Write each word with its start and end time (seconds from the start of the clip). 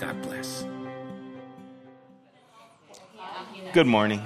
God 0.00 0.20
bless. 0.22 0.66
Good 3.72 3.86
morning. 3.86 4.22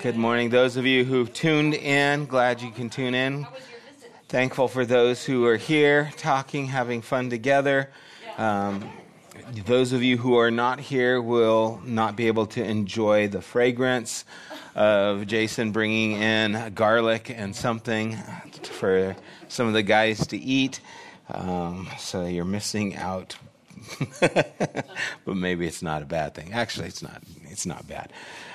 Good 0.00 0.16
morning. 0.16 0.50
Those 0.50 0.76
of 0.76 0.84
you 0.86 1.04
who've 1.04 1.32
tuned 1.32 1.74
in, 1.74 2.26
glad 2.26 2.60
you 2.60 2.72
can 2.72 2.90
tune 2.90 3.14
in. 3.14 3.46
Thankful 4.28 4.66
for 4.66 4.84
those 4.84 5.24
who 5.24 5.46
are 5.46 5.56
here 5.56 6.10
talking, 6.16 6.66
having 6.66 7.00
fun 7.00 7.30
together. 7.30 7.90
Um, 8.38 8.90
those 9.66 9.92
of 9.92 10.02
you 10.02 10.16
who 10.16 10.36
are 10.36 10.50
not 10.50 10.80
here 10.80 11.20
will 11.22 11.80
not 11.84 12.16
be 12.16 12.26
able 12.26 12.46
to 12.46 12.64
enjoy 12.64 13.28
the 13.28 13.40
fragrance 13.40 14.24
of 14.74 15.28
Jason 15.28 15.70
bringing 15.70 16.12
in 16.12 16.72
garlic 16.74 17.30
and 17.30 17.54
something 17.54 18.16
for 18.64 19.14
some 19.48 19.68
of 19.68 19.74
the 19.74 19.82
guys 19.82 20.26
to 20.28 20.36
eat. 20.36 20.80
Um, 21.30 21.88
so 21.98 22.26
you're 22.26 22.44
missing 22.44 22.96
out 22.96 23.36
but 24.20 25.36
maybe 25.36 25.66
it's 25.66 25.82
not 25.82 26.02
a 26.02 26.06
bad 26.06 26.34
thing. 26.34 26.52
Actually, 26.52 26.88
it's 26.88 27.02
not. 27.02 27.22
It's 27.44 27.66
not 27.66 27.86
bad. 27.86 28.12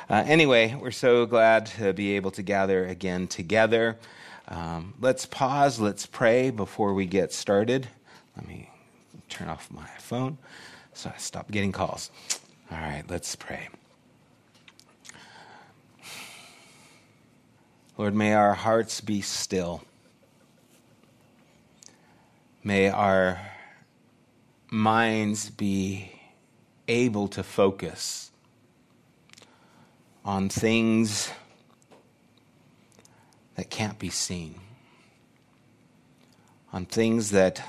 Uh, 0.09 0.23
anyway, 0.25 0.75
we're 0.75 0.91
so 0.91 1.25
glad 1.25 1.65
to 1.67 1.93
be 1.93 2.15
able 2.15 2.31
to 2.31 2.41
gather 2.41 2.85
again 2.85 3.27
together. 3.27 3.97
Um, 4.47 4.93
let's 4.99 5.25
pause. 5.25 5.79
Let's 5.79 6.05
pray 6.05 6.49
before 6.49 6.93
we 6.93 7.05
get 7.05 7.33
started. 7.33 7.87
Let 8.35 8.47
me 8.47 8.69
turn 9.29 9.49
off 9.49 9.69
my 9.69 9.87
phone 9.99 10.37
so 10.93 11.11
I 11.13 11.17
stop 11.17 11.51
getting 11.51 11.71
calls. 11.71 12.09
All 12.71 12.77
right, 12.77 13.03
let's 13.07 13.35
pray. 13.35 13.69
Lord, 17.97 18.15
may 18.15 18.33
our 18.33 18.53
hearts 18.53 19.01
be 19.01 19.21
still. 19.21 19.83
May 22.63 22.89
our 22.89 23.39
minds 24.69 25.49
be 25.49 26.11
able 26.87 27.27
to 27.29 27.43
focus 27.43 28.31
on 30.25 30.49
things 30.49 31.31
that 33.55 33.69
can't 33.69 33.97
be 33.97 34.09
seen, 34.09 34.55
on 36.73 36.85
things 36.85 37.31
that 37.31 37.61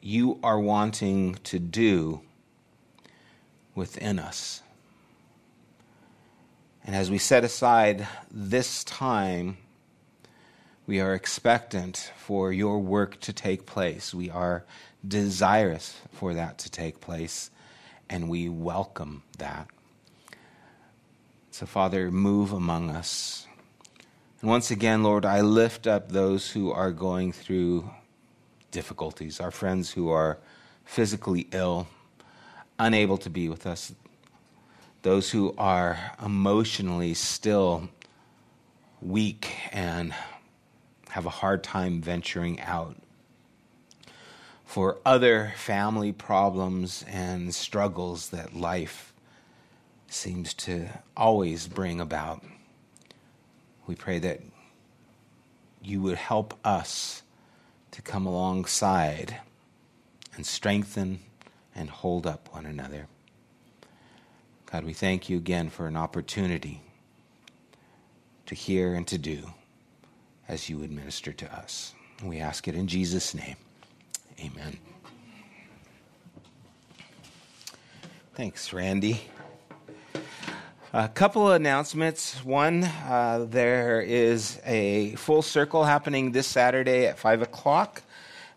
you 0.00 0.38
are 0.42 0.58
wanting 0.58 1.34
to 1.44 1.58
do 1.58 2.20
within 3.74 4.18
us. 4.18 4.62
And 6.84 6.96
as 6.96 7.10
we 7.10 7.18
set 7.18 7.44
aside 7.44 8.06
this 8.30 8.84
time, 8.84 9.58
we 10.86 10.98
are 11.00 11.14
expectant 11.14 12.10
for 12.16 12.52
your 12.52 12.78
work 12.78 13.20
to 13.20 13.32
take 13.32 13.66
place. 13.66 14.14
We 14.14 14.30
are 14.30 14.64
desirous 15.06 16.00
for 16.12 16.34
that 16.34 16.58
to 16.58 16.70
take 16.70 17.00
place, 17.00 17.50
and 18.08 18.28
we 18.28 18.48
welcome 18.48 19.22
that. 19.38 19.68
So, 21.50 21.66
Father, 21.66 22.10
move 22.10 22.52
among 22.52 22.90
us. 22.90 23.46
And 24.40 24.48
once 24.48 24.70
again, 24.70 25.02
Lord, 25.02 25.24
I 25.24 25.40
lift 25.40 25.86
up 25.86 26.12
those 26.12 26.50
who 26.50 26.72
are 26.72 26.90
going 26.90 27.32
through 27.32 27.90
difficulties, 28.70 29.40
our 29.40 29.50
friends 29.50 29.90
who 29.90 30.10
are 30.10 30.38
physically 30.84 31.48
ill, 31.52 31.88
unable 32.78 33.18
to 33.18 33.30
be 33.30 33.48
with 33.48 33.66
us, 33.66 33.92
those 35.02 35.30
who 35.30 35.54
are 35.58 36.12
emotionally 36.24 37.14
still 37.14 37.88
weak 39.02 39.54
and 39.72 40.14
have 41.10 41.26
a 41.26 41.30
hard 41.30 41.62
time 41.62 42.00
venturing 42.00 42.60
out 42.60 42.96
for 44.70 44.98
other 45.04 45.52
family 45.56 46.12
problems 46.12 47.04
and 47.08 47.52
struggles 47.52 48.28
that 48.28 48.54
life 48.54 49.12
seems 50.06 50.54
to 50.54 50.88
always 51.16 51.66
bring 51.66 52.00
about. 52.00 52.44
We 53.88 53.96
pray 53.96 54.20
that 54.20 54.42
you 55.82 56.00
would 56.02 56.18
help 56.18 56.54
us 56.64 57.22
to 57.90 58.00
come 58.00 58.26
alongside 58.26 59.38
and 60.36 60.46
strengthen 60.46 61.18
and 61.74 61.90
hold 61.90 62.24
up 62.24 62.48
one 62.52 62.64
another. 62.64 63.08
God, 64.66 64.84
we 64.84 64.92
thank 64.92 65.28
you 65.28 65.36
again 65.36 65.68
for 65.68 65.88
an 65.88 65.96
opportunity 65.96 66.80
to 68.46 68.54
hear 68.54 68.94
and 68.94 69.06
to 69.08 69.18
do 69.18 69.50
as 70.46 70.68
you 70.70 70.84
administer 70.84 71.32
to 71.32 71.52
us. 71.52 71.92
We 72.22 72.38
ask 72.38 72.68
it 72.68 72.76
in 72.76 72.86
Jesus' 72.86 73.34
name. 73.34 73.56
Amen. 74.42 74.78
Thanks, 78.34 78.72
Randy. 78.72 79.20
A 80.94 81.08
couple 81.08 81.46
of 81.48 81.54
announcements. 81.54 82.42
One, 82.42 82.84
uh, 82.84 83.46
there 83.48 84.00
is 84.00 84.58
a 84.64 85.14
full 85.16 85.42
circle 85.42 85.84
happening 85.84 86.32
this 86.32 86.46
Saturday 86.46 87.06
at 87.06 87.18
5 87.18 87.42
o'clock. 87.42 88.02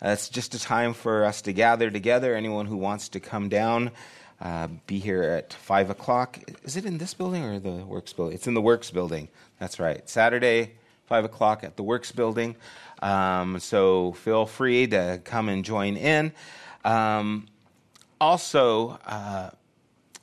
Uh, 0.02 0.10
it's 0.10 0.30
just 0.30 0.56
a 0.56 0.60
time 0.60 0.94
for 0.94 1.26
us 1.26 1.42
to 1.42 1.54
gather 1.54 1.92
together. 1.92 2.34
Anyone 2.34 2.66
who 2.66 2.78
wants 2.78 3.10
to 3.10 3.20
come 3.20 3.50
down, 3.50 3.92
uh, 4.40 4.70
be 4.88 5.00
here 5.00 5.24
at 5.24 5.52
5 5.54 5.90
o'clock. 5.90 6.40
Is 6.64 6.78
it 6.78 6.86
in 6.86 6.98
this 6.98 7.14
building 7.14 7.44
or 7.44 7.60
the 7.60 7.86
Works 7.86 8.14
building? 8.14 8.36
It's 8.36 8.48
in 8.48 8.54
the 8.54 8.62
Works 8.62 8.90
building. 8.90 9.28
That's 9.60 9.80
right. 9.80 10.10
Saturday, 10.10 10.72
5 11.08 11.26
o'clock 11.26 11.64
at 11.64 11.76
the 11.76 11.84
Works 11.84 12.12
building. 12.14 12.56
Um, 13.04 13.60
so 13.60 14.14
feel 14.14 14.46
free 14.46 14.88
to 14.88 15.20
come 15.26 15.50
and 15.50 15.66
join 15.66 15.98
in. 15.98 16.32
Um, 16.86 17.48
also, 18.20 18.98
uh, 19.06 19.50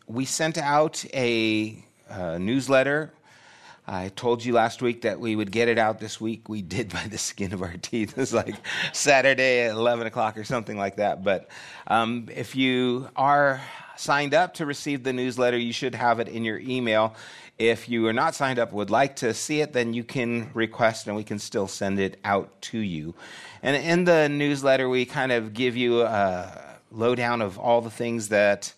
we 0.07 0.25
sent 0.25 0.57
out 0.57 1.05
a, 1.13 1.85
a 2.09 2.39
newsletter. 2.39 3.13
I 3.87 4.09
told 4.09 4.43
you 4.43 4.55
last 4.55 4.81
week 4.81 5.03
that 5.03 5.21
we 5.21 5.37
would 5.37 5.53
get 5.53 5.69
it 5.69 5.77
out 5.77 5.99
this 5.99 6.21
week. 6.21 6.49
We 6.49 6.63
did 6.63 6.91
by 6.91 7.07
the 7.07 7.19
skin 7.19 7.53
of 7.53 7.61
our 7.61 7.75
teeth. 7.77 8.13
It 8.17 8.21
was 8.21 8.33
like 8.33 8.55
Saturday 8.95 9.61
at 9.65 9.73
11 9.73 10.07
o'clock 10.07 10.39
or 10.39 10.45
something 10.45 10.79
like 10.79 10.97
that. 10.97 11.23
But 11.23 11.51
um, 11.87 12.29
if 12.35 12.57
you 12.57 13.11
are 13.15 13.61
signed 14.01 14.33
up 14.33 14.55
to 14.55 14.67
receive 14.67 15.03
the 15.03 15.13
newsletter, 15.13 15.59
you 15.59 15.73
should 15.73 15.95
have 15.95 16.21
it 16.21 16.29
in 16.29 16.45
your 16.45 16.59
email. 16.59 17.15
If 17.59 17.89
you 17.91 18.07
are 18.07 18.13
not 18.15 18.35
signed 18.35 18.59
up, 18.59 18.73
would 18.73 18.89
like 18.89 19.17
to 19.17 19.35
see 19.35 19.61
it, 19.61 19.75
then 19.75 19.93
you 19.93 20.03
can 20.03 20.51
request 20.55 21.07
and 21.07 21.15
we 21.15 21.23
can 21.23 21.39
still 21.39 21.69
send 21.69 22.01
it 22.01 22.19
out 22.25 22.63
to 22.63 22.79
you. 22.79 23.15
And 23.63 23.77
in 23.77 24.05
the 24.05 24.31
newsletter, 24.31 24.89
we 24.89 25.05
kind 25.05 25.31
of 25.31 25.53
give 25.53 25.77
you 25.77 26.01
a 26.03 26.79
lowdown 26.91 27.43
of 27.43 27.59
all 27.59 27.83
the 27.83 27.91
things 27.91 28.29
that 28.29 28.73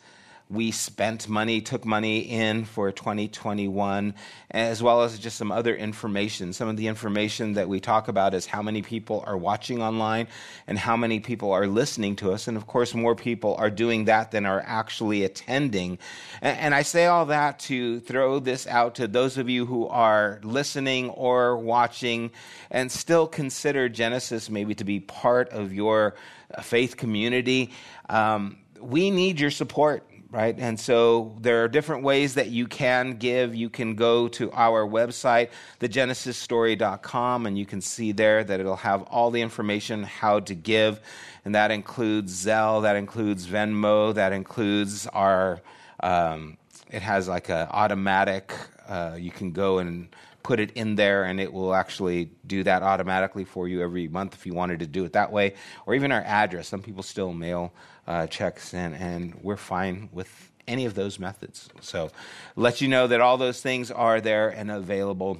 we 0.52 0.70
spent 0.70 1.28
money, 1.30 1.62
took 1.62 1.86
money 1.86 2.18
in 2.20 2.66
for 2.66 2.92
2021, 2.92 4.14
as 4.50 4.82
well 4.82 5.02
as 5.02 5.18
just 5.18 5.38
some 5.38 5.50
other 5.50 5.74
information. 5.74 6.52
Some 6.52 6.68
of 6.68 6.76
the 6.76 6.88
information 6.88 7.54
that 7.54 7.68
we 7.68 7.80
talk 7.80 8.08
about 8.08 8.34
is 8.34 8.44
how 8.44 8.60
many 8.60 8.82
people 8.82 9.24
are 9.26 9.36
watching 9.36 9.82
online 9.82 10.28
and 10.66 10.78
how 10.78 10.94
many 10.94 11.20
people 11.20 11.52
are 11.52 11.66
listening 11.66 12.16
to 12.16 12.32
us. 12.32 12.48
And 12.48 12.58
of 12.58 12.66
course, 12.66 12.94
more 12.94 13.14
people 13.14 13.54
are 13.54 13.70
doing 13.70 14.04
that 14.04 14.30
than 14.30 14.44
are 14.44 14.62
actually 14.66 15.24
attending. 15.24 15.98
And 16.42 16.74
I 16.74 16.82
say 16.82 17.06
all 17.06 17.26
that 17.26 17.58
to 17.60 18.00
throw 18.00 18.38
this 18.38 18.66
out 18.66 18.96
to 18.96 19.08
those 19.08 19.38
of 19.38 19.48
you 19.48 19.64
who 19.64 19.88
are 19.88 20.38
listening 20.42 21.08
or 21.10 21.56
watching 21.56 22.30
and 22.70 22.92
still 22.92 23.26
consider 23.26 23.88
Genesis 23.88 24.50
maybe 24.50 24.74
to 24.74 24.84
be 24.84 25.00
part 25.00 25.48
of 25.48 25.72
your 25.72 26.14
faith 26.60 26.98
community. 26.98 27.70
Um, 28.10 28.58
we 28.82 29.10
need 29.10 29.40
your 29.40 29.50
support 29.50 30.04
right? 30.32 30.58
And 30.58 30.80
so 30.80 31.36
there 31.40 31.62
are 31.62 31.68
different 31.68 32.02
ways 32.02 32.34
that 32.34 32.48
you 32.48 32.66
can 32.66 33.18
give. 33.18 33.54
You 33.54 33.68
can 33.68 33.94
go 33.94 34.28
to 34.28 34.50
our 34.52 34.86
website, 34.86 35.50
thegenesisstory.com, 35.78 37.46
and 37.46 37.58
you 37.58 37.66
can 37.66 37.82
see 37.82 38.12
there 38.12 38.42
that 38.42 38.58
it'll 38.58 38.76
have 38.76 39.02
all 39.02 39.30
the 39.30 39.42
information 39.42 40.02
how 40.02 40.40
to 40.40 40.54
give. 40.54 41.00
And 41.44 41.54
that 41.54 41.70
includes 41.70 42.46
Zelle, 42.46 42.82
that 42.82 42.96
includes 42.96 43.46
Venmo, 43.46 44.14
that 44.14 44.32
includes 44.32 45.06
our, 45.08 45.60
um, 46.00 46.56
it 46.90 47.02
has 47.02 47.28
like 47.28 47.50
an 47.50 47.68
automatic, 47.70 48.54
uh, 48.88 49.16
you 49.18 49.30
can 49.30 49.52
go 49.52 49.78
and 49.78 50.08
put 50.42 50.58
it 50.58 50.72
in 50.72 50.96
there 50.96 51.24
and 51.24 51.40
it 51.40 51.52
will 51.52 51.74
actually 51.74 52.30
do 52.46 52.64
that 52.64 52.82
automatically 52.82 53.44
for 53.44 53.68
you 53.68 53.80
every 53.80 54.08
month 54.08 54.34
if 54.34 54.44
you 54.44 54.54
wanted 54.54 54.80
to 54.80 54.86
do 54.86 55.04
it 55.04 55.12
that 55.12 55.30
way. 55.30 55.54
Or 55.86 55.94
even 55.94 56.10
our 56.10 56.22
address. 56.22 56.68
Some 56.68 56.82
people 56.82 57.02
still 57.02 57.32
mail 57.32 57.72
uh, 58.06 58.26
checks 58.26 58.74
in, 58.74 58.94
and 58.94 59.34
we're 59.42 59.56
fine 59.56 60.08
with 60.12 60.50
any 60.66 60.84
of 60.86 60.94
those 60.94 61.18
methods. 61.18 61.68
So 61.80 62.10
let 62.56 62.80
you 62.80 62.88
know 62.88 63.06
that 63.06 63.20
all 63.20 63.36
those 63.36 63.60
things 63.60 63.90
are 63.90 64.20
there 64.20 64.48
and 64.48 64.70
available 64.70 65.38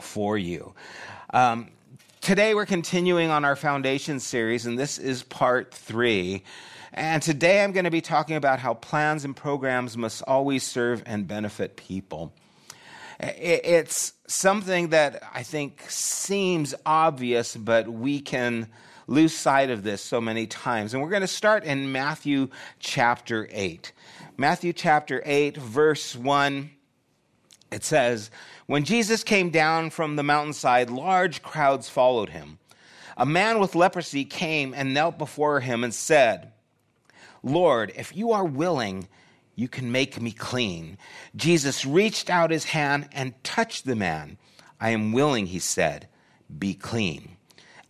for 0.00 0.36
you. 0.36 0.74
Um, 1.32 1.70
today 2.20 2.54
we're 2.54 2.66
continuing 2.66 3.30
on 3.30 3.44
our 3.44 3.56
foundation 3.56 4.20
series, 4.20 4.66
and 4.66 4.78
this 4.78 4.98
is 4.98 5.22
part 5.22 5.72
three. 5.72 6.44
And 6.92 7.22
today 7.22 7.62
I'm 7.62 7.72
going 7.72 7.84
to 7.84 7.90
be 7.90 8.00
talking 8.00 8.36
about 8.36 8.58
how 8.58 8.74
plans 8.74 9.24
and 9.24 9.36
programs 9.36 9.96
must 9.96 10.22
always 10.22 10.62
serve 10.64 11.02
and 11.04 11.28
benefit 11.28 11.76
people. 11.76 12.32
It's 13.18 14.12
something 14.26 14.90
that 14.90 15.22
I 15.34 15.42
think 15.42 15.84
seems 15.88 16.74
obvious, 16.84 17.56
but 17.56 17.88
we 17.88 18.20
can 18.20 18.68
lose 19.06 19.34
sight 19.34 19.70
of 19.70 19.82
this 19.82 20.02
so 20.02 20.20
many 20.20 20.46
times. 20.46 20.92
And 20.92 21.02
we're 21.02 21.10
going 21.10 21.20
to 21.22 21.28
start 21.28 21.64
in 21.64 21.92
Matthew 21.92 22.48
chapter 22.78 23.48
8. 23.50 23.92
Matthew 24.36 24.72
chapter 24.72 25.22
8, 25.24 25.56
verse 25.56 26.16
1, 26.16 26.70
it 27.70 27.84
says, 27.84 28.30
When 28.66 28.84
Jesus 28.84 29.24
came 29.24 29.50
down 29.50 29.90
from 29.90 30.16
the 30.16 30.22
mountainside, 30.22 30.90
large 30.90 31.42
crowds 31.42 31.88
followed 31.88 32.30
him. 32.30 32.58
A 33.16 33.24
man 33.24 33.60
with 33.60 33.74
leprosy 33.74 34.24
came 34.24 34.74
and 34.74 34.92
knelt 34.92 35.16
before 35.16 35.60
him 35.60 35.82
and 35.82 35.94
said, 35.94 36.52
Lord, 37.42 37.92
if 37.96 38.14
you 38.14 38.32
are 38.32 38.44
willing, 38.44 39.08
you 39.54 39.68
can 39.68 39.90
make 39.90 40.20
me 40.20 40.32
clean. 40.32 40.98
Jesus 41.34 41.86
reached 41.86 42.28
out 42.28 42.50
his 42.50 42.64
hand 42.64 43.08
and 43.12 43.42
touched 43.42 43.86
the 43.86 43.96
man. 43.96 44.36
I 44.78 44.90
am 44.90 45.12
willing, 45.12 45.46
he 45.46 45.58
said, 45.58 46.08
be 46.58 46.74
clean. 46.74 47.35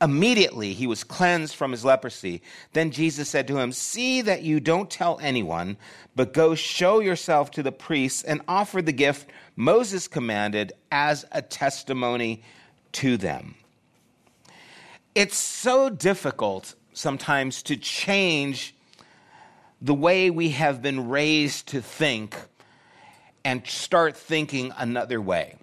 Immediately 0.01 0.75
he 0.75 0.87
was 0.87 1.05
cleansed 1.05 1.55
from 1.55 1.73
his 1.73 1.85
leprosy. 1.85 2.43
Then 2.75 2.91
Jesus 2.91 3.31
said 3.31 3.49
to 3.49 3.59
him, 3.59 3.73
See 3.73 4.21
that 4.21 4.43
you 4.43 4.61
don't 4.61 4.91
tell 4.91 5.19
anyone, 5.23 5.79
but 6.15 6.35
go 6.35 6.55
show 6.55 7.01
yourself 7.01 7.51
to 7.53 7.63
the 7.63 7.73
priests 7.73 8.23
and 8.23 8.43
offer 8.47 8.83
the 8.83 8.93
gift 8.93 9.31
Moses 9.57 10.07
commanded 10.07 10.73
as 10.93 11.25
a 11.33 11.41
testimony 11.41 12.43
to 12.93 13.17
them. 13.17 13.55
It's 15.15 15.39
so 15.39 15.89
difficult 15.89 16.75
sometimes 16.93 17.63
to 17.65 17.77
change 17.77 18.75
the 19.81 19.95
way 19.95 20.29
we 20.29 20.51
have 20.51 20.83
been 20.83 21.09
raised 21.09 21.69
to 21.69 21.81
think 21.81 22.37
and 23.45 23.67
start 23.67 24.17
thinking 24.17 24.73
another 24.77 25.21
way. 25.21 25.57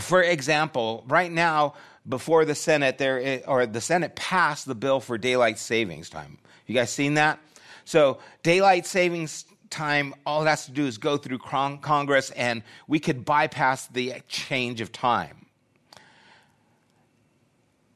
For 0.00 0.22
example, 0.22 1.04
right 1.06 1.30
now, 1.30 1.74
before 2.08 2.44
the 2.44 2.54
Senate, 2.54 2.98
there 2.98 3.40
or 3.46 3.66
the 3.66 3.80
Senate 3.80 4.14
passed 4.14 4.66
the 4.66 4.74
bill 4.74 5.00
for 5.00 5.16
daylight 5.18 5.58
savings 5.58 6.10
time. 6.10 6.38
You 6.66 6.74
guys 6.74 6.90
seen 6.90 7.14
that? 7.14 7.38
So 7.84 8.18
daylight 8.42 8.86
savings 8.86 9.44
time, 9.70 10.14
all 10.24 10.42
it 10.42 10.48
has 10.48 10.66
to 10.66 10.72
do 10.72 10.86
is 10.86 10.98
go 10.98 11.16
through 11.16 11.38
Congress, 11.38 12.30
and 12.30 12.62
we 12.86 13.00
could 13.00 13.24
bypass 13.24 13.86
the 13.88 14.14
change 14.28 14.80
of 14.80 14.92
time. 14.92 15.46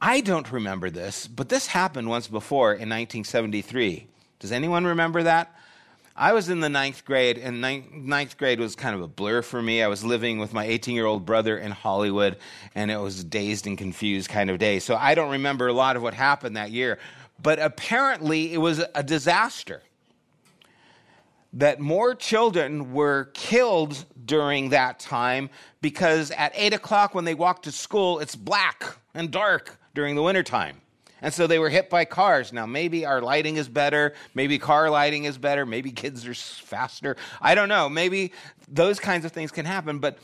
I 0.00 0.20
don't 0.20 0.50
remember 0.52 0.90
this, 0.90 1.26
but 1.26 1.48
this 1.48 1.66
happened 1.66 2.08
once 2.08 2.28
before 2.28 2.72
in 2.72 2.88
1973. 2.88 4.06
Does 4.38 4.52
anyone 4.52 4.84
remember 4.84 5.24
that? 5.24 5.57
I 6.18 6.32
was 6.32 6.48
in 6.48 6.58
the 6.58 6.68
ninth 6.68 7.04
grade, 7.04 7.38
and 7.38 7.60
ninth, 7.60 7.92
ninth, 7.92 8.36
grade 8.36 8.58
was 8.58 8.74
kind 8.74 8.92
of 8.96 9.00
a 9.00 9.06
blur 9.06 9.40
for 9.40 9.62
me. 9.62 9.84
I 9.84 9.86
was 9.86 10.04
living 10.04 10.40
with 10.40 10.52
my 10.52 10.64
18 10.64 10.96
year 10.96 11.06
old 11.06 11.24
brother 11.24 11.56
in 11.56 11.70
Hollywood, 11.70 12.38
and 12.74 12.90
it 12.90 12.96
was 12.96 13.20
a 13.20 13.24
dazed 13.24 13.68
and 13.68 13.78
confused 13.78 14.28
kind 14.28 14.50
of 14.50 14.58
day. 14.58 14.80
So 14.80 14.96
I 14.96 15.14
don't 15.14 15.30
remember 15.30 15.68
a 15.68 15.72
lot 15.72 15.94
of 15.94 16.02
what 16.02 16.14
happened 16.14 16.56
that 16.56 16.72
year. 16.72 16.98
But 17.40 17.60
apparently, 17.60 18.52
it 18.52 18.58
was 18.58 18.82
a 18.96 19.02
disaster. 19.04 19.82
That 21.52 21.78
more 21.78 22.16
children 22.16 22.92
were 22.92 23.30
killed 23.32 24.04
during 24.24 24.70
that 24.70 24.98
time 24.98 25.50
because 25.80 26.32
at 26.32 26.50
8 26.56 26.74
o'clock 26.74 27.14
when 27.14 27.26
they 27.26 27.34
walk 27.34 27.62
to 27.62 27.72
school, 27.72 28.18
it's 28.18 28.34
black 28.34 28.96
and 29.14 29.30
dark 29.30 29.78
during 29.94 30.16
the 30.16 30.22
wintertime. 30.22 30.80
And 31.22 31.34
so 31.34 31.46
they 31.46 31.58
were 31.58 31.68
hit 31.68 31.90
by 31.90 32.04
cars. 32.04 32.52
Now, 32.52 32.66
maybe 32.66 33.04
our 33.04 33.20
lighting 33.20 33.56
is 33.56 33.68
better. 33.68 34.14
Maybe 34.34 34.58
car 34.58 34.90
lighting 34.90 35.24
is 35.24 35.38
better. 35.38 35.66
Maybe 35.66 35.90
kids 35.90 36.26
are 36.26 36.34
faster. 36.34 37.16
I 37.40 37.54
don't 37.54 37.68
know. 37.68 37.88
Maybe 37.88 38.32
those 38.68 39.00
kinds 39.00 39.24
of 39.24 39.32
things 39.32 39.50
can 39.50 39.66
happen. 39.66 39.98
But 39.98 40.18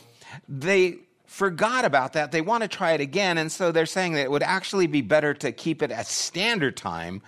they 0.48 0.98
forgot 1.26 1.84
about 1.84 2.12
that. 2.12 2.32
They 2.32 2.40
want 2.40 2.62
to 2.62 2.68
try 2.68 2.92
it 2.92 3.00
again. 3.00 3.38
And 3.38 3.50
so 3.50 3.72
they're 3.72 3.86
saying 3.86 4.12
that 4.12 4.22
it 4.22 4.30
would 4.30 4.42
actually 4.42 4.86
be 4.86 5.00
better 5.00 5.34
to 5.34 5.52
keep 5.52 5.82
it 5.82 5.90
at 5.90 6.06
standard 6.06 6.76
time 6.76 7.22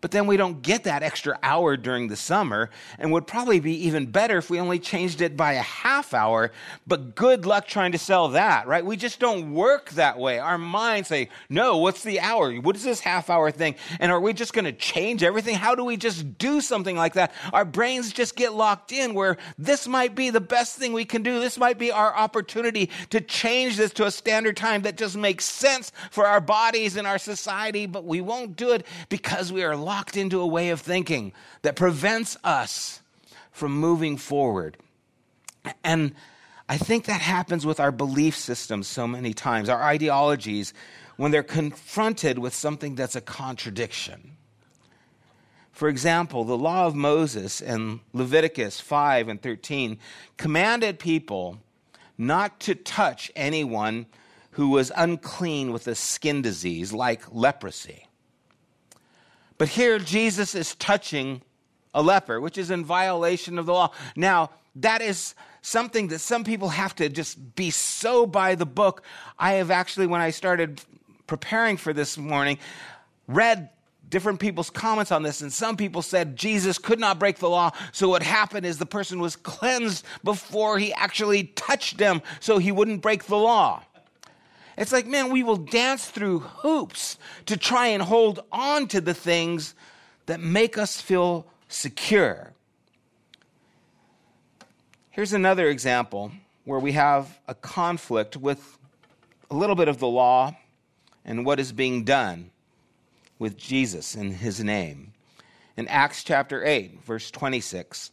but 0.00 0.10
then 0.10 0.26
we 0.26 0.36
don't 0.36 0.62
get 0.62 0.84
that 0.84 1.02
extra 1.02 1.38
hour 1.42 1.76
during 1.76 2.08
the 2.08 2.16
summer, 2.16 2.70
and 2.98 3.12
would 3.12 3.26
probably 3.26 3.60
be 3.60 3.86
even 3.86 4.06
better 4.06 4.38
if 4.38 4.50
we 4.50 4.58
only 4.58 4.78
changed 4.78 5.20
it 5.20 5.36
by 5.36 5.52
a 5.52 5.62
half 5.62 6.14
hour. 6.14 6.52
But 6.86 7.14
good 7.14 7.44
luck 7.44 7.66
trying 7.66 7.92
to 7.92 7.98
sell 7.98 8.28
that, 8.28 8.66
right? 8.66 8.84
We 8.84 8.96
just 8.96 9.20
don't 9.20 9.52
work 9.52 9.90
that 9.90 10.18
way. 10.18 10.38
Our 10.38 10.58
minds 10.58 11.08
say, 11.08 11.28
no, 11.48 11.76
what's 11.76 12.02
the 12.02 12.20
hour? 12.20 12.54
What 12.54 12.76
is 12.76 12.84
this 12.84 13.00
half 13.00 13.28
hour 13.28 13.50
thing? 13.50 13.74
And 13.98 14.10
are 14.10 14.20
we 14.20 14.32
just 14.32 14.52
going 14.52 14.64
to 14.64 14.72
change 14.72 15.22
everything? 15.22 15.54
How 15.54 15.74
do 15.74 15.84
we 15.84 15.96
just 15.96 16.38
do 16.38 16.60
something 16.60 16.96
like 16.96 17.14
that? 17.14 17.32
Our 17.52 17.64
brains 17.64 18.12
just 18.12 18.36
get 18.36 18.54
locked 18.54 18.92
in 18.92 19.14
where 19.14 19.36
this 19.58 19.86
might 19.86 20.14
be 20.14 20.30
the 20.30 20.40
best 20.40 20.76
thing 20.76 20.92
we 20.92 21.04
can 21.04 21.22
do. 21.22 21.40
This 21.40 21.58
might 21.58 21.78
be 21.78 21.92
our 21.92 22.16
opportunity 22.16 22.90
to 23.10 23.20
change 23.20 23.76
this 23.76 23.92
to 23.94 24.06
a 24.06 24.10
standard 24.10 24.56
time 24.56 24.82
that 24.82 24.96
just 24.96 25.16
makes 25.16 25.44
sense 25.44 25.92
for 26.10 26.26
our 26.26 26.40
bodies 26.40 26.96
and 26.96 27.06
our 27.06 27.18
society, 27.18 27.86
but 27.86 28.04
we 28.04 28.20
won't 28.20 28.56
do 28.56 28.72
it 28.72 28.86
because 29.08 29.52
we 29.52 29.62
are 29.62 29.76
locked 29.76 29.89
into 30.16 30.40
a 30.40 30.46
way 30.46 30.70
of 30.70 30.80
thinking 30.80 31.32
that 31.62 31.76
prevents 31.76 32.36
us 32.44 33.02
from 33.50 33.72
moving 33.72 34.16
forward. 34.16 34.76
And 35.84 36.14
I 36.68 36.76
think 36.76 37.04
that 37.06 37.20
happens 37.20 37.66
with 37.66 37.80
our 37.80 37.92
belief 37.92 38.36
systems 38.36 38.86
so 38.86 39.06
many 39.06 39.34
times, 39.34 39.68
our 39.68 39.82
ideologies, 39.82 40.72
when 41.16 41.32
they're 41.32 41.42
confronted 41.42 42.38
with 42.38 42.54
something 42.54 42.94
that's 42.94 43.16
a 43.16 43.20
contradiction. 43.20 44.36
For 45.72 45.88
example, 45.88 46.44
the 46.44 46.56
law 46.56 46.86
of 46.86 46.94
Moses 46.94 47.60
in 47.60 48.00
Leviticus 48.12 48.80
5 48.80 49.28
and 49.28 49.42
13 49.42 49.98
commanded 50.36 50.98
people 50.98 51.58
not 52.16 52.60
to 52.60 52.74
touch 52.74 53.32
anyone 53.34 54.06
who 54.52 54.68
was 54.68 54.92
unclean 54.94 55.72
with 55.72 55.88
a 55.88 55.94
skin 55.94 56.42
disease 56.42 56.92
like 56.92 57.22
leprosy. 57.32 58.06
But 59.60 59.68
here, 59.68 59.98
Jesus 59.98 60.54
is 60.54 60.74
touching 60.76 61.42
a 61.92 62.00
leper, 62.00 62.40
which 62.40 62.56
is 62.56 62.70
in 62.70 62.82
violation 62.82 63.58
of 63.58 63.66
the 63.66 63.74
law. 63.74 63.92
Now, 64.16 64.52
that 64.76 65.02
is 65.02 65.34
something 65.60 66.08
that 66.08 66.20
some 66.20 66.44
people 66.44 66.70
have 66.70 66.94
to 66.94 67.10
just 67.10 67.56
be 67.56 67.70
so 67.70 68.24
by 68.24 68.54
the 68.54 68.64
book. 68.64 69.02
I 69.38 69.56
have 69.56 69.70
actually, 69.70 70.06
when 70.06 70.22
I 70.22 70.30
started 70.30 70.80
preparing 71.26 71.76
for 71.76 71.92
this 71.92 72.16
morning, 72.16 72.56
read 73.28 73.68
different 74.08 74.40
people's 74.40 74.70
comments 74.70 75.12
on 75.12 75.22
this, 75.24 75.42
and 75.42 75.52
some 75.52 75.76
people 75.76 76.00
said 76.00 76.36
Jesus 76.36 76.78
could 76.78 76.98
not 76.98 77.18
break 77.18 77.36
the 77.36 77.50
law. 77.50 77.72
So 77.92 78.08
what 78.08 78.22
happened 78.22 78.64
is 78.64 78.78
the 78.78 78.86
person 78.86 79.20
was 79.20 79.36
cleansed 79.36 80.06
before 80.24 80.78
he 80.78 80.90
actually 80.94 81.48
touched 81.48 81.98
them, 81.98 82.22
so 82.40 82.56
he 82.56 82.72
wouldn't 82.72 83.02
break 83.02 83.24
the 83.24 83.36
law. 83.36 83.82
It's 84.80 84.92
like, 84.92 85.06
man, 85.06 85.30
we 85.30 85.42
will 85.42 85.58
dance 85.58 86.06
through 86.06 86.38
hoops 86.38 87.18
to 87.44 87.58
try 87.58 87.88
and 87.88 88.02
hold 88.02 88.40
on 88.50 88.88
to 88.88 89.02
the 89.02 89.12
things 89.12 89.74
that 90.24 90.40
make 90.40 90.78
us 90.78 91.02
feel 91.02 91.46
secure. 91.68 92.54
Here's 95.10 95.34
another 95.34 95.68
example 95.68 96.32
where 96.64 96.80
we 96.80 96.92
have 96.92 97.38
a 97.46 97.54
conflict 97.54 98.38
with 98.38 98.78
a 99.50 99.54
little 99.54 99.76
bit 99.76 99.88
of 99.88 99.98
the 99.98 100.08
law 100.08 100.56
and 101.26 101.44
what 101.44 101.60
is 101.60 101.72
being 101.72 102.04
done 102.04 102.50
with 103.38 103.58
Jesus 103.58 104.14
in 104.14 104.30
his 104.30 104.64
name. 104.64 105.12
In 105.76 105.88
Acts 105.88 106.24
chapter 106.24 106.64
8, 106.64 107.04
verse 107.04 107.30
26. 107.30 108.12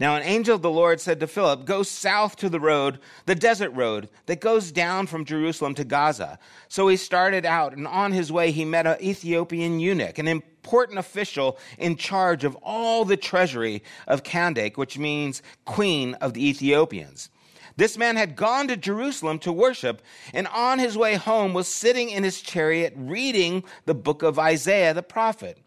Now, 0.00 0.16
an 0.16 0.22
angel 0.22 0.56
of 0.56 0.62
the 0.62 0.70
Lord 0.70 1.00
said 1.00 1.20
to 1.20 1.26
Philip, 1.26 1.64
Go 1.64 1.82
south 1.82 2.36
to 2.36 2.48
the 2.48 2.60
road, 2.60 2.98
the 3.26 3.34
desert 3.34 3.70
road 3.70 4.08
that 4.26 4.40
goes 4.40 4.72
down 4.72 5.06
from 5.06 5.24
Jerusalem 5.24 5.74
to 5.76 5.84
Gaza. 5.84 6.38
So 6.68 6.88
he 6.88 6.96
started 6.96 7.46
out, 7.46 7.76
and 7.76 7.86
on 7.86 8.12
his 8.12 8.32
way 8.32 8.50
he 8.50 8.64
met 8.64 8.86
an 8.86 8.96
Ethiopian 9.00 9.78
eunuch, 9.78 10.18
an 10.18 10.26
important 10.26 10.98
official 10.98 11.58
in 11.78 11.96
charge 11.96 12.42
of 12.42 12.56
all 12.62 13.04
the 13.04 13.16
treasury 13.16 13.82
of 14.08 14.24
Kandake, 14.24 14.76
which 14.76 14.98
means 14.98 15.42
queen 15.64 16.14
of 16.14 16.34
the 16.34 16.46
Ethiopians. 16.48 17.30
This 17.76 17.98
man 17.98 18.16
had 18.16 18.36
gone 18.36 18.68
to 18.68 18.76
Jerusalem 18.76 19.38
to 19.40 19.52
worship, 19.52 20.00
and 20.32 20.46
on 20.48 20.78
his 20.78 20.96
way 20.96 21.14
home 21.14 21.54
was 21.54 21.66
sitting 21.66 22.08
in 22.08 22.22
his 22.22 22.40
chariot 22.40 22.94
reading 22.96 23.64
the 23.84 23.94
book 23.94 24.22
of 24.22 24.38
Isaiah 24.38 24.94
the 24.94 25.02
prophet. 25.02 25.58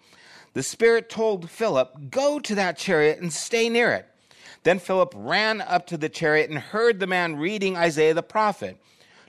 The 0.54 0.64
Spirit 0.64 1.10
told 1.10 1.50
Philip, 1.50 2.10
Go 2.10 2.40
to 2.40 2.56
that 2.56 2.78
chariot 2.78 3.20
and 3.20 3.32
stay 3.32 3.70
near 3.70 3.92
it. 3.92 4.08
Then 4.64 4.80
Philip 4.80 5.14
ran 5.16 5.62
up 5.62 5.88
to 5.88 5.98
the 5.98 6.10
chariot 6.10 6.50
and 6.50 6.60
heard 6.60 7.00
the 7.00 7.08
man 7.08 7.38
reading 7.38 7.78
Isaiah 7.78 8.14
the 8.14 8.24
prophet. 8.24 8.78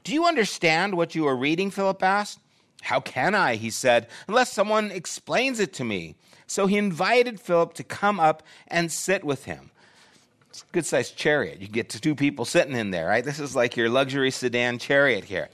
Do 0.05 0.13
you 0.15 0.27
understand 0.27 0.97
what 0.97 1.15
you 1.15 1.27
are 1.27 1.37
reading? 1.37 1.71
Philip 1.71 2.03
asked. 2.03 2.41
How 2.83 3.01
can 3.01 3.35
I, 3.35 3.57
he 3.57 3.71
said, 3.71 4.09
unless 4.29 4.53
someone 4.53 4.91
explains 4.93 5.61
it 5.61 5.73
to 5.75 5.85
me? 5.85 6.17
So 6.47 6.67
he 6.67 6.79
invited 6.79 7.41
Philip 7.41 7.75
to 7.75 7.85
come 7.85 8.21
up 8.21 8.43
and 8.69 8.91
sit 8.93 9.25
with 9.25 9.45
him 9.45 9.71
It's 10.51 10.63
a 10.63 10.73
good 10.73 10.87
sized 10.87 11.17
chariot. 11.17 11.61
You 11.61 11.69
get 11.69 11.91
two 11.91 12.15
people 12.15 12.45
sitting 12.45 12.75
in 12.77 12.91
there, 12.91 13.07
right? 13.09 13.25
This 13.25 13.41
is 13.41 13.57
like 13.57 13.77
your 13.77 13.91
luxury 13.91 14.31
sedan 14.31 14.79
chariot 14.79 15.25
here. 15.25 15.49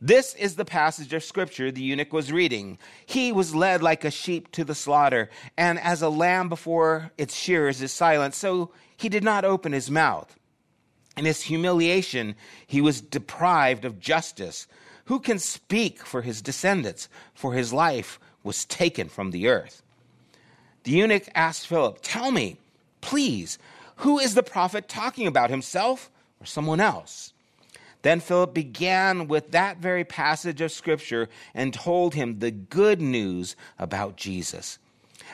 This 0.00 0.34
is 0.36 0.56
the 0.56 0.64
passage 0.64 1.12
of 1.12 1.22
scripture 1.22 1.70
the 1.70 1.82
eunuch 1.82 2.12
was 2.12 2.32
reading. 2.32 2.78
He 3.04 3.32
was 3.32 3.54
led 3.54 3.82
like 3.82 4.02
a 4.02 4.10
sheep 4.10 4.50
to 4.52 4.64
the 4.64 4.74
slaughter, 4.74 5.28
and 5.58 5.78
as 5.78 6.00
a 6.00 6.08
lamb 6.08 6.48
before 6.48 7.12
its 7.18 7.36
shearers 7.36 7.82
is 7.82 7.92
silent, 7.92 8.34
so 8.34 8.70
he 8.96 9.10
did 9.10 9.22
not 9.22 9.44
open 9.44 9.72
his 9.72 9.90
mouth. 9.90 10.38
In 11.18 11.26
his 11.26 11.42
humiliation, 11.42 12.34
he 12.66 12.80
was 12.80 13.02
deprived 13.02 13.84
of 13.84 14.00
justice. 14.00 14.66
Who 15.04 15.20
can 15.20 15.38
speak 15.38 16.06
for 16.06 16.22
his 16.22 16.40
descendants? 16.40 17.08
For 17.34 17.52
his 17.52 17.72
life 17.72 18.18
was 18.42 18.64
taken 18.64 19.10
from 19.10 19.32
the 19.32 19.48
earth. 19.48 19.82
The 20.84 20.92
eunuch 20.92 21.28
asked 21.34 21.66
Philip, 21.66 21.98
Tell 22.00 22.30
me, 22.30 22.56
please, 23.02 23.58
who 23.96 24.18
is 24.18 24.34
the 24.34 24.42
prophet 24.42 24.88
talking 24.88 25.26
about, 25.26 25.50
himself 25.50 26.10
or 26.40 26.46
someone 26.46 26.80
else? 26.80 27.34
Then 28.02 28.20
Philip 28.20 28.54
began 28.54 29.28
with 29.28 29.50
that 29.50 29.78
very 29.78 30.04
passage 30.04 30.60
of 30.60 30.72
scripture 30.72 31.28
and 31.54 31.74
told 31.74 32.14
him 32.14 32.38
the 32.38 32.50
good 32.50 33.00
news 33.00 33.56
about 33.78 34.16
Jesus. 34.16 34.78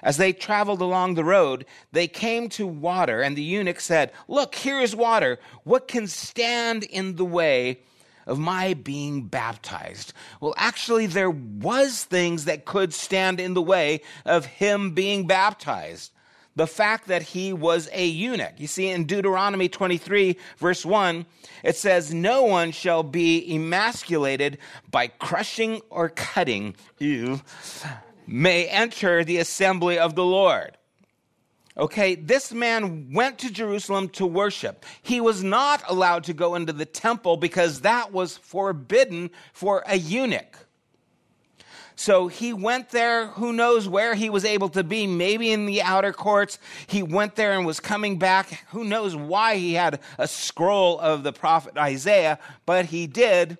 As 0.03 0.17
they 0.17 0.33
traveled 0.33 0.81
along 0.81 1.15
the 1.15 1.25
road, 1.25 1.65
they 1.93 2.09
came 2.09 2.49
to 2.51 2.67
water, 2.67 3.23
and 3.23 3.37
the 3.37 3.43
eunuch 3.43 3.81
said, 3.81 4.13
Look, 4.29 4.55
here 4.55 4.81
is 4.81 4.95
water. 4.95 5.39
What 5.65 5.89
can 5.89 6.07
stand 6.07 6.85
in 6.85 7.17
the 7.17 7.25
way 7.25 7.81
of 8.27 8.39
my 8.39 8.75
being 8.75 9.23
baptized? 9.23 10.13
Well, 10.41 10.55
actually, 10.57 11.07
there 11.07 11.31
was 11.31 12.05
things 12.05 12.45
that 12.45 12.67
could 12.67 12.93
stand 12.93 13.41
in 13.41 13.55
the 13.55 13.63
way 13.63 14.03
of 14.25 14.45
him 14.45 14.91
being 14.91 15.27
baptized 15.27 16.13
the 16.57 16.67
fact 16.67 17.07
that 17.09 17.23
he 17.23 17.53
was 17.53 17.89
a 17.93 18.07
eunuch. 18.07 18.55
You 18.59 18.67
see, 18.67 18.89
in 18.89 19.05
Deuteronomy 19.05 19.69
23, 19.69 20.37
verse 20.59 20.85
1, 20.85 21.27
it 21.63 21.77
says, 21.77 22.13
No 22.13 22.43
one 22.43 22.73
shall 22.73 23.03
be 23.03 23.55
emasculated 23.55 24.59
by 24.91 25.07
crushing 25.07 25.83
or 25.91 26.09
cutting 26.09 26.75
you, 26.99 27.43
may 28.27 28.67
enter 28.67 29.23
the 29.23 29.37
assembly 29.37 29.99
of 29.99 30.15
the 30.15 30.25
Lord. 30.25 30.77
Okay, 31.79 32.15
this 32.15 32.53
man 32.53 33.13
went 33.13 33.39
to 33.41 33.51
Jerusalem 33.51 34.09
to 34.11 34.27
worship. 34.27 34.87
He 35.03 35.21
was 35.21 35.45
not 35.45 35.83
allowed 35.87 36.25
to 36.25 36.33
go 36.33 36.55
into 36.55 36.73
the 36.73 36.87
temple 36.87 37.37
because 37.37 37.83
that 37.83 38.13
was 38.13 38.39
forbidden 38.39 39.31
for 39.53 39.85
a 39.87 39.97
eunuch. 39.97 40.66
So 41.99 42.29
he 42.29 42.53
went 42.53 42.91
there, 42.91 43.29
who 43.29 43.55
knows 43.55 43.89
where 43.89 44.15
he 44.15 44.29
was 44.29 44.45
able 44.45 44.69
to 44.71 44.85
be, 44.85 45.07
maybe 45.07 45.51
in 45.51 45.65
the 45.65 45.81
outer 45.81 46.13
courts. 46.13 46.59
He 46.87 47.03
went 47.03 47.37
there 47.37 47.55
and 47.55 47.65
was 47.65 47.81
coming 47.81 48.19
back. 48.19 48.65
Who 48.69 48.85
knows 48.85 49.17
why 49.17 49.57
he 49.57 49.73
had 49.73 50.01
a 50.19 50.29
scroll 50.29 51.01
of 51.01 51.23
the 51.23 51.33
prophet 51.33 51.79
Isaiah, 51.79 52.39
but 52.67 52.85
he 52.85 53.07
did. 53.07 53.57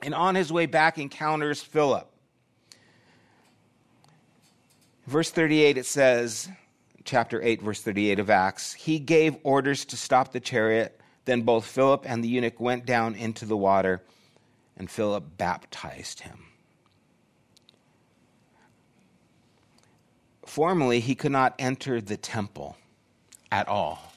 And 0.00 0.14
on 0.14 0.36
his 0.36 0.52
way 0.52 0.66
back 0.66 0.96
encounters 0.96 1.60
Philip. 1.60 2.08
Verse 5.08 5.30
38, 5.30 5.76
it 5.76 5.86
says, 5.86 6.48
chapter 7.04 7.42
8, 7.42 7.62
verse 7.62 7.82
38 7.82 8.20
of 8.20 8.30
Acts, 8.30 8.74
he 8.74 9.00
gave 9.00 9.36
orders 9.42 9.84
to 9.86 9.96
stop 9.96 10.30
the 10.30 10.38
chariot. 10.38 11.00
Then 11.24 11.42
both 11.42 11.66
Philip 11.66 12.04
and 12.06 12.22
the 12.22 12.28
eunuch 12.28 12.60
went 12.60 12.86
down 12.86 13.16
into 13.16 13.44
the 13.44 13.56
water, 13.56 14.04
and 14.76 14.88
Philip 14.88 15.36
baptized 15.36 16.20
him. 16.20 16.49
Formerly, 20.50 20.98
he 20.98 21.14
could 21.14 21.30
not 21.30 21.54
enter 21.60 22.00
the 22.00 22.16
temple 22.16 22.76
at 23.52 23.68
all. 23.68 24.12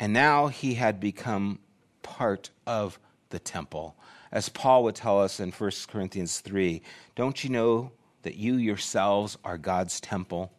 And 0.00 0.12
now 0.12 0.48
he 0.48 0.74
had 0.74 0.98
become 0.98 1.60
part 2.02 2.50
of 2.66 2.98
the 3.28 3.38
temple. 3.38 3.94
As 4.32 4.48
Paul 4.48 4.82
would 4.82 4.96
tell 4.96 5.22
us 5.22 5.38
in 5.38 5.52
1 5.52 5.70
Corinthians 5.86 6.40
3 6.40 6.82
Don't 7.14 7.44
you 7.44 7.50
know 7.50 7.92
that 8.22 8.34
you 8.34 8.56
yourselves 8.56 9.38
are 9.44 9.56
God's 9.56 10.00
temple 10.00 10.50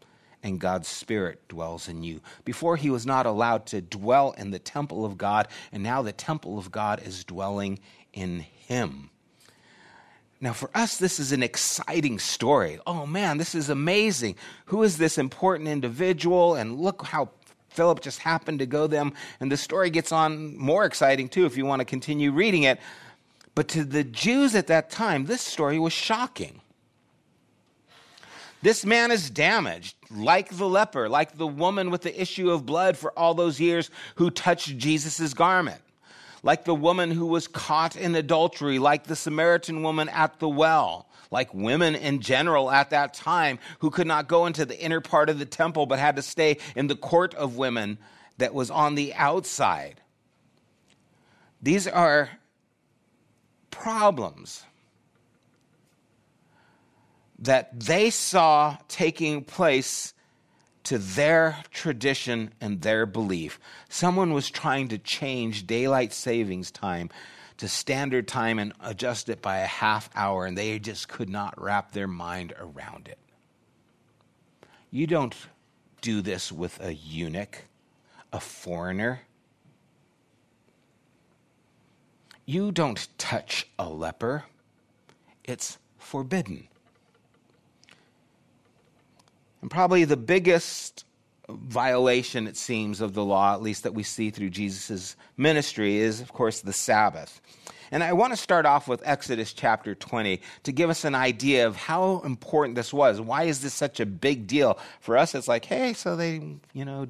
and 0.41 0.57
God's 0.57 0.87
Spirit 0.87 1.45
dwells 1.49 1.89
in 1.89 2.01
you? 2.01 2.21
Before 2.45 2.77
he 2.77 2.89
was 2.89 3.05
not 3.05 3.25
allowed 3.25 3.65
to 3.65 3.81
dwell 3.81 4.31
in 4.37 4.51
the 4.51 4.59
temple 4.59 5.03
of 5.03 5.17
God, 5.17 5.49
and 5.73 5.83
now 5.83 6.01
the 6.01 6.13
temple 6.13 6.57
of 6.57 6.71
God 6.71 7.05
is 7.05 7.25
dwelling 7.25 7.77
in 8.13 8.39
him. 8.39 9.09
Now, 10.45 10.53
for 10.53 10.69
us, 10.75 10.97
this 10.97 11.19
is 11.19 11.31
an 11.31 11.41
exciting 11.41 12.19
story. 12.19 12.77
Oh 12.85 13.07
man, 13.07 13.39
this 13.39 13.55
is 13.55 13.71
amazing. 13.71 14.35
Who 14.65 14.83
is 14.83 14.99
this 14.99 15.17
important 15.17 15.67
individual? 15.67 16.53
And 16.53 16.79
look 16.79 17.03
how 17.03 17.31
Philip 17.69 17.99
just 17.99 18.19
happened 18.19 18.59
to 18.59 18.67
go 18.67 18.85
them. 18.85 19.13
And 19.39 19.51
the 19.51 19.57
story 19.57 19.89
gets 19.89 20.11
on 20.11 20.55
more 20.55 20.85
exciting 20.85 21.29
too 21.29 21.47
if 21.47 21.57
you 21.57 21.65
want 21.65 21.79
to 21.79 21.85
continue 21.85 22.31
reading 22.31 22.61
it. 22.61 22.79
But 23.55 23.69
to 23.69 23.83
the 23.83 24.03
Jews 24.03 24.53
at 24.53 24.67
that 24.67 24.91
time, 24.91 25.25
this 25.25 25.41
story 25.41 25.79
was 25.79 25.93
shocking. 25.93 26.61
This 28.61 28.85
man 28.85 29.09
is 29.09 29.31
damaged, 29.31 29.95
like 30.11 30.55
the 30.55 30.69
leper, 30.69 31.09
like 31.09 31.39
the 31.39 31.47
woman 31.47 31.89
with 31.89 32.03
the 32.03 32.21
issue 32.21 32.51
of 32.51 32.67
blood 32.67 32.97
for 32.97 33.11
all 33.17 33.33
those 33.33 33.59
years 33.59 33.89
who 34.13 34.29
touched 34.29 34.77
Jesus' 34.77 35.33
garment 35.33 35.81
like 36.45 36.63
the 36.63 36.75
woman 36.75 37.09
who 37.09 37.25
was 37.25 37.47
caught 37.47 37.95
in 37.95 38.13
adultery, 38.13 38.77
like 38.77 39.05
the 39.05 39.15
Samaritan 39.15 39.81
woman 39.81 40.07
at 40.09 40.39
the 40.39 40.47
well, 40.47 41.09
like 41.31 41.51
women 41.55 41.95
in 41.95 42.21
general 42.21 42.69
at 42.69 42.91
that 42.91 43.15
time 43.15 43.57
who 43.79 43.89
could 43.89 44.05
not 44.05 44.27
go 44.27 44.45
into 44.45 44.63
the 44.63 44.79
inner 44.79 45.01
part 45.01 45.27
of 45.31 45.39
the 45.39 45.45
temple 45.45 45.87
but 45.87 45.97
had 45.97 46.15
to 46.17 46.21
stay 46.21 46.57
in 46.75 46.85
the 46.85 46.95
court 46.95 47.33
of 47.33 47.57
women 47.57 47.97
that 48.37 48.53
was 48.53 48.69
on 48.69 48.93
the 48.93 49.11
outside. 49.15 49.99
These 51.63 51.87
are 51.87 52.29
problems 53.71 54.63
that 57.39 57.77
they 57.79 58.11
saw 58.11 58.77
taking 58.87 59.43
place 59.43 60.13
to 60.85 60.97
their 60.97 61.57
tradition 61.71 62.51
and 62.61 62.81
their 62.81 63.05
belief. 63.05 63.59
Someone 63.89 64.33
was 64.33 64.49
trying 64.49 64.87
to 64.89 64.97
change 64.97 65.67
daylight 65.67 66.13
savings 66.13 66.71
time 66.71 67.09
to 67.57 67.67
standard 67.67 68.27
time 68.27 68.59
and 68.59 68.73
adjust 68.81 69.29
it 69.29 69.41
by 69.41 69.59
a 69.59 69.65
half 69.65 70.09
hour, 70.15 70.45
and 70.45 70.57
they 70.57 70.77
just 70.79 71.07
could 71.07 71.29
not 71.29 71.59
wrap 71.61 71.91
their 71.91 72.07
mind 72.07 72.53
around 72.59 73.07
it. 73.07 73.17
You 74.91 75.07
don't 75.07 75.35
do 76.01 76.21
this 76.21 76.51
with 76.51 76.79
a 76.81 76.93
eunuch, 76.93 77.63
a 78.31 78.39
foreigner. 78.39 79.21
You 82.45 82.71
don't 82.71 83.07
touch 83.17 83.67
a 83.79 83.89
leper. 83.89 84.43
It's 85.43 85.77
forbidden. 85.97 86.67
And 89.65 89.71
probably 89.71 90.05
the 90.05 90.15
biggest 90.15 91.05
violation, 91.49 92.45
it 92.45 92.55
seems, 92.55 93.01
of 93.01 93.15
the 93.15 93.25
law, 93.25 93.55
at 93.55 93.63
least 93.63 93.81
that 93.81 93.95
we 93.95 94.03
see 94.03 94.29
through 94.29 94.51
Jesus' 94.51 95.15
ministry, 95.37 95.97
is, 95.97 96.21
of 96.21 96.31
course, 96.31 96.61
the 96.61 96.71
Sabbath. 96.71 97.41
And 97.89 98.03
I 98.03 98.13
want 98.13 98.31
to 98.31 98.37
start 98.37 98.67
off 98.67 98.87
with 98.87 99.01
Exodus 99.03 99.53
chapter 99.53 99.95
20 99.95 100.39
to 100.65 100.71
give 100.71 100.91
us 100.91 101.03
an 101.03 101.15
idea 101.15 101.65
of 101.65 101.77
how 101.77 102.21
important 102.23 102.75
this 102.75 102.93
was. 102.93 103.19
Why 103.19 103.45
is 103.45 103.63
this 103.63 103.73
such 103.73 103.99
a 103.99 104.05
big 104.05 104.45
deal? 104.45 104.77
For 104.99 105.17
us, 105.17 105.33
it's 105.33 105.47
like, 105.47 105.65
hey, 105.65 105.93
so 105.93 106.15
they, 106.15 106.57
you 106.73 106.85
know, 106.85 107.07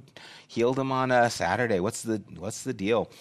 healed 0.47 0.79
him 0.79 0.93
on 0.93 1.11
a 1.11 1.29
Saturday. 1.29 1.81
What's 1.81 2.03
the, 2.03 2.23
what's 2.37 2.63
the 2.63 2.73
deal? 2.73 3.11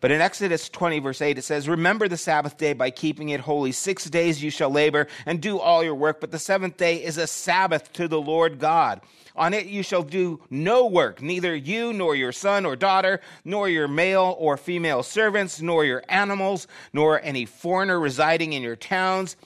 But 0.00 0.10
in 0.10 0.20
Exodus 0.20 0.68
20, 0.68 0.98
verse 0.98 1.22
8, 1.22 1.38
it 1.38 1.42
says, 1.42 1.68
Remember 1.68 2.06
the 2.06 2.18
Sabbath 2.18 2.58
day 2.58 2.74
by 2.74 2.90
keeping 2.90 3.30
it 3.30 3.40
holy. 3.40 3.72
Six 3.72 4.04
days 4.04 4.42
you 4.42 4.50
shall 4.50 4.70
labor 4.70 5.06
and 5.24 5.40
do 5.40 5.58
all 5.58 5.82
your 5.82 5.94
work, 5.94 6.20
but 6.20 6.30
the 6.30 6.38
seventh 6.38 6.76
day 6.76 7.02
is 7.02 7.16
a 7.16 7.26
Sabbath 7.26 7.92
to 7.94 8.06
the 8.06 8.20
Lord 8.20 8.58
God. 8.58 9.00
On 9.36 9.54
it 9.54 9.66
you 9.66 9.82
shall 9.82 10.02
do 10.02 10.40
no 10.50 10.86
work, 10.86 11.20
neither 11.22 11.54
you 11.54 11.92
nor 11.92 12.14
your 12.14 12.32
son 12.32 12.64
or 12.66 12.76
daughter, 12.76 13.20
nor 13.44 13.68
your 13.68 13.88
male 13.88 14.36
or 14.38 14.56
female 14.56 15.02
servants, 15.02 15.60
nor 15.60 15.84
your 15.84 16.02
animals, 16.08 16.66
nor 16.92 17.20
any 17.22 17.44
foreigner 17.44 17.98
residing 17.98 18.52
in 18.52 18.62
your 18.62 18.76
towns 18.76 19.36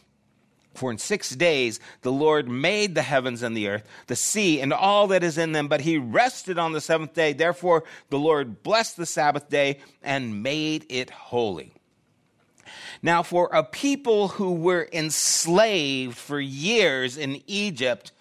For 0.75 0.91
in 0.91 0.99
six 0.99 1.31
days 1.31 1.81
the 2.03 2.13
Lord 2.13 2.49
made 2.49 2.95
the 2.95 3.03
heavens 3.03 3.43
and 3.43 3.57
the 3.57 3.69
earth, 3.69 3.89
the 4.07 4.17
sea, 4.17 4.61
and 4.61 4.73
all 4.73 5.09
that 5.09 5.25
is 5.25 5.39
in 5.39 5.53
them, 5.53 5.69
but 5.69 5.81
he 5.81 5.99
rested 5.99 6.59
on 6.59 6.73
the 6.73 6.81
seventh 6.81 7.15
day. 7.15 7.33
Therefore 7.33 7.85
the 8.09 8.19
Lord 8.19 8.63
blessed 8.63 8.97
the 8.97 9.07
Sabbath 9.07 9.49
day 9.49 9.81
and 10.03 10.43
made 10.43 10.87
it 10.89 11.11
holy. 11.11 11.75
Now, 13.03 13.23
for 13.23 13.49
a 13.53 13.65
people 13.65 14.29
who 14.29 14.53
were 14.53 14.89
enslaved 14.93 16.17
for 16.17 16.39
years 16.39 17.17
in 17.17 17.43
Egypt 17.47 18.13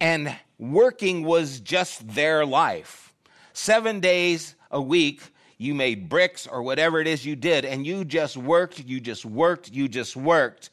and 0.00 0.34
working 0.58 1.24
was 1.24 1.60
just 1.60 2.08
their 2.14 2.46
life, 2.46 3.12
seven 3.52 4.00
days 4.00 4.54
a 4.70 4.80
week, 4.80 5.22
you 5.58 5.74
made 5.74 6.08
bricks 6.08 6.46
or 6.46 6.62
whatever 6.62 7.00
it 7.00 7.06
is 7.06 7.26
you 7.26 7.36
did, 7.36 7.64
and 7.64 7.86
you 7.86 8.04
just 8.04 8.36
worked, 8.36 8.80
you 8.80 8.98
just 8.98 9.24
worked, 9.24 9.70
you 9.70 9.88
just 9.88 10.16
worked 10.16 10.70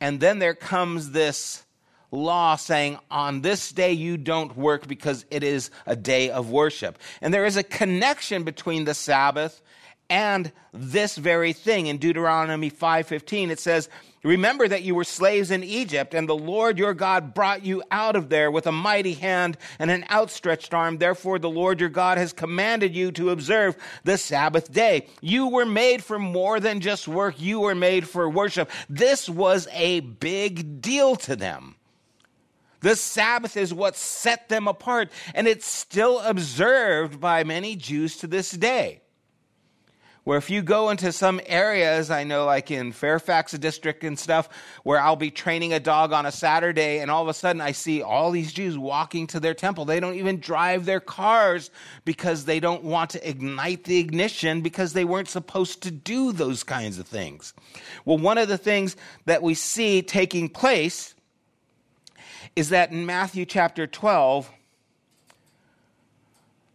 and 0.00 0.20
then 0.20 0.38
there 0.38 0.54
comes 0.54 1.10
this 1.10 1.64
law 2.10 2.56
saying, 2.56 2.98
on 3.10 3.42
this 3.42 3.70
day 3.70 3.92
you 3.92 4.16
don't 4.16 4.56
work 4.56 4.88
because 4.88 5.24
it 5.30 5.42
is 5.42 5.70
a 5.86 5.94
day 5.94 6.30
of 6.30 6.50
worship. 6.50 6.98
And 7.20 7.32
there 7.32 7.46
is 7.46 7.56
a 7.56 7.62
connection 7.62 8.42
between 8.42 8.84
the 8.84 8.94
Sabbath 8.94 9.62
and 10.08 10.50
this 10.72 11.16
very 11.16 11.52
thing. 11.52 11.86
In 11.86 11.98
Deuteronomy 11.98 12.70
5:15 12.70 13.50
it 13.50 13.60
says, 13.60 13.88
Remember 14.22 14.68
that 14.68 14.82
you 14.82 14.94
were 14.94 15.04
slaves 15.04 15.50
in 15.50 15.64
Egypt, 15.64 16.12
and 16.12 16.28
the 16.28 16.36
Lord 16.36 16.78
your 16.78 16.92
God 16.92 17.32
brought 17.32 17.64
you 17.64 17.82
out 17.90 18.16
of 18.16 18.28
there 18.28 18.50
with 18.50 18.66
a 18.66 18.72
mighty 18.72 19.14
hand 19.14 19.56
and 19.78 19.90
an 19.90 20.04
outstretched 20.10 20.74
arm. 20.74 20.98
Therefore, 20.98 21.38
the 21.38 21.48
Lord 21.48 21.80
your 21.80 21.88
God 21.88 22.18
has 22.18 22.34
commanded 22.34 22.94
you 22.94 23.12
to 23.12 23.30
observe 23.30 23.76
the 24.04 24.18
Sabbath 24.18 24.70
day. 24.70 25.06
You 25.22 25.48
were 25.48 25.64
made 25.64 26.04
for 26.04 26.18
more 26.18 26.60
than 26.60 26.80
just 26.80 27.08
work, 27.08 27.40
you 27.40 27.60
were 27.60 27.74
made 27.74 28.06
for 28.06 28.28
worship. 28.28 28.70
This 28.90 29.26
was 29.26 29.66
a 29.72 30.00
big 30.00 30.82
deal 30.82 31.16
to 31.16 31.34
them. 31.34 31.76
The 32.80 32.96
Sabbath 32.96 33.56
is 33.56 33.72
what 33.72 33.96
set 33.96 34.50
them 34.50 34.68
apart, 34.68 35.10
and 35.34 35.48
it's 35.48 35.66
still 35.66 36.20
observed 36.20 37.20
by 37.20 37.44
many 37.44 37.74
Jews 37.74 38.18
to 38.18 38.26
this 38.26 38.50
day 38.50 39.00
where 40.24 40.36
if 40.36 40.50
you 40.50 40.62
go 40.62 40.90
into 40.90 41.12
some 41.12 41.40
areas, 41.46 42.10
I 42.10 42.24
know 42.24 42.44
like 42.44 42.70
in 42.70 42.92
Fairfax 42.92 43.52
district 43.52 44.04
and 44.04 44.18
stuff, 44.18 44.48
where 44.82 45.00
I'll 45.00 45.16
be 45.16 45.30
training 45.30 45.72
a 45.72 45.80
dog 45.80 46.12
on 46.12 46.26
a 46.26 46.32
Saturday 46.32 46.98
and 46.98 47.10
all 47.10 47.22
of 47.22 47.28
a 47.28 47.34
sudden 47.34 47.60
I 47.60 47.72
see 47.72 48.02
all 48.02 48.30
these 48.30 48.52
Jews 48.52 48.76
walking 48.76 49.26
to 49.28 49.40
their 49.40 49.54
temple. 49.54 49.84
They 49.84 50.00
don't 50.00 50.16
even 50.16 50.38
drive 50.40 50.84
their 50.84 51.00
cars 51.00 51.70
because 52.04 52.44
they 52.44 52.60
don't 52.60 52.84
want 52.84 53.10
to 53.10 53.28
ignite 53.28 53.84
the 53.84 53.98
ignition 53.98 54.60
because 54.60 54.92
they 54.92 55.04
weren't 55.04 55.28
supposed 55.28 55.82
to 55.82 55.90
do 55.90 56.32
those 56.32 56.64
kinds 56.64 56.98
of 56.98 57.06
things. 57.06 57.54
Well, 58.04 58.18
one 58.18 58.38
of 58.38 58.48
the 58.48 58.58
things 58.58 58.96
that 59.24 59.42
we 59.42 59.54
see 59.54 60.02
taking 60.02 60.48
place 60.48 61.14
is 62.56 62.70
that 62.70 62.92
in 62.92 63.06
Matthew 63.06 63.46
chapter 63.46 63.86
12, 63.86 64.50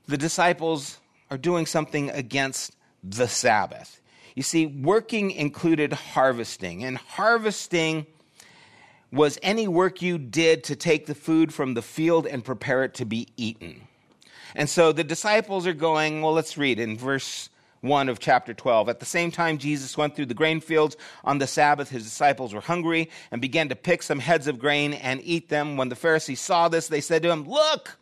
the 0.07 0.17
disciples 0.17 0.99
are 1.29 1.37
doing 1.37 1.65
something 1.65 2.09
against 2.11 2.74
the 3.09 3.27
Sabbath. 3.27 4.01
You 4.35 4.43
see, 4.43 4.65
working 4.65 5.31
included 5.31 5.93
harvesting, 5.93 6.83
and 6.83 6.97
harvesting 6.97 8.05
was 9.11 9.39
any 9.41 9.67
work 9.67 10.01
you 10.01 10.17
did 10.17 10.63
to 10.65 10.75
take 10.75 11.05
the 11.05 11.15
food 11.15 11.53
from 11.53 11.73
the 11.73 11.81
field 11.81 12.27
and 12.27 12.43
prepare 12.43 12.83
it 12.83 12.93
to 12.95 13.05
be 13.05 13.29
eaten. 13.37 13.87
And 14.55 14.69
so 14.69 14.91
the 14.91 15.03
disciples 15.03 15.65
are 15.67 15.73
going, 15.73 16.21
well, 16.21 16.33
let's 16.33 16.57
read 16.57 16.79
in 16.79 16.97
verse 16.97 17.49
1 17.81 18.09
of 18.09 18.19
chapter 18.19 18.53
12. 18.53 18.89
At 18.89 18.99
the 18.99 19.05
same 19.05 19.31
time, 19.31 19.57
Jesus 19.57 19.97
went 19.97 20.15
through 20.15 20.25
the 20.25 20.33
grain 20.33 20.59
fields 20.59 20.97
on 21.23 21.37
the 21.37 21.47
Sabbath. 21.47 21.89
His 21.89 22.03
disciples 22.03 22.53
were 22.53 22.61
hungry 22.61 23.09
and 23.31 23.41
began 23.41 23.69
to 23.69 23.75
pick 23.75 24.03
some 24.03 24.19
heads 24.19 24.47
of 24.47 24.59
grain 24.59 24.93
and 24.93 25.21
eat 25.23 25.49
them. 25.49 25.77
When 25.77 25.89
the 25.89 25.95
Pharisees 25.95 26.41
saw 26.41 26.67
this, 26.67 26.87
they 26.87 27.01
said 27.01 27.21
to 27.23 27.31
him, 27.31 27.47
Look, 27.47 27.97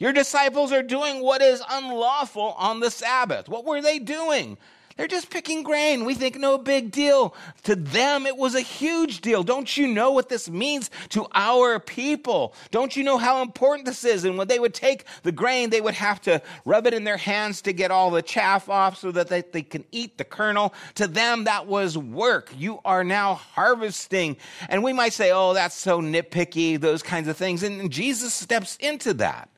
your 0.00 0.12
disciples 0.12 0.72
are 0.72 0.82
doing 0.82 1.22
what 1.22 1.42
is 1.42 1.62
unlawful 1.70 2.54
on 2.58 2.80
the 2.80 2.90
Sabbath. 2.90 3.48
What 3.48 3.66
were 3.66 3.82
they 3.82 3.98
doing? 3.98 4.56
They're 4.96 5.06
just 5.06 5.30
picking 5.30 5.62
grain. 5.62 6.04
We 6.04 6.14
think 6.14 6.38
no 6.38 6.58
big 6.58 6.90
deal. 6.90 7.34
To 7.62 7.74
them, 7.74 8.26
it 8.26 8.36
was 8.36 8.54
a 8.54 8.60
huge 8.60 9.20
deal. 9.20 9.42
Don't 9.42 9.76
you 9.76 9.86
know 9.86 10.10
what 10.10 10.28
this 10.28 10.50
means 10.50 10.90
to 11.10 11.26
our 11.34 11.78
people? 11.80 12.54
Don't 12.70 12.94
you 12.96 13.04
know 13.04 13.16
how 13.16 13.40
important 13.40 13.86
this 13.86 14.04
is? 14.04 14.24
And 14.24 14.36
when 14.36 14.48
they 14.48 14.58
would 14.58 14.74
take 14.74 15.04
the 15.22 15.32
grain, 15.32 15.70
they 15.70 15.80
would 15.80 15.94
have 15.94 16.20
to 16.22 16.42
rub 16.64 16.86
it 16.86 16.92
in 16.92 17.04
their 17.04 17.16
hands 17.16 17.62
to 17.62 17.72
get 17.72 17.90
all 17.90 18.10
the 18.10 18.20
chaff 18.20 18.68
off 18.68 18.98
so 18.98 19.10
that 19.12 19.28
they, 19.28 19.42
they 19.42 19.62
can 19.62 19.84
eat 19.90 20.18
the 20.18 20.24
kernel. 20.24 20.74
To 20.96 21.06
them, 21.06 21.44
that 21.44 21.66
was 21.66 21.96
work. 21.96 22.52
You 22.56 22.80
are 22.84 23.04
now 23.04 23.34
harvesting. 23.34 24.36
And 24.68 24.82
we 24.82 24.92
might 24.92 25.12
say, 25.12 25.30
oh, 25.30 25.54
that's 25.54 25.76
so 25.76 26.02
nitpicky, 26.02 26.78
those 26.78 27.02
kinds 27.02 27.28
of 27.28 27.38
things. 27.38 27.62
And 27.62 27.90
Jesus 27.90 28.34
steps 28.34 28.76
into 28.76 29.14
that. 29.14 29.48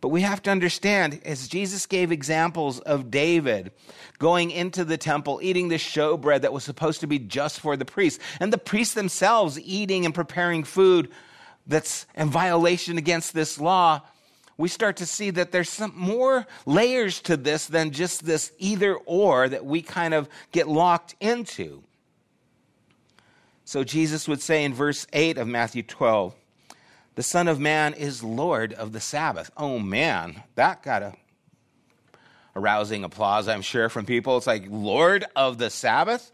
But 0.00 0.08
we 0.08 0.20
have 0.20 0.42
to 0.42 0.50
understand, 0.50 1.20
as 1.24 1.48
Jesus 1.48 1.86
gave 1.86 2.12
examples 2.12 2.80
of 2.80 3.10
David 3.10 3.72
going 4.18 4.50
into 4.50 4.84
the 4.84 4.98
temple, 4.98 5.40
eating 5.42 5.68
the 5.68 5.76
showbread 5.76 6.42
that 6.42 6.52
was 6.52 6.64
supposed 6.64 7.00
to 7.00 7.06
be 7.06 7.18
just 7.18 7.60
for 7.60 7.76
the 7.76 7.84
priests, 7.84 8.22
and 8.38 8.52
the 8.52 8.58
priests 8.58 8.94
themselves 8.94 9.58
eating 9.60 10.04
and 10.04 10.14
preparing 10.14 10.64
food 10.64 11.10
that's 11.66 12.06
in 12.14 12.28
violation 12.28 12.98
against 12.98 13.32
this 13.34 13.58
law, 13.58 14.02
we 14.58 14.68
start 14.68 14.96
to 14.98 15.06
see 15.06 15.30
that 15.30 15.52
there's 15.52 15.68
some 15.68 15.92
more 15.96 16.46
layers 16.64 17.20
to 17.22 17.36
this 17.36 17.66
than 17.66 17.90
just 17.90 18.24
this 18.24 18.52
either 18.58 18.96
or 19.06 19.48
that 19.48 19.64
we 19.64 19.82
kind 19.82 20.14
of 20.14 20.28
get 20.52 20.68
locked 20.68 21.14
into. 21.20 21.82
So 23.64 23.82
Jesus 23.82 24.28
would 24.28 24.40
say 24.40 24.64
in 24.64 24.72
verse 24.72 25.06
8 25.12 25.38
of 25.38 25.48
Matthew 25.48 25.82
12, 25.82 26.34
the 27.16 27.22
Son 27.22 27.48
of 27.48 27.58
Man 27.58 27.92
is 27.92 28.22
Lord 28.22 28.72
of 28.72 28.92
the 28.92 29.00
Sabbath. 29.00 29.50
Oh 29.56 29.78
man, 29.78 30.44
that 30.54 30.82
got 30.82 31.02
a 31.02 31.14
arousing 32.56 33.04
applause, 33.04 33.48
I'm 33.48 33.62
sure, 33.62 33.88
from 33.88 34.06
people. 34.06 34.36
It's 34.36 34.46
like, 34.46 34.64
Lord 34.68 35.26
of 35.36 35.58
the 35.58 35.70
Sabbath? 35.70 36.32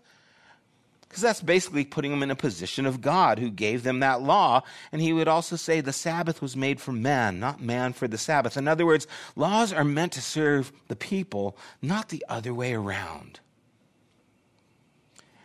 Because 1.03 1.23
that's 1.23 1.43
basically 1.43 1.85
putting 1.85 2.11
them 2.11 2.23
in 2.23 2.31
a 2.31 2.37
position 2.37 2.87
of 2.87 3.03
God 3.03 3.39
who 3.39 3.51
gave 3.51 3.83
them 3.83 4.01
that 4.01 4.23
law. 4.23 4.63
And 4.93 5.03
he 5.03 5.13
would 5.13 5.29
also 5.29 5.57
say 5.57 5.81
the 5.81 5.93
Sabbath 5.93 6.41
was 6.41 6.57
made 6.57 6.81
for 6.81 6.93
man, 6.93 7.39
not 7.39 7.61
man 7.61 7.93
for 7.93 8.09
the 8.09 8.17
Sabbath. 8.17 8.57
In 8.57 8.67
other 8.67 8.87
words, 8.87 9.07
laws 9.37 9.73
are 9.73 9.85
meant 9.85 10.13
to 10.13 10.23
serve 10.23 10.73
the 10.89 10.97
people, 10.97 11.57
not 11.83 12.09
the 12.09 12.25
other 12.29 12.55
way 12.55 12.73
around. 12.73 13.41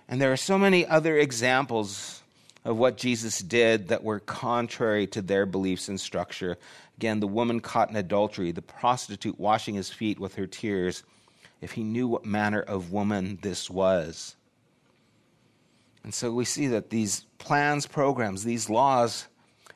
And 0.08 0.22
there 0.22 0.32
are 0.32 0.38
so 0.38 0.58
many 0.58 0.86
other 0.86 1.18
examples 1.18 2.17
of 2.68 2.78
what 2.78 2.98
Jesus 2.98 3.40
did 3.40 3.88
that 3.88 4.04
were 4.04 4.20
contrary 4.20 5.08
to 5.08 5.22
their 5.22 5.46
beliefs 5.46 5.88
and 5.88 5.98
structure. 5.98 6.58
Again, 6.98 7.22
the 7.22 7.28
woman 7.28 7.62
caught 7.62 7.90
in 7.90 7.96
adultery, 7.96 8.52
the 8.52 8.62
prostitute 8.62 9.40
washing 9.40 9.76
his 9.76 9.90
feet 9.90 10.20
with 10.20 10.36
her 10.36 10.46
tears, 10.46 11.04
if 11.62 11.72
he 11.72 11.84
knew 11.84 12.10
what 12.10 12.26
manner 12.26 12.60
of 12.60 12.92
woman 12.92 13.40
this 13.42 13.70
was. 13.70 14.36
And 16.04 16.14
so 16.14 16.34
we 16.34 16.44
see 16.44 16.68
that 16.68 16.90
these 16.90 17.26
plans, 17.38 17.88
programs, 17.88 18.44
these 18.44 18.70
laws, 18.70 19.28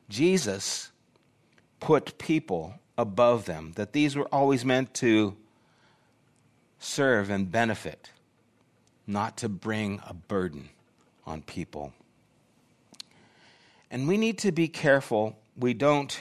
Jesus 0.09 0.91
put 1.79 2.17
people 2.17 2.75
above 2.97 3.45
them, 3.45 3.71
that 3.77 3.93
these 3.93 4.17
were 4.17 4.27
always 4.33 4.65
meant 4.65 4.93
to 4.95 5.37
serve 6.77 7.29
and 7.29 7.49
benefit, 7.49 8.09
not 9.07 9.37
to 9.37 9.47
bring 9.47 10.01
a 10.05 10.13
burden 10.13 10.67
on 11.25 11.41
people. 11.41 11.93
And 13.93 14.07
we 14.07 14.15
need 14.15 14.37
to 14.39 14.53
be 14.53 14.69
careful 14.69 15.37
we 15.57 15.73
don't 15.73 16.17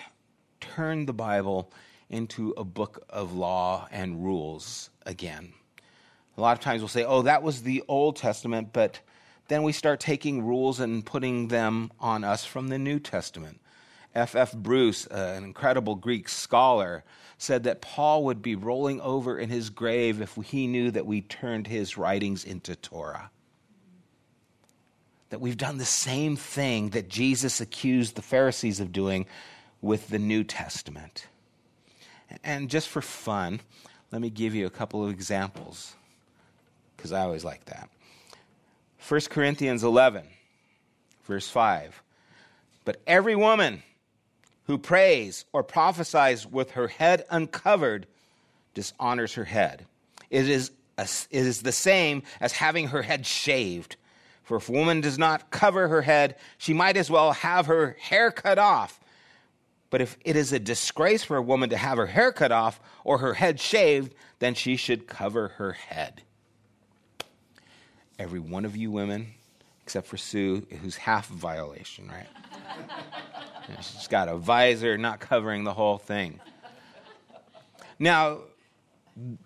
turn 0.60 1.06
the 1.06 1.12
Bible 1.12 1.72
into 2.08 2.52
a 2.56 2.64
book 2.64 3.04
of 3.08 3.32
law 3.32 3.86
and 3.92 4.24
rules 4.24 4.90
again. 5.06 5.52
A 6.36 6.40
lot 6.40 6.58
of 6.58 6.60
times 6.60 6.82
we'll 6.82 6.88
say, 6.88 7.04
oh, 7.04 7.22
that 7.22 7.44
was 7.44 7.62
the 7.62 7.84
Old 7.86 8.16
Testament, 8.16 8.72
but 8.72 8.98
then 9.46 9.62
we 9.62 9.70
start 9.70 10.00
taking 10.00 10.44
rules 10.44 10.80
and 10.80 11.06
putting 11.06 11.46
them 11.46 11.92
on 12.00 12.24
us 12.24 12.44
from 12.44 12.66
the 12.68 12.78
New 12.78 12.98
Testament. 12.98 13.60
F. 14.16 14.34
F. 14.34 14.52
Bruce, 14.52 15.06
uh, 15.06 15.34
an 15.36 15.44
incredible 15.44 15.94
Greek 15.94 16.28
scholar, 16.28 17.04
said 17.38 17.62
that 17.62 17.80
Paul 17.80 18.24
would 18.24 18.42
be 18.42 18.56
rolling 18.56 19.00
over 19.00 19.38
in 19.38 19.48
his 19.48 19.70
grave 19.70 20.20
if 20.20 20.34
he 20.46 20.66
knew 20.66 20.90
that 20.90 21.06
we 21.06 21.20
turned 21.20 21.68
his 21.68 21.96
writings 21.96 22.42
into 22.42 22.74
Torah 22.74 23.30
that 25.30 25.40
we've 25.40 25.56
done 25.56 25.78
the 25.78 25.84
same 25.84 26.36
thing 26.36 26.90
that 26.90 27.08
Jesus 27.08 27.60
accused 27.60 28.16
the 28.16 28.22
Pharisees 28.22 28.80
of 28.80 28.92
doing 28.92 29.26
with 29.80 30.08
the 30.08 30.18
New 30.18 30.44
Testament. 30.44 31.26
And 32.44 32.68
just 32.68 32.88
for 32.88 33.00
fun, 33.00 33.60
let 34.12 34.20
me 34.20 34.30
give 34.30 34.54
you 34.54 34.66
a 34.66 34.70
couple 34.70 35.04
of 35.04 35.10
examples, 35.10 35.94
because 36.96 37.12
I 37.12 37.20
always 37.20 37.44
like 37.44 37.64
that. 37.66 37.88
1 39.08 39.20
Corinthians 39.30 39.82
11, 39.82 40.26
verse 41.24 41.48
5. 41.48 42.02
But 42.84 43.00
every 43.06 43.36
woman 43.36 43.82
who 44.64 44.78
prays 44.78 45.44
or 45.52 45.62
prophesies 45.62 46.46
with 46.46 46.72
her 46.72 46.88
head 46.88 47.24
uncovered 47.30 48.06
dishonors 48.74 49.34
her 49.34 49.44
head. 49.44 49.86
It 50.28 50.48
is, 50.48 50.70
a, 50.96 51.08
it 51.30 51.46
is 51.46 51.62
the 51.62 51.72
same 51.72 52.22
as 52.40 52.52
having 52.52 52.88
her 52.88 53.02
head 53.02 53.26
shaved 53.26 53.96
For 54.50 54.56
if 54.56 54.68
a 54.68 54.72
woman 54.72 55.00
does 55.00 55.16
not 55.16 55.52
cover 55.52 55.86
her 55.86 56.02
head, 56.02 56.34
she 56.58 56.74
might 56.74 56.96
as 56.96 57.08
well 57.08 57.30
have 57.30 57.66
her 57.66 57.96
hair 58.00 58.32
cut 58.32 58.58
off. 58.58 58.98
But 59.90 60.00
if 60.00 60.18
it 60.24 60.34
is 60.34 60.52
a 60.52 60.58
disgrace 60.58 61.22
for 61.22 61.36
a 61.36 61.42
woman 61.42 61.70
to 61.70 61.76
have 61.76 61.98
her 61.98 62.08
hair 62.08 62.32
cut 62.32 62.50
off 62.50 62.80
or 63.04 63.18
her 63.18 63.34
head 63.34 63.60
shaved, 63.60 64.12
then 64.40 64.54
she 64.54 64.74
should 64.74 65.06
cover 65.06 65.50
her 65.58 65.70
head. 65.70 66.22
Every 68.18 68.40
one 68.40 68.64
of 68.64 68.76
you 68.76 68.90
women, 68.90 69.34
except 69.84 70.08
for 70.08 70.16
Sue, 70.16 70.66
who's 70.82 70.96
half 70.96 71.28
violation, 71.28 72.08
right? 72.08 72.26
She's 73.82 74.08
got 74.08 74.28
a 74.28 74.36
visor, 74.36 74.98
not 74.98 75.20
covering 75.20 75.62
the 75.62 75.74
whole 75.74 75.98
thing. 75.98 76.40
Now, 78.00 78.40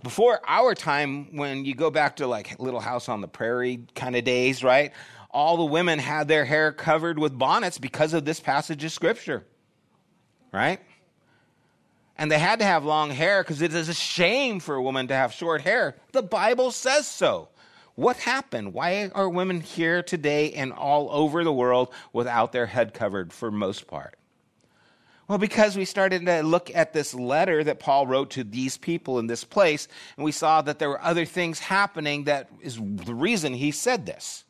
before 0.03 0.41
our 0.47 0.75
time, 0.75 1.37
when 1.37 1.65
you 1.65 1.75
go 1.75 1.91
back 1.91 2.17
to 2.17 2.27
like 2.27 2.59
Little 2.61 2.81
House 2.81 3.09
on 3.09 3.21
the 3.21 3.29
Prairie 3.29 3.81
kind 3.95 4.17
of 4.17 4.25
days, 4.25 4.63
right? 4.63 4.93
All 5.31 5.57
the 5.57 5.65
women 5.65 5.99
had 5.99 6.29
their 6.29 6.45
hair 6.45 6.73
covered 6.73 7.19
with 7.19 7.37
bonnets 7.37 7.79
because 7.79 8.15
of 8.15 8.25
this 8.25 8.41
passage 8.41 8.85
of 8.85 8.93
Scripture, 8.93 9.45
right? 10.53 10.81
And 12.17 12.31
they 12.31 12.39
had 12.39 12.61
to 12.61 12.65
have 12.65 12.85
long 12.85 13.11
hair 13.11 13.43
because 13.43 13.61
it 13.61 13.75
is 13.75 13.89
a 13.89 13.95
shame 13.95 14.61
for 14.61 14.77
a 14.77 14.83
woman 14.83 15.09
to 15.09 15.15
have 15.15 15.33
short 15.33 15.63
hair. 15.63 15.97
The 16.13 16.23
Bible 16.23 16.71
says 16.71 17.09
so. 17.09 17.49
What 17.97 18.17
happened? 18.19 18.73
Why 18.73 19.11
are 19.15 19.29
women 19.29 19.61
here 19.61 20.03
today 20.03 20.53
and 20.53 20.73
all 20.73 21.09
over 21.11 21.43
the 21.43 21.53
world 21.53 21.93
without 22.13 22.53
their 22.53 22.67
head 22.67 22.95
covered 22.95 23.33
for 23.33 23.51
most 23.51 23.87
part? 23.87 24.17
Well, 25.27 25.39
because 25.39 25.77
we 25.77 25.87
started 25.87 26.27
to 26.27 26.43
look 26.43 26.71
at 26.75 26.93
this 26.93 27.15
letter 27.15 27.65
that 27.65 27.81
Paul 27.81 28.07
wrote 28.07 28.31
to 28.33 28.45
these 28.45 28.77
people 28.77 29.19
in 29.19 29.27
this 29.27 29.43
place, 29.43 29.89
and 30.17 30.25
we 30.25 30.33
saw 30.33 30.61
that 30.63 30.79
there 30.79 30.91
were 30.91 31.03
other 31.03 31.25
things 31.25 31.61
happening 31.61 32.25
that 32.25 32.51
is 32.61 32.77
the 32.77 33.15
reason 33.15 33.55
he 33.55 33.71
said 33.71 34.05
this. 34.05 34.45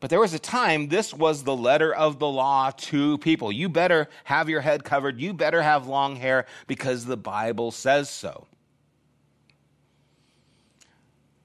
But 0.00 0.10
there 0.10 0.20
was 0.20 0.34
a 0.34 0.38
time, 0.38 0.88
this 0.88 1.12
was 1.12 1.42
the 1.42 1.56
letter 1.56 1.92
of 1.92 2.18
the 2.18 2.28
law 2.28 2.70
to 2.70 3.18
people. 3.18 3.50
You 3.50 3.68
better 3.68 4.08
have 4.24 4.48
your 4.48 4.60
head 4.60 4.84
covered, 4.84 5.20
you 5.20 5.32
better 5.32 5.62
have 5.62 5.88
long 5.88 6.16
hair 6.16 6.46
because 6.66 7.04
the 7.04 7.16
Bible 7.16 7.70
says 7.70 8.08
so. 8.08 8.46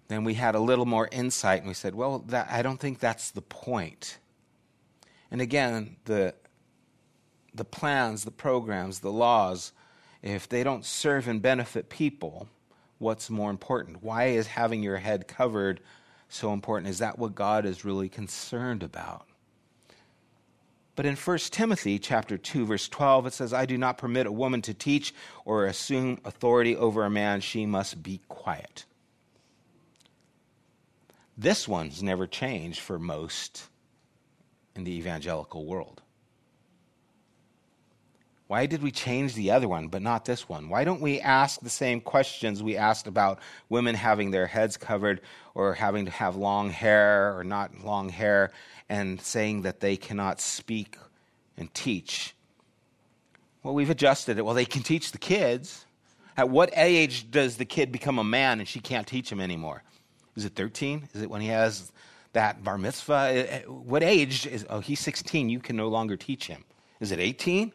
Then 0.09 0.23
we 0.23 0.35
had 0.35 0.53
a 0.53 0.59
little 0.59 0.85
more 0.85 1.09
insight 1.11 1.59
and 1.59 1.67
we 1.67 1.73
said, 1.73 1.95
well, 1.95 2.19
that, 2.27 2.47
I 2.51 2.61
don't 2.61 2.79
think 2.79 2.99
that's 2.99 3.31
the 3.31 3.41
point. 3.41 4.19
And 5.31 5.41
again, 5.41 5.95
the 6.05 6.35
the 7.53 7.65
plans, 7.65 8.23
the 8.23 8.31
programs, 8.31 8.99
the 8.99 9.11
laws, 9.11 9.71
if 10.21 10.47
they 10.47 10.63
don't 10.63 10.85
serve 10.85 11.27
and 11.27 11.41
benefit 11.41 11.89
people, 11.89 12.47
what's 12.97 13.29
more 13.29 13.49
important? 13.49 14.01
Why 14.01 14.27
is 14.27 14.47
having 14.47 14.81
your 14.81 14.97
head 14.97 15.27
covered 15.27 15.81
so 16.29 16.53
important? 16.53 16.89
Is 16.89 16.99
that 16.99 17.19
what 17.19 17.35
God 17.35 17.65
is 17.65 17.85
really 17.85 18.09
concerned 18.09 18.83
about? 18.83 19.27
But 20.95 21.05
in 21.05 21.15
1 21.15 21.37
Timothy 21.49 21.97
chapter 21.97 22.37
2 22.37 22.65
verse 22.65 22.87
12 22.87 23.27
it 23.27 23.33
says 23.33 23.51
I 23.51 23.65
do 23.65 23.77
not 23.77 23.97
permit 23.97 24.27
a 24.27 24.31
woman 24.31 24.61
to 24.63 24.73
teach 24.73 25.13
or 25.43 25.65
assume 25.65 26.19
authority 26.23 26.75
over 26.75 27.03
a 27.03 27.09
man 27.09 27.41
she 27.41 27.65
must 27.65 28.03
be 28.03 28.21
quiet. 28.27 28.85
This 31.35 31.67
one's 31.67 32.03
never 32.03 32.27
changed 32.27 32.79
for 32.79 32.99
most 32.99 33.63
in 34.75 34.83
the 34.83 34.91
evangelical 34.91 35.65
world. 35.65 36.02
Why 38.53 38.67
did 38.67 38.83
we 38.83 38.91
change 38.91 39.33
the 39.33 39.49
other 39.49 39.67
one, 39.67 39.87
but 39.87 40.03
not 40.03 40.25
this 40.25 40.47
one? 40.47 40.69
Why 40.69 40.83
don't 40.83 41.01
we 41.01 41.19
ask 41.19 41.59
the 41.59 41.71
same 41.71 41.99
questions 41.99 42.61
we 42.61 42.77
asked 42.77 43.07
about 43.07 43.39
women 43.67 43.95
having 43.95 44.29
their 44.29 44.45
heads 44.45 44.77
covered 44.77 45.21
or 45.55 45.73
having 45.73 46.05
to 46.05 46.11
have 46.11 46.35
long 46.35 46.69
hair 46.69 47.35
or 47.35 47.43
not 47.43 47.83
long 47.83 48.09
hair 48.09 48.51
and 48.87 49.19
saying 49.19 49.63
that 49.63 49.79
they 49.79 49.97
cannot 49.97 50.39
speak 50.39 50.99
and 51.57 51.73
teach? 51.73 52.35
Well, 53.63 53.73
we've 53.73 53.89
adjusted 53.89 54.37
it. 54.37 54.45
Well, 54.45 54.53
they 54.53 54.65
can 54.65 54.83
teach 54.83 55.13
the 55.13 55.17
kids. 55.17 55.87
At 56.37 56.47
what 56.47 56.69
age 56.75 57.31
does 57.31 57.57
the 57.57 57.65
kid 57.65 57.91
become 57.91 58.19
a 58.19 58.23
man 58.23 58.59
and 58.59 58.69
she 58.69 58.79
can't 58.79 59.07
teach 59.07 59.31
him 59.31 59.41
anymore? 59.41 59.81
Is 60.35 60.45
it 60.45 60.53
13? 60.53 61.09
Is 61.15 61.23
it 61.23 61.29
when 61.31 61.41
he 61.41 61.47
has 61.47 61.91
that 62.33 62.63
bar 62.63 62.77
mitzvah? 62.77 63.31
Eh, 63.33 63.45
eh, 63.49 63.61
what 63.61 64.03
age 64.03 64.45
is, 64.45 64.63
oh, 64.69 64.79
he's 64.79 64.99
16, 64.99 65.49
you 65.49 65.59
can 65.59 65.75
no 65.75 65.87
longer 65.87 66.15
teach 66.15 66.45
him. 66.45 66.63
Is 66.99 67.11
it 67.11 67.19
18? 67.19 67.73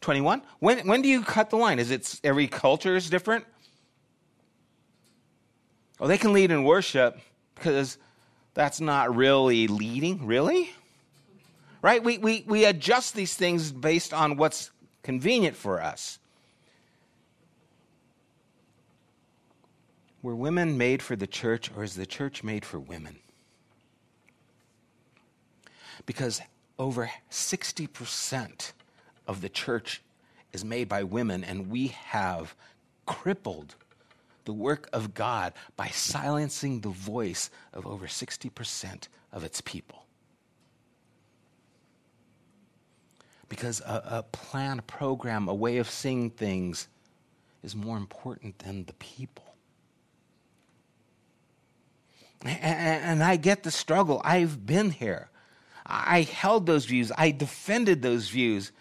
21? 0.00 0.42
When, 0.58 0.86
when 0.86 1.02
do 1.02 1.08
you 1.08 1.22
cut 1.22 1.50
the 1.50 1.56
line? 1.56 1.78
Is 1.78 1.90
it 1.90 2.20
every 2.24 2.46
culture 2.46 2.96
is 2.96 3.10
different? 3.10 3.44
Oh, 6.00 6.06
they 6.06 6.18
can 6.18 6.32
lead 6.32 6.50
in 6.50 6.64
worship 6.64 7.18
because 7.54 7.98
that's 8.54 8.80
not 8.80 9.14
really 9.14 9.66
leading, 9.66 10.26
really? 10.26 10.70
Right? 11.82 12.02
We, 12.02 12.18
we, 12.18 12.44
we 12.46 12.64
adjust 12.64 13.14
these 13.14 13.34
things 13.34 13.70
based 13.70 14.14
on 14.14 14.36
what's 14.36 14.70
convenient 15.02 15.56
for 15.56 15.82
us. 15.82 16.18
Were 20.22 20.34
women 20.34 20.76
made 20.76 21.02
for 21.02 21.16
the 21.16 21.26
church, 21.26 21.70
or 21.74 21.82
is 21.82 21.94
the 21.94 22.04
church 22.04 22.42
made 22.42 22.64
for 22.64 22.78
women? 22.78 23.18
Because 26.04 26.42
over 26.78 27.10
60% 27.30 28.72
of 29.30 29.40
the 29.42 29.48
church 29.48 30.02
is 30.52 30.64
made 30.64 30.88
by 30.88 31.04
women, 31.04 31.44
and 31.44 31.70
we 31.70 31.86
have 31.86 32.56
crippled 33.06 33.76
the 34.44 34.52
work 34.52 34.90
of 34.92 35.14
God 35.14 35.52
by 35.76 35.86
silencing 35.86 36.80
the 36.80 36.88
voice 36.88 37.48
of 37.72 37.86
over 37.86 38.08
60% 38.08 39.06
of 39.32 39.44
its 39.44 39.60
people. 39.60 40.04
Because 43.48 43.80
a, 43.82 44.02
a, 44.10 44.22
plan, 44.24 44.80
a 44.80 44.82
program, 44.82 45.46
a 45.46 45.54
way 45.54 45.76
of 45.76 45.88
seeing 45.88 46.30
things 46.30 46.88
is 47.62 47.76
more 47.76 47.98
important 47.98 48.58
than 48.58 48.84
the 48.86 48.94
people. 48.94 49.54
And, 52.44 53.04
and 53.04 53.22
I 53.22 53.36
get 53.36 53.62
the 53.62 53.70
struggle. 53.70 54.20
I've 54.24 54.66
been 54.66 54.90
here. 54.90 55.30
I 55.86 56.22
held 56.22 56.66
those 56.66 56.86
views. 56.86 57.12
I 57.16 57.30
defended 57.30 58.02
those 58.02 58.28
views 58.28 58.72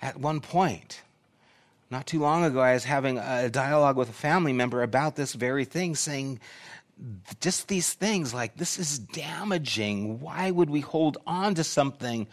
at 0.00 0.18
one 0.18 0.40
point. 0.40 1.02
Not 1.90 2.06
too 2.06 2.18
long 2.18 2.44
ago, 2.44 2.60
I 2.60 2.74
was 2.74 2.84
having 2.84 3.18
a 3.18 3.48
dialogue 3.48 3.96
with 3.96 4.10
a 4.10 4.14
family 4.14 4.52
member 4.52 4.82
about 4.82 5.14
this 5.16 5.34
very 5.34 5.64
thing, 5.64 5.94
saying 5.94 6.40
just 7.40 7.68
these 7.68 7.92
things 7.92 8.34
like 8.34 8.56
this 8.56 8.78
is 8.78 8.98
damaging. 8.98 10.20
Why 10.20 10.50
would 10.50 10.70
we 10.70 10.80
hold 10.80 11.18
on 11.26 11.54
to 11.54 11.64
something 11.64 12.26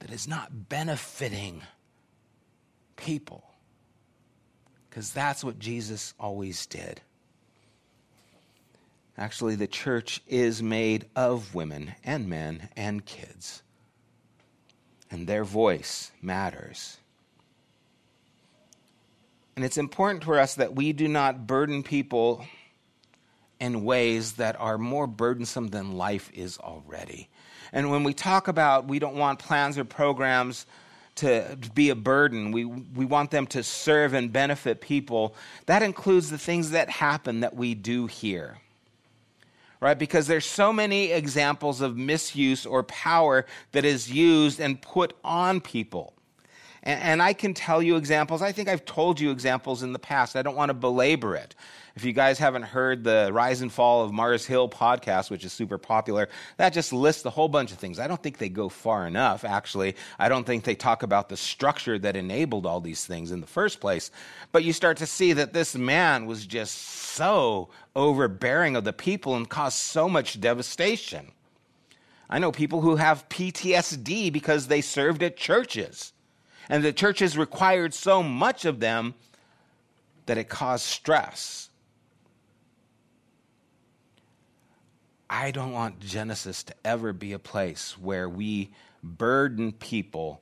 that 0.00 0.10
is 0.10 0.28
not 0.28 0.68
benefiting 0.68 1.62
people? 2.96 3.44
Because 4.90 5.12
that's 5.12 5.42
what 5.42 5.58
Jesus 5.58 6.12
always 6.20 6.66
did. 6.66 7.00
Actually, 9.16 9.54
the 9.54 9.66
church 9.66 10.20
is 10.26 10.62
made 10.62 11.06
of 11.16 11.54
women 11.54 11.94
and 12.04 12.28
men 12.28 12.68
and 12.76 13.06
kids 13.06 13.62
and 15.12 15.26
their 15.26 15.44
voice 15.44 16.10
matters. 16.22 16.96
And 19.54 19.64
it's 19.64 19.76
important 19.76 20.24
for 20.24 20.38
us 20.38 20.54
that 20.54 20.74
we 20.74 20.94
do 20.94 21.06
not 21.06 21.46
burden 21.46 21.82
people 21.82 22.46
in 23.60 23.84
ways 23.84 24.32
that 24.32 24.58
are 24.58 24.78
more 24.78 25.06
burdensome 25.06 25.68
than 25.68 25.92
life 25.92 26.30
is 26.34 26.58
already. 26.58 27.28
And 27.72 27.90
when 27.90 28.02
we 28.02 28.14
talk 28.14 28.48
about 28.48 28.88
we 28.88 28.98
don't 28.98 29.14
want 29.14 29.38
plans 29.38 29.78
or 29.78 29.84
programs 29.84 30.66
to 31.16 31.58
be 31.74 31.90
a 31.90 31.94
burden, 31.94 32.50
we, 32.50 32.64
we 32.64 33.04
want 33.04 33.30
them 33.30 33.46
to 33.48 33.62
serve 33.62 34.14
and 34.14 34.32
benefit 34.32 34.80
people, 34.80 35.34
that 35.66 35.82
includes 35.82 36.30
the 36.30 36.38
things 36.38 36.70
that 36.70 36.88
happen 36.88 37.40
that 37.40 37.54
we 37.54 37.74
do 37.74 38.06
here 38.06 38.58
right? 39.82 39.98
Because 39.98 40.28
there's 40.28 40.46
so 40.46 40.72
many 40.72 41.10
examples 41.10 41.80
of 41.80 41.96
misuse 41.96 42.64
or 42.64 42.84
power 42.84 43.44
that 43.72 43.84
is 43.84 44.08
used 44.08 44.60
and 44.60 44.80
put 44.80 45.12
on 45.24 45.60
people. 45.60 46.14
And, 46.82 47.00
and, 47.00 47.22
I 47.22 47.32
can 47.32 47.54
tell 47.54 47.82
you 47.82 47.96
examples. 47.96 48.42
I 48.42 48.50
think 48.52 48.68
I've 48.68 48.84
told 48.84 49.20
you 49.20 49.30
examples 49.30 49.82
in 49.82 49.92
the 49.92 49.98
past. 50.00 50.34
I 50.34 50.42
don't 50.42 50.56
want 50.56 50.70
to 50.70 50.74
belabor 50.74 51.36
it. 51.36 51.54
If 51.94 52.04
you 52.04 52.12
guys 52.12 52.38
haven't 52.38 52.62
heard 52.62 53.04
the 53.04 53.30
Rise 53.32 53.60
and 53.60 53.70
Fall 53.70 54.02
of 54.02 54.12
Mars 54.12 54.46
Hill 54.46 54.68
podcast, 54.68 55.30
which 55.30 55.44
is 55.44 55.52
super 55.52 55.76
popular, 55.78 56.28
that 56.56 56.72
just 56.72 56.92
lists 56.92 57.24
a 57.24 57.30
whole 57.30 57.48
bunch 57.48 57.70
of 57.70 57.78
things. 57.78 57.98
I 57.98 58.08
don't 58.08 58.22
think 58.22 58.38
they 58.38 58.48
go 58.48 58.68
far 58.68 59.06
enough, 59.06 59.44
actually. 59.44 59.94
I 60.18 60.28
don't 60.28 60.44
think 60.44 60.64
they 60.64 60.74
talk 60.74 61.02
about 61.02 61.28
the 61.28 61.36
structure 61.36 61.98
that 61.98 62.16
enabled 62.16 62.64
all 62.64 62.80
these 62.80 63.04
things 63.04 63.30
in 63.30 63.40
the 63.40 63.46
first 63.46 63.78
place. 63.78 64.10
But 64.52 64.64
you 64.64 64.72
start 64.72 64.96
to 64.98 65.06
see 65.06 65.34
that 65.34 65.52
this 65.52 65.76
man 65.76 66.26
was 66.26 66.46
just 66.46 66.78
so 66.78 67.68
overbearing 67.94 68.74
of 68.74 68.84
the 68.84 68.92
people 68.92 69.36
and 69.36 69.48
caused 69.48 69.76
so 69.76 70.08
much 70.08 70.40
devastation. 70.40 71.30
I 72.30 72.38
know 72.38 72.50
people 72.50 72.80
who 72.80 72.96
have 72.96 73.28
PTSD 73.28 74.32
because 74.32 74.68
they 74.68 74.80
served 74.80 75.22
at 75.22 75.36
churches. 75.36 76.14
And 76.72 76.82
the 76.82 76.94
churches 76.94 77.36
required 77.36 77.92
so 77.92 78.22
much 78.22 78.64
of 78.64 78.80
them 78.80 79.12
that 80.24 80.38
it 80.38 80.48
caused 80.48 80.86
stress. 80.86 81.68
I 85.28 85.50
don't 85.50 85.72
want 85.72 86.00
Genesis 86.00 86.62
to 86.62 86.74
ever 86.82 87.12
be 87.12 87.34
a 87.34 87.38
place 87.38 87.98
where 87.98 88.26
we 88.26 88.70
burden 89.02 89.72
people 89.72 90.40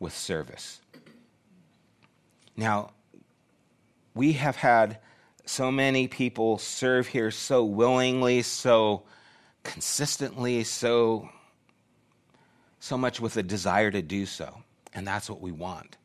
with 0.00 0.12
service. 0.12 0.80
Now, 2.56 2.90
we 4.12 4.32
have 4.32 4.56
had 4.56 4.98
so 5.44 5.70
many 5.70 6.08
people 6.08 6.58
serve 6.58 7.06
here 7.06 7.30
so 7.30 7.64
willingly, 7.64 8.42
so 8.42 9.04
consistently, 9.62 10.64
so 10.64 11.28
so 12.80 12.98
much 12.98 13.20
with 13.20 13.36
a 13.36 13.42
desire 13.44 13.92
to 13.92 14.02
do 14.02 14.26
so. 14.26 14.64
And 14.96 15.06
that's 15.06 15.30
what 15.30 15.40
we 15.40 15.52
want. 15.52 15.96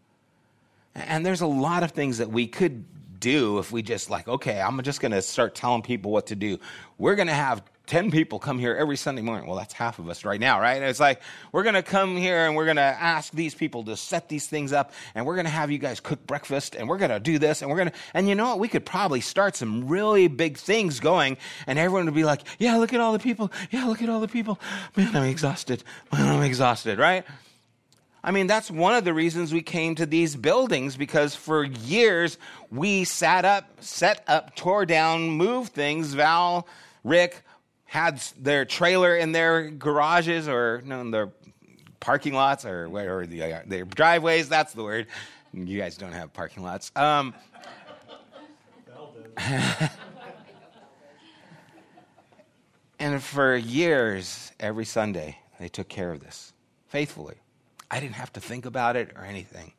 And 0.94 1.26
there's 1.26 1.42
a 1.42 1.48
lot 1.48 1.84
of 1.84 1.92
things 1.92 2.20
that 2.20 2.30
we 2.30 2.46
could 2.46 2.86
do 3.20 3.60
if 3.60 3.72
we 3.72 3.82
just 3.82 4.10
like, 4.10 4.28
okay, 4.28 4.60
I'm 4.60 4.82
just 4.84 5.00
going 5.00 5.14
to 5.14 5.22
start 5.22 5.56
telling 5.56 5.82
people 5.82 6.12
what 6.12 6.28
to 6.28 6.36
do. 6.36 6.60
We're 6.98 7.16
going 7.16 7.30
to 7.30 7.34
have 7.34 7.64
10 7.88 8.12
people 8.12 8.40
come 8.40 8.60
here 8.60 8.76
every 8.76 8.98
Sunday 8.98 9.22
morning. 9.22 9.48
Well, 9.48 9.58
that's 9.58 9.74
half 9.74 10.00
of 10.00 10.10
us 10.10 10.26
right 10.26 10.40
now, 10.40 10.60
right? 10.60 10.82
It's 10.82 11.00
like, 11.00 11.22
we're 11.52 11.64
going 11.64 11.76
to 11.76 11.84
come 11.84 12.18
here 12.18 12.46
and 12.46 12.56
we're 12.56 12.66
going 12.66 12.78
to 12.78 12.82
ask 12.82 13.32
these 13.32 13.56
people 13.56 13.84
to 13.86 13.96
set 13.96 14.28
these 14.28 14.48
things 14.48 14.74
up 14.74 14.92
and 15.16 15.26
we're 15.26 15.36
going 15.36 15.46
to 15.46 15.52
have 15.52 15.72
you 15.72 15.78
guys 15.78 16.02
cook 16.02 16.26
breakfast 16.28 16.76
and 16.76 16.90
we're 16.90 16.98
going 16.98 17.12
to 17.12 17.20
do 17.20 17.40
this 17.40 17.62
and 17.62 17.72
we're 17.72 17.78
going 17.78 17.90
to, 17.90 17.96
and 18.14 18.28
you 18.28 18.36
know 18.36 18.50
what? 18.50 18.60
We 18.60 18.68
could 18.68 18.86
probably 18.86 19.22
start 19.22 19.56
some 19.56 19.88
really 19.88 20.28
big 20.28 20.58
things 20.58 21.00
going 21.00 21.38
and 21.68 21.80
everyone 21.80 22.06
would 22.06 22.14
be 22.14 22.26
like, 22.26 22.42
yeah, 22.60 22.76
look 22.78 22.94
at 22.94 23.00
all 23.00 23.14
the 23.14 23.20
people. 23.20 23.52
Yeah, 23.72 23.86
look 23.86 24.02
at 24.02 24.10
all 24.10 24.20
the 24.20 24.28
people. 24.28 24.60
Man, 24.98 25.16
I'm 25.16 25.30
exhausted. 25.30 25.84
Man, 26.12 26.28
I'm 26.28 26.44
exhausted, 26.44 27.00
right? 27.00 27.26
I 28.24 28.32
mean, 28.32 28.46
that's 28.46 28.70
one 28.70 28.94
of 28.94 29.04
the 29.04 29.14
reasons 29.14 29.52
we 29.52 29.64
came 29.64 29.96
to 29.96 30.06
these 30.06 30.36
buildings 30.36 30.96
because 30.96 31.34
for 31.34 31.64
years 31.64 32.38
we 32.70 33.04
sat 33.04 33.46
up, 33.46 33.84
set 33.84 34.24
up, 34.28 34.56
tore 34.56 34.86
down, 34.86 35.30
moved 35.30 35.74
things. 35.74 36.14
Val, 36.14 36.68
Rick, 37.04 37.42
had 37.86 38.22
their 38.40 38.64
trailer 38.64 39.16
in 39.16 39.32
their 39.32 39.72
garages 39.72 40.48
or 40.48 40.84
no, 40.86 41.02
in 41.02 41.10
their 41.10 41.32
parking 42.00 42.34
lots 42.34 42.64
or, 42.64 42.88
or 42.96 43.26
the, 43.26 43.42
uh, 43.42 43.62
their 43.66 43.86
driveways. 43.86 44.48
That's 44.48 44.74
the 44.74 44.84
word. 44.84 45.08
You 45.52 45.80
guys 45.80 45.98
don't 45.98 46.14
have 46.14 46.32
parking 46.32 46.62
lots. 46.64 46.92
Um, 46.96 47.34
and 53.00 53.22
for 53.22 53.56
years, 53.56 54.52
every 54.60 54.86
Sunday, 54.86 55.40
they 55.60 55.70
took 55.70 55.90
care 55.90 56.12
of 56.12 56.20
this 56.20 56.54
faithfully. 56.88 57.38
I 57.92 58.00
didn't 58.00 58.16
have 58.16 58.32
to 58.34 58.40
think 58.40 58.66
about 58.66 58.96
it 58.96 59.12
or 59.18 59.26
anything. 59.26 59.74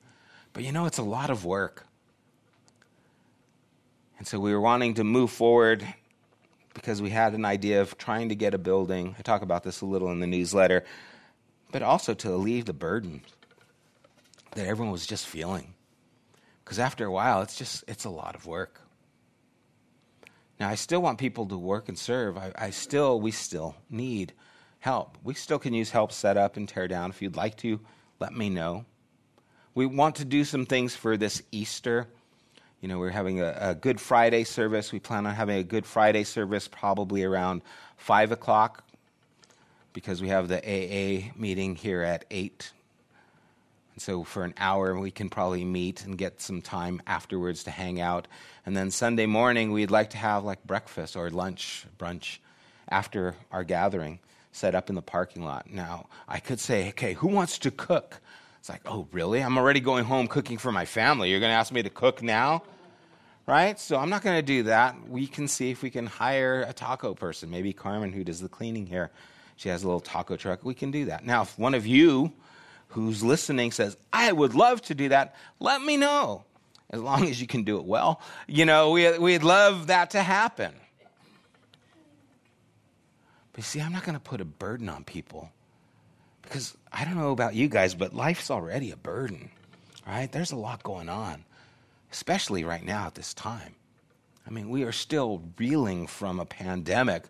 But 0.53 0.65
you 0.65 0.71
know, 0.71 0.85
it's 0.85 0.99
a 0.99 1.03
lot 1.03 1.31
of 1.31 1.47
work. 1.47 1.87
And 4.19 4.27
so 4.27 4.39
we 4.39 4.53
were 4.53 4.61
wanting 4.61 4.95
to 4.95 5.05
move 5.05 5.31
forward 5.31 5.85
because 6.75 7.01
we 7.01 7.11
had 7.11 7.33
an 7.33 7.45
idea 7.45 7.81
of 7.81 7.97
trying 7.97 8.29
to 8.29 8.35
get 8.35 8.55
a 8.55 8.59
building. 8.59 9.17
I 9.19 9.23
talk 9.23 9.43
about 9.43 9.63
this 9.63 9.81
a 9.81 9.87
little 9.87 10.13
in 10.13 10.21
the 10.21 10.27
newsletter, 10.27 10.85
but 11.73 11.83
also 11.83 12.15
to 12.15 12.35
alleviate 12.35 12.67
the 12.67 12.73
burden 12.75 13.23
that 14.53 14.67
everyone 14.67 14.93
was 14.93 15.07
just 15.07 15.27
feeling. 15.27 15.75
Because 16.65 16.79
after 16.79 17.07
a 17.07 17.11
while, 17.11 17.43
it's 17.43 17.57
just, 17.57 17.83
it's 17.89 18.05
a 18.05 18.11
lot 18.11 18.35
of 18.35 18.47
work. 18.47 18.81
Now, 20.61 20.69
I 20.69 20.77
still 20.77 21.03
want 21.03 21.19
people 21.19 21.47
to 21.47 21.57
work 21.57 21.89
and 21.89 21.99
serve. 21.99 22.37
I, 22.37 22.53
I 22.57 22.71
still, 22.71 23.21
we 23.21 23.33
still 23.33 23.75
need 23.91 24.33
help. 24.79 25.19
We 25.25 25.35
still 25.35 25.59
can 25.59 25.75
use 25.75 25.91
help 25.91 26.13
set 26.13 26.37
up 26.37 26.57
and 26.57 26.69
tear 26.69 26.87
down. 26.87 27.11
If 27.11 27.21
you'd 27.21 27.37
like 27.37 27.57
to, 27.59 27.81
let 28.23 28.33
me 28.33 28.49
know. 28.49 28.87
We 29.75 29.85
want 29.85 30.17
to 30.17 30.25
do 30.25 30.45
some 30.45 30.65
things 30.65 30.95
for 30.95 31.17
this 31.17 31.43
Easter 31.53 32.07
you 32.83 32.89
know, 32.89 32.99
we're 32.99 33.11
having 33.11 33.41
a, 33.41 33.57
a, 33.61 33.75
Good 33.77 34.01
Friday 34.01 34.43
service. 34.43 34.91
We 34.91 34.99
plan 34.99 35.25
on 35.25 35.35
having 35.37 35.57
a 35.57 35.63
Good 35.63 35.87
Friday 35.87 36.25
service 36.25 36.67
probably 36.67 37.23
around 37.23 37.63
5 37.97 38.33
o'clock 38.33 38.83
because 39.93 40.21
we 40.21 40.29
have 40.29 40.49
the 40.49 40.59
AA 40.59 41.31
meeting 41.37 41.77
here 41.77 42.03
at 42.03 42.25
8. 42.29 42.73
And 43.95 44.03
so 44.03 44.25
for 44.25 44.43
an 44.43 44.53
hour, 44.57 44.99
we 44.99 45.13
can 45.13 45.31
probably 45.31 45.65
meet 45.65 46.05
and 46.05 46.19
get 46.19 46.41
some 46.41 46.61
time 46.61 47.01
afterwards 47.07 47.63
to 47.65 47.71
hang 47.71 48.01
out. 48.01 48.27
And 48.67 48.77
then 48.77 48.91
Sunday 48.91 49.27
morning, 49.27 49.71
we'd 49.71 49.93
like 49.93 50.11
to 50.11 50.17
have 50.17 50.43
like 50.43 50.65
breakfast 50.65 51.15
or 51.15 51.31
lunch, 51.31 51.87
brunch 51.99 52.39
after 52.89 53.37
our 53.53 53.63
gathering 53.63 54.19
set 54.53 54.75
up 54.75 54.89
in 54.89 54.95
the 54.95 55.03
parking 55.03 55.45
lot. 55.45 55.71
Now, 55.71 56.09
I 56.29 56.39
could 56.39 56.61
say, 56.61 56.91
okay, 56.91 57.15
who 57.15 57.29
wants 57.29 57.59
to 57.59 57.71
cook? 57.71 58.21
It's 58.61 58.69
like, 58.69 58.83
oh, 58.87 59.09
really? 59.11 59.41
I'm 59.43 59.59
already 59.59 59.81
going 59.81 60.05
home 60.05 60.29
cooking 60.29 60.59
for 60.59 60.71
my 60.71 60.85
family. 60.85 61.31
You're 61.31 61.41
going 61.41 61.51
to 61.51 61.57
ask 61.57 61.73
me 61.73 61.83
to 61.83 61.91
cook 61.91 62.23
now? 62.23 62.63
Right? 63.47 63.81
So 63.81 63.97
I'm 63.97 64.09
not 64.09 64.23
going 64.23 64.37
to 64.37 64.43
do 64.43 64.65
that. 64.65 64.95
We 65.09 65.27
can 65.27 65.49
see 65.49 65.71
if 65.71 65.83
we 65.83 65.91
can 65.91 66.07
hire 66.07 66.65
a 66.69 66.73
taco 66.73 67.13
person. 67.15 67.51
Maybe 67.51 67.73
Carmen, 67.73 68.13
who 68.13 68.23
does 68.23 68.41
the 68.41 68.49
cleaning 68.49 68.87
here, 68.87 69.11
she 69.57 69.69
has 69.69 69.83
a 69.83 69.87
little 69.87 70.01
taco 70.01 70.37
truck. 70.37 70.65
We 70.65 70.75
can 70.75 70.93
do 70.93 71.07
that. 71.07 71.25
Now, 71.25 71.43
if 71.43 71.59
one 71.59 71.75
of 71.75 71.87
you 71.87 72.33
who's 72.89 73.25
listening 73.25 73.73
says, 73.73 73.97
I 74.13 74.31
would 74.31 74.55
love 74.55 74.83
to 74.83 74.95
do 74.95 75.09
that, 75.09 75.35
let 75.59 75.83
me 75.83 75.97
know. 75.97 76.45
As 76.91 77.01
long 77.01 77.27
as 77.27 77.41
you 77.41 77.47
can 77.47 77.65
do 77.65 77.79
it 77.79 77.85
well. 77.85 78.21
You 78.47 78.67
know, 78.67 78.91
we, 78.91 79.19
we'd 79.19 79.43
love 79.43 79.87
that 79.87 80.11
to 80.11 80.23
happen. 80.23 80.75
But 83.53 83.65
see, 83.65 83.81
I'm 83.81 83.93
not 83.93 84.05
going 84.05 84.15
to 84.15 84.21
put 84.21 84.41
a 84.41 84.47
burden 84.47 84.89
on 84.89 85.05
people 85.05 85.51
because 86.43 86.77
I 86.93 87.05
don't 87.05 87.17
know 87.17 87.33
about 87.33 87.55
you 87.55 87.69
guys, 87.69 87.95
but 87.95 88.15
life's 88.15 88.51
already 88.51 88.91
a 88.91 88.97
burden, 88.97 89.51
right? 90.07 90.31
There's 90.31 90.53
a 90.53 90.57
lot 90.57 90.83
going 90.83 91.09
on, 91.09 91.45
especially 92.11 92.65
right 92.65 92.85
now 92.85 93.07
at 93.07 93.15
this 93.15 93.35
time. 93.35 93.75
I 94.47 94.51
mean, 94.51 94.71
we 94.71 94.83
are 94.83 94.93
still 94.93 95.43
reeling 95.59 96.07
from 96.07 96.41
a 96.41 96.45
pandemic. 96.45 97.25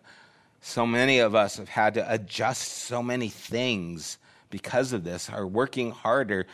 So 0.61 0.85
many 0.85 1.19
of 1.19 1.35
us 1.35 1.57
have 1.57 1.69
had 1.69 1.93
to 1.95 2.11
adjust 2.11 2.67
so 2.67 3.03
many 3.03 3.29
things 3.29 4.17
because 4.49 4.93
of 4.93 5.03
this, 5.03 5.29
are 5.29 5.47
working 5.47 5.91
harder 5.91 6.45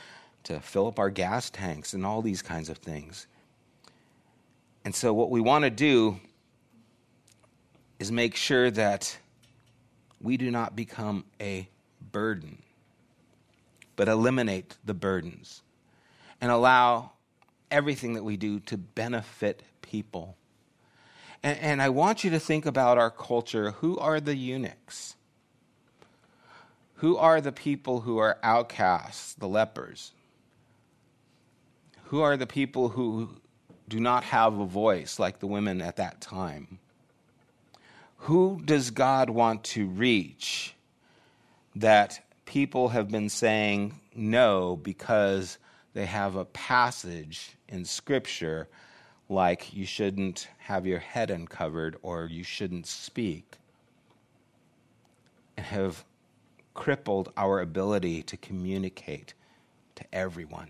to 0.43 0.60
fill 0.60 0.88
up 0.88 0.99
our 0.99 1.10
gas 1.10 1.49
tanks 1.49 1.93
and 1.93 2.05
all 2.05 2.21
these 2.21 2.41
kinds 2.41 2.69
of 2.69 2.77
things. 2.77 3.27
And 4.86 4.95
so, 4.95 5.13
what 5.13 5.29
we 5.29 5.41
want 5.41 5.65
to 5.65 5.69
do 5.69 6.19
is 7.99 8.12
make 8.12 8.36
sure 8.36 8.71
that 8.71 9.17
we 10.21 10.38
do 10.38 10.51
not 10.51 10.75
become 10.75 11.25
a 11.39 11.69
burden, 12.12 12.62
but 13.95 14.08
eliminate 14.08 14.77
the 14.84 14.93
burdens 14.93 15.62
and 16.41 16.51
allow 16.51 17.12
everything 17.71 18.13
that 18.13 18.23
we 18.23 18.38
do 18.38 18.60
to 18.62 18.77
benefit 18.77 19.63
people. 19.82 20.36
And, 21.41 21.58
and, 21.60 21.82
I 21.82 21.89
want 21.89 22.23
you 22.23 22.29
to 22.32 22.39
think 22.39 22.65
about 22.65 22.97
our 22.97 23.12
culture. 23.12 23.71
Who 23.71 23.97
are 23.97 24.19
the 24.19 24.36
eunuchs? 24.36 25.15
Who 26.95 27.15
are 27.15 27.39
the 27.39 27.53
people 27.53 28.01
who 28.01 28.17
are 28.17 28.38
outcasts, 28.43 29.36
the 29.36 29.47
lepers? 29.47 30.12
Who 32.05 32.21
are 32.21 32.36
the 32.36 32.47
people 32.47 32.89
who 32.89 33.38
do 33.88 33.99
not 34.01 34.25
have 34.25 34.60
a 34.60 34.65
voice 34.65 35.17
like 35.17 35.39
the 35.39 35.47
women 35.47 35.82
at 35.82 35.95
that 35.95 36.19
time? 36.19 36.79
Who 38.23 38.62
does 38.63 38.91
God 38.91 39.29
want 39.29 39.63
to 39.65 39.88
reach 39.88 40.75
that 41.75 42.19
people 42.45 42.89
have 42.89 43.10
been 43.10 43.29
saying 43.29 43.99
no 44.15 44.75
because 44.75 45.58
they 45.93 46.05
have 46.05 46.36
a 46.36 46.45
passage 46.45 47.55
in 47.67 47.86
Scripture 47.86 48.67
like 49.29 49.73
you 49.73 49.86
shouldn't 49.86 50.47
have 50.58 50.86
your 50.86 50.99
head 50.99 51.29
uncovered 51.29 51.97
or 52.01 52.25
you 52.25 52.43
shouldn't 52.43 52.88
speak, 52.88 53.58
and 55.55 55.65
have 55.65 56.03
crippled 56.73 57.32
our 57.38 57.60
ability 57.60 58.23
to 58.23 58.38
communicate 58.38 59.34
to 59.95 60.03
everyone. 60.13 60.69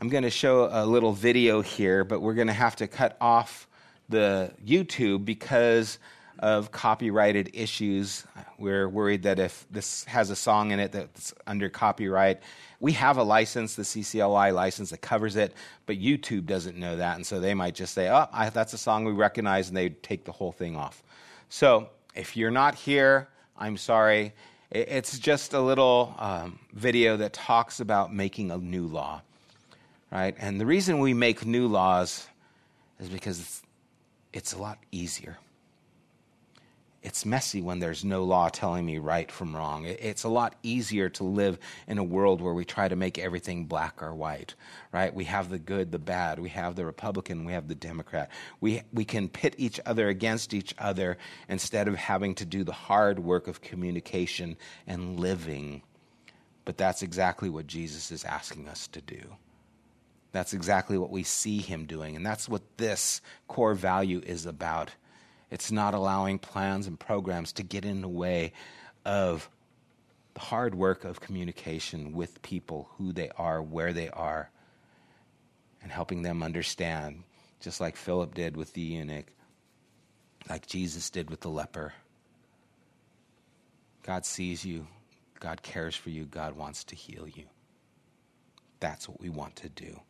I'm 0.00 0.08
going 0.08 0.24
to 0.24 0.30
show 0.30 0.68
a 0.70 0.84
little 0.84 1.12
video 1.12 1.60
here, 1.60 2.04
but 2.04 2.20
we're 2.20 2.34
going 2.34 2.46
to 2.48 2.52
have 2.52 2.76
to 2.76 2.86
cut 2.86 3.16
off 3.20 3.67
the 4.08 4.52
YouTube 4.64 5.24
because 5.24 5.98
of 6.38 6.70
copyrighted 6.70 7.50
issues. 7.52 8.24
We're 8.58 8.88
worried 8.88 9.24
that 9.24 9.38
if 9.38 9.66
this 9.70 10.04
has 10.04 10.30
a 10.30 10.36
song 10.36 10.70
in 10.70 10.78
it 10.78 10.92
that's 10.92 11.34
under 11.46 11.68
copyright, 11.68 12.40
we 12.80 12.92
have 12.92 13.16
a 13.16 13.22
license, 13.22 13.74
the 13.74 13.82
CCLI 13.82 14.54
license 14.54 14.90
that 14.90 15.00
covers 15.00 15.36
it, 15.36 15.52
but 15.86 15.98
YouTube 15.98 16.46
doesn't 16.46 16.76
know 16.76 16.96
that, 16.96 17.16
and 17.16 17.26
so 17.26 17.40
they 17.40 17.54
might 17.54 17.74
just 17.74 17.92
say, 17.92 18.08
"Oh, 18.08 18.26
I, 18.32 18.50
that's 18.50 18.72
a 18.72 18.78
song 18.78 19.04
we 19.04 19.12
recognize," 19.12 19.68
and 19.68 19.76
they 19.76 19.88
take 19.88 20.24
the 20.24 20.32
whole 20.32 20.52
thing 20.52 20.76
off. 20.76 21.02
So 21.48 21.88
if 22.14 22.36
you're 22.36 22.52
not 22.52 22.74
here, 22.76 23.28
I'm 23.56 23.76
sorry. 23.76 24.32
It's 24.70 25.18
just 25.18 25.54
a 25.54 25.60
little 25.60 26.14
um, 26.18 26.58
video 26.74 27.16
that 27.16 27.32
talks 27.32 27.80
about 27.80 28.14
making 28.14 28.50
a 28.50 28.58
new 28.58 28.86
law, 28.86 29.22
right? 30.12 30.36
And 30.38 30.60
the 30.60 30.66
reason 30.66 30.98
we 30.98 31.14
make 31.14 31.46
new 31.46 31.66
laws 31.66 32.26
is 33.00 33.08
because 33.08 33.62
it's, 34.32 34.52
a 34.52 34.58
lot 34.58 34.78
easier 34.92 35.38
it's 37.02 37.24
messy 37.24 37.62
when 37.62 37.78
there's 37.78 38.04
no 38.04 38.24
law 38.24 38.48
telling 38.48 38.84
me 38.84 38.98
right 38.98 39.30
from 39.30 39.54
wrong. 39.54 39.84
It's 39.86 40.24
a 40.24 40.28
lot 40.28 40.56
easier 40.62 41.08
to 41.10 41.24
live 41.24 41.58
in 41.86 41.96
a 41.96 42.04
world 42.04 42.40
where 42.40 42.52
we 42.52 42.64
try 42.64 42.88
to 42.88 42.96
make 42.96 43.18
everything 43.18 43.66
black 43.66 44.02
or 44.02 44.14
white, 44.14 44.54
right? 44.92 45.14
We 45.14 45.24
have 45.24 45.48
the 45.48 45.60
good, 45.60 45.92
the 45.92 45.98
bad. 45.98 46.40
We 46.40 46.48
have 46.50 46.74
the 46.74 46.84
Republican, 46.84 47.44
we 47.44 47.52
have 47.52 47.68
the 47.68 47.76
Democrat. 47.76 48.30
We, 48.60 48.82
we 48.92 49.04
can 49.04 49.28
pit 49.28 49.54
each 49.58 49.78
other 49.86 50.08
against 50.08 50.52
each 50.52 50.74
other 50.76 51.18
instead 51.48 51.86
of 51.86 51.94
having 51.94 52.34
to 52.36 52.44
do 52.44 52.64
the 52.64 52.72
hard 52.72 53.20
work 53.20 53.46
of 53.46 53.60
communication 53.60 54.56
and 54.86 55.20
living. 55.20 55.82
But 56.64 56.76
that's 56.76 57.02
exactly 57.02 57.48
what 57.48 57.68
Jesus 57.68 58.10
is 58.10 58.24
asking 58.24 58.68
us 58.68 58.88
to 58.88 59.00
do. 59.00 59.22
That's 60.32 60.52
exactly 60.52 60.98
what 60.98 61.10
we 61.10 61.22
see 61.22 61.58
him 61.58 61.86
doing. 61.86 62.16
And 62.16 62.24
that's 62.24 62.48
what 62.48 62.62
this 62.76 63.20
core 63.46 63.74
value 63.74 64.20
is 64.24 64.46
about. 64.46 64.90
It's 65.50 65.72
not 65.72 65.94
allowing 65.94 66.38
plans 66.38 66.86
and 66.86 67.00
programs 67.00 67.52
to 67.54 67.62
get 67.62 67.84
in 67.84 68.02
the 68.02 68.08
way 68.08 68.52
of 69.04 69.48
the 70.34 70.40
hard 70.40 70.74
work 70.74 71.04
of 71.04 71.20
communication 71.20 72.12
with 72.12 72.42
people, 72.42 72.90
who 72.98 73.12
they 73.12 73.30
are, 73.36 73.62
where 73.62 73.92
they 73.92 74.10
are, 74.10 74.50
and 75.82 75.90
helping 75.90 76.22
them 76.22 76.42
understand, 76.42 77.22
just 77.60 77.80
like 77.80 77.96
Philip 77.96 78.34
did 78.34 78.56
with 78.56 78.74
the 78.74 78.82
eunuch, 78.82 79.32
like 80.50 80.66
Jesus 80.66 81.08
did 81.08 81.30
with 81.30 81.40
the 81.40 81.48
leper. 81.48 81.94
God 84.02 84.26
sees 84.26 84.64
you, 84.64 84.86
God 85.40 85.62
cares 85.62 85.96
for 85.96 86.10
you, 86.10 86.24
God 86.24 86.56
wants 86.56 86.84
to 86.84 86.94
heal 86.94 87.26
you. 87.26 87.44
That's 88.80 89.08
what 89.08 89.20
we 89.20 89.28
want 89.30 89.56
to 89.56 89.68
do. 89.68 90.00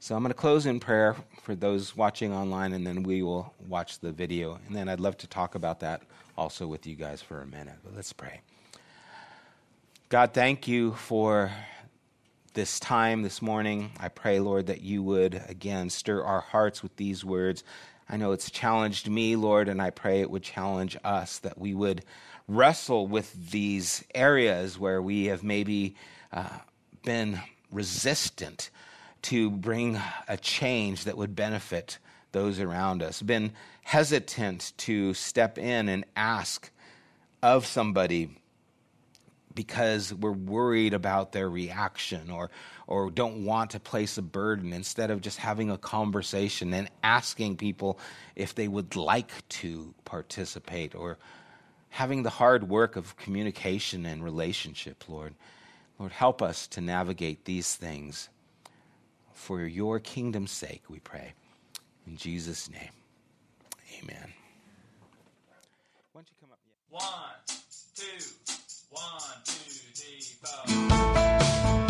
So 0.00 0.14
I'm 0.14 0.22
going 0.22 0.30
to 0.30 0.34
close 0.34 0.64
in 0.64 0.78
prayer 0.78 1.16
for 1.42 1.56
those 1.56 1.96
watching 1.96 2.32
online, 2.32 2.72
and 2.72 2.86
then 2.86 3.02
we 3.02 3.24
will 3.24 3.52
watch 3.66 3.98
the 3.98 4.12
video. 4.12 4.60
And 4.66 4.76
then 4.76 4.88
I'd 4.88 5.00
love 5.00 5.16
to 5.18 5.26
talk 5.26 5.56
about 5.56 5.80
that 5.80 6.02
also 6.36 6.68
with 6.68 6.86
you 6.86 6.94
guys 6.94 7.20
for 7.20 7.40
a 7.40 7.46
minute. 7.46 7.74
But 7.82 7.96
let's 7.96 8.12
pray. 8.12 8.40
God, 10.08 10.32
thank 10.32 10.68
you 10.68 10.92
for 10.92 11.50
this 12.54 12.78
time 12.78 13.22
this 13.22 13.42
morning. 13.42 13.90
I 13.98 14.08
pray, 14.08 14.38
Lord, 14.38 14.68
that 14.68 14.82
you 14.82 15.02
would 15.02 15.42
again 15.48 15.90
stir 15.90 16.22
our 16.22 16.42
hearts 16.42 16.80
with 16.80 16.94
these 16.94 17.24
words. 17.24 17.64
I 18.08 18.16
know 18.16 18.30
it's 18.30 18.52
challenged 18.52 19.10
me, 19.10 19.34
Lord, 19.34 19.68
and 19.68 19.82
I 19.82 19.90
pray 19.90 20.20
it 20.20 20.30
would 20.30 20.44
challenge 20.44 20.96
us 21.02 21.40
that 21.40 21.58
we 21.58 21.74
would 21.74 22.04
wrestle 22.46 23.08
with 23.08 23.50
these 23.50 24.04
areas 24.14 24.78
where 24.78 25.02
we 25.02 25.26
have 25.26 25.42
maybe 25.42 25.96
uh, 26.32 26.58
been 27.02 27.40
resistant 27.72 28.70
to 29.22 29.50
bring 29.50 30.00
a 30.26 30.36
change 30.36 31.04
that 31.04 31.16
would 31.16 31.34
benefit 31.34 31.98
those 32.32 32.60
around 32.60 33.02
us, 33.02 33.22
been 33.22 33.52
hesitant 33.82 34.72
to 34.76 35.14
step 35.14 35.58
in 35.58 35.88
and 35.88 36.04
ask 36.16 36.70
of 37.42 37.66
somebody 37.66 38.30
because 39.54 40.14
we're 40.14 40.30
worried 40.30 40.94
about 40.94 41.32
their 41.32 41.50
reaction 41.50 42.30
or 42.30 42.50
or 42.86 43.10
don't 43.10 43.44
want 43.44 43.70
to 43.72 43.80
place 43.80 44.16
a 44.16 44.22
burden. 44.22 44.72
Instead 44.72 45.10
of 45.10 45.20
just 45.20 45.38
having 45.38 45.70
a 45.70 45.76
conversation 45.76 46.72
and 46.72 46.88
asking 47.02 47.56
people 47.56 47.98
if 48.36 48.54
they 48.54 48.68
would 48.68 48.94
like 48.94 49.46
to 49.48 49.92
participate 50.04 50.94
or 50.94 51.18
having 51.90 52.22
the 52.22 52.30
hard 52.30 52.68
work 52.68 52.96
of 52.96 53.16
communication 53.16 54.06
and 54.06 54.22
relationship 54.22 55.08
lord. 55.08 55.34
Lord 55.98 56.12
help 56.12 56.40
us 56.42 56.68
to 56.68 56.80
navigate 56.80 57.44
these 57.44 57.74
things 57.74 58.28
for 59.38 59.62
your 59.62 60.00
kingdom's 60.00 60.50
sake, 60.50 60.82
we 60.90 60.98
pray. 60.98 61.32
In 62.06 62.16
Jesus' 62.16 62.68
name, 62.68 62.90
amen. 64.02 64.32
Why 66.12 66.20
don't 66.20 66.28
you 66.28 66.36
come 66.40 66.50
up? 66.52 66.58
One, 66.90 67.02
two, 67.94 68.24
one, 68.90 69.22
two, 69.44 69.70
three, 69.94 70.20
four. 70.42 71.87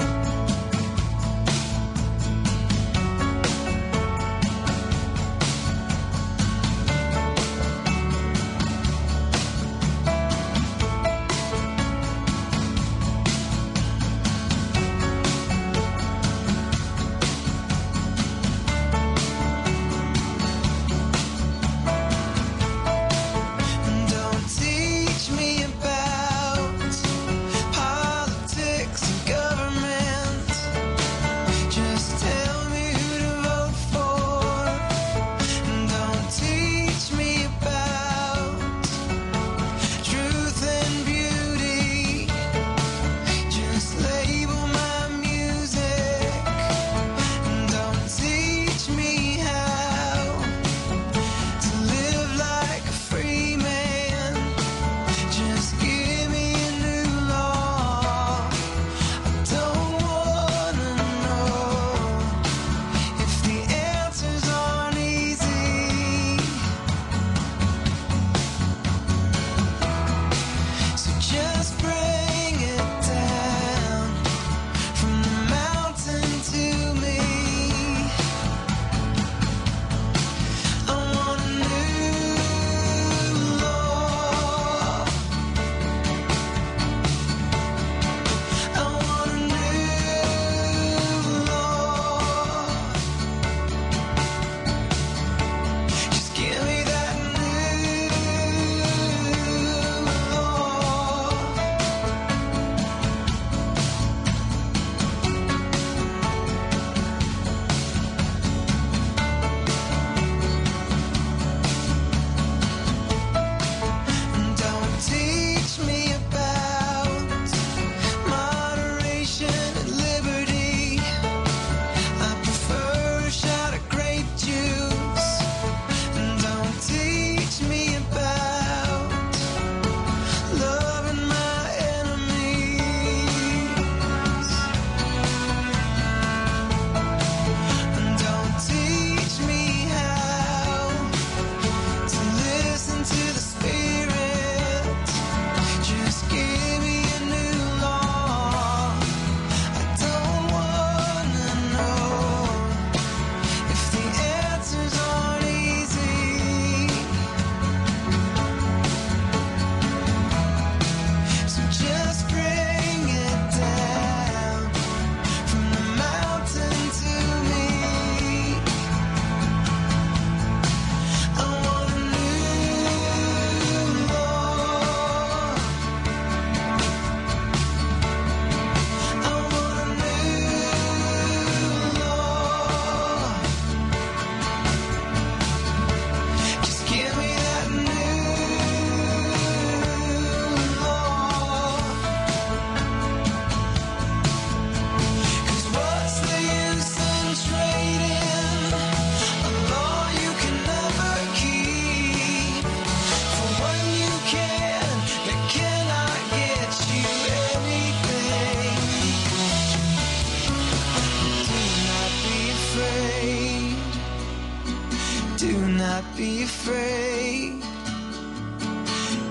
Afraid. 216.49 217.61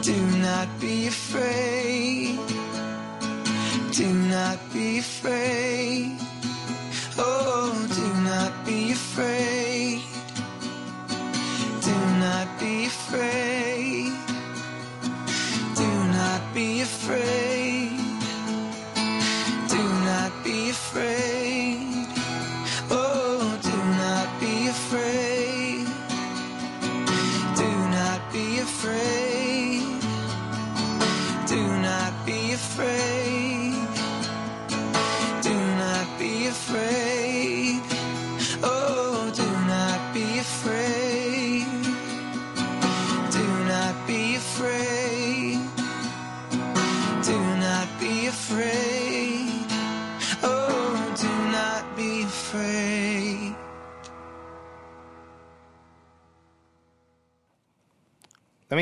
Do 0.09 0.17
not 0.47 0.67
be 0.79 1.07
afraid. 1.07 2.37
Do 3.99 4.07
not 4.35 4.57
be 4.73 4.99
afraid. 4.99 5.56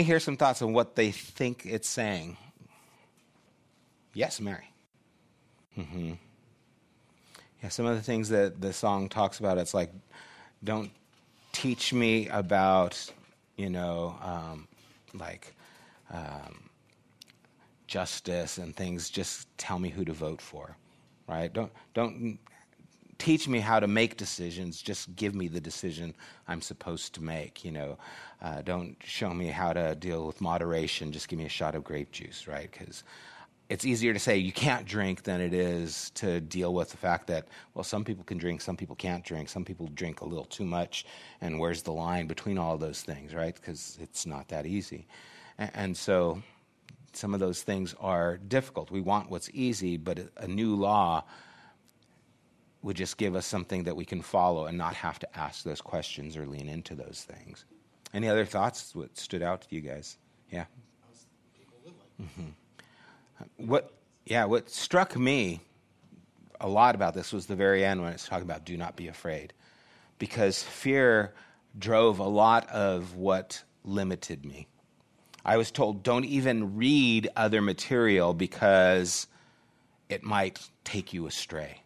Hear 0.05 0.19
some 0.19 0.37
thoughts 0.37 0.61
on 0.61 0.73
what 0.73 0.95
they 0.95 1.11
think 1.11 1.65
it's 1.65 1.89
saying. 1.89 2.37
Yes, 4.13 4.39
Mary. 4.39 4.71
Mm-hmm. 5.77 6.13
Yeah, 7.61 7.69
some 7.69 7.85
of 7.85 7.95
the 7.95 8.01
things 8.01 8.29
that 8.29 8.61
the 8.61 8.71
song 8.71 9.09
talks 9.09 9.39
about, 9.39 9.57
it's 9.57 9.73
like, 9.73 9.91
don't 10.63 10.91
teach 11.51 11.93
me 11.93 12.27
about, 12.29 13.11
you 13.57 13.69
know, 13.69 14.17
um, 14.21 14.67
like 15.13 15.53
um, 16.11 16.69
justice 17.87 18.57
and 18.57 18.75
things. 18.75 19.09
Just 19.09 19.47
tell 19.57 19.79
me 19.79 19.89
who 19.89 20.05
to 20.05 20.13
vote 20.13 20.41
for, 20.41 20.77
right? 21.27 21.51
Don't 21.51 21.71
don't 21.93 22.39
teach 23.17 23.47
me 23.47 23.59
how 23.59 23.79
to 23.79 23.87
make 23.87 24.17
decisions. 24.17 24.81
Just 24.81 25.15
give 25.15 25.35
me 25.35 25.47
the 25.47 25.61
decision 25.61 26.15
I'm 26.47 26.61
supposed 26.61 27.13
to 27.15 27.23
make. 27.23 27.65
You 27.65 27.71
know, 27.71 27.97
uh, 28.41 28.61
don't 28.61 28.97
show 29.03 29.33
me 29.33 29.47
how 29.47 29.73
to 29.73 29.95
deal 29.95 30.27
with 30.27 30.41
moderation. 30.41 31.11
Just 31.11 31.27
give 31.27 31.39
me 31.39 31.45
a 31.45 31.49
shot 31.49 31.75
of 31.75 31.83
grape 31.83 32.11
juice, 32.11 32.47
right? 32.47 32.69
Because 32.71 33.03
it's 33.69 33.85
easier 33.85 34.13
to 34.13 34.19
say 34.19 34.37
you 34.37 34.51
can't 34.51 34.85
drink 34.85 35.23
than 35.23 35.41
it 35.41 35.53
is 35.53 36.11
to 36.11 36.39
deal 36.41 36.73
with 36.73 36.91
the 36.91 36.97
fact 36.97 37.27
that 37.27 37.47
well, 37.73 37.83
some 37.83 38.03
people 38.03 38.23
can 38.23 38.37
drink, 38.37 38.61
some 38.61 38.77
people 38.77 38.95
can't 38.95 39.23
drink, 39.23 39.49
some 39.49 39.65
people 39.65 39.87
drink 39.95 40.21
a 40.21 40.25
little 40.25 40.45
too 40.45 40.65
much, 40.65 41.05
and 41.41 41.59
where's 41.59 41.81
the 41.81 41.91
line 41.93 42.27
between 42.27 42.57
all 42.57 42.77
those 42.77 43.01
things, 43.01 43.33
right? 43.33 43.55
Because 43.55 43.97
it's 44.01 44.25
not 44.25 44.49
that 44.49 44.65
easy, 44.65 45.07
and, 45.57 45.71
and 45.73 45.97
so. 45.97 46.41
Some 47.13 47.33
of 47.33 47.39
those 47.39 47.63
things 47.63 47.95
are 48.01 48.37
difficult. 48.37 48.91
We 48.91 49.01
want 49.01 49.29
what's 49.29 49.49
easy, 49.53 49.95
but 49.97 50.19
a- 50.19 50.29
a 50.39 50.47
new 50.47 50.75
law 50.75 51.23
would 52.85 52.95
just 52.95 53.17
give 53.17 53.35
us 53.35 53.47
something 53.47 53.85
that 53.85 53.95
we 53.95 54.05
can 54.05 54.21
follow 54.21 54.67
and 54.67 54.77
not 54.77 54.93
have 54.93 55.17
to 55.17 55.27
ask 55.37 55.63
those 55.63 55.81
questions 55.81 56.37
or 56.37 56.45
lean 56.45 56.69
into 56.69 56.93
those 56.93 57.25
things. 57.27 57.65
Any 58.13 58.29
other 58.29 58.45
thoughts? 58.45 58.93
What 58.93 59.17
stood 59.17 59.41
out 59.41 59.61
to 59.61 59.75
you 59.75 59.81
guys? 59.81 60.19
Yeah. 60.51 60.65
Mhm. 62.21 62.53
What? 63.57 63.91
Yeah. 64.25 64.45
What 64.45 64.69
struck 64.69 65.17
me 65.17 65.61
a 66.61 66.69
lot 66.69 66.93
about 66.93 67.15
this 67.15 67.33
was 67.33 67.47
the 67.47 67.55
very 67.55 67.83
end 67.83 68.03
when 68.03 68.13
it's 68.13 68.27
talking 68.27 68.45
about 68.45 68.65
"do 68.65 68.77
not 68.77 68.95
be 68.95 69.07
afraid," 69.07 69.51
because 70.19 70.61
fear 70.61 71.33
drove 71.77 72.19
a 72.19 72.27
lot 72.27 72.69
of 72.69 73.15
what 73.15 73.63
limited 73.83 74.45
me. 74.45 74.67
I 75.43 75.57
was 75.57 75.71
told 75.71 76.03
don't 76.03 76.25
even 76.25 76.75
read 76.75 77.29
other 77.35 77.63
material 77.63 78.35
because 78.35 79.25
it 80.07 80.21
might 80.21 80.69
take 80.83 81.13
you 81.13 81.25
astray 81.25 81.81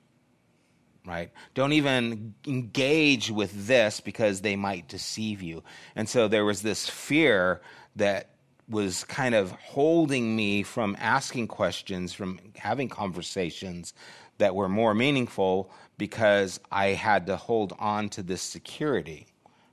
right? 1.05 1.31
Don't 1.53 1.73
even 1.73 2.33
engage 2.47 3.31
with 3.31 3.67
this 3.67 3.99
because 3.99 4.41
they 4.41 4.55
might 4.55 4.87
deceive 4.87 5.41
you. 5.41 5.63
And 5.95 6.07
so 6.07 6.27
there 6.27 6.45
was 6.45 6.61
this 6.61 6.87
fear 6.89 7.61
that 7.95 8.29
was 8.69 9.03
kind 9.05 9.33
of 9.33 9.51
holding 9.51 10.35
me 10.35 10.63
from 10.63 10.95
asking 10.99 11.47
questions, 11.47 12.13
from 12.13 12.39
having 12.55 12.87
conversations 12.87 13.93
that 14.37 14.55
were 14.55 14.69
more 14.69 14.93
meaningful 14.93 15.71
because 15.97 16.59
I 16.71 16.87
had 16.89 17.25
to 17.27 17.35
hold 17.35 17.73
on 17.79 18.09
to 18.09 18.23
this 18.23 18.41
security. 18.41 19.27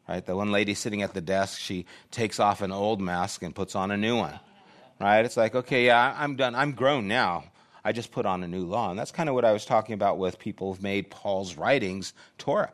Right? 0.08 0.24
The 0.24 0.36
one 0.36 0.52
lady 0.52 0.74
sitting 0.74 1.02
at 1.02 1.14
the 1.14 1.20
desk, 1.20 1.58
she 1.58 1.86
takes 2.10 2.40
off 2.40 2.62
an 2.62 2.72
old 2.72 3.00
mask 3.00 3.42
and 3.42 3.54
puts 3.54 3.74
on 3.74 3.90
a 3.90 3.96
new 3.96 4.16
one. 4.16 4.38
Right? 5.00 5.24
It's 5.24 5.36
like, 5.36 5.54
okay, 5.54 5.86
yeah, 5.86 6.14
I'm 6.16 6.36
done. 6.36 6.54
I'm 6.54 6.72
grown 6.72 7.06
now. 7.06 7.44
I 7.86 7.92
just 7.92 8.10
put 8.10 8.26
on 8.26 8.42
a 8.42 8.48
new 8.48 8.64
law. 8.66 8.90
And 8.90 8.98
that's 8.98 9.12
kind 9.12 9.28
of 9.28 9.36
what 9.36 9.44
I 9.44 9.52
was 9.52 9.64
talking 9.64 9.92
about 9.92 10.18
with 10.18 10.40
people 10.40 10.72
who've 10.72 10.82
made 10.82 11.08
Paul's 11.08 11.56
writings 11.56 12.14
Torah. 12.36 12.72